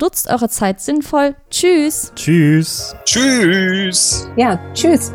Nutzt 0.00 0.28
eure 0.30 0.48
Zeit 0.48 0.80
sinnvoll. 0.80 1.34
Tschüss. 1.50 2.12
Tschüss. 2.16 2.96
Tschüss. 3.04 4.28
Ja, 4.36 4.58
tschüss. 4.72 5.12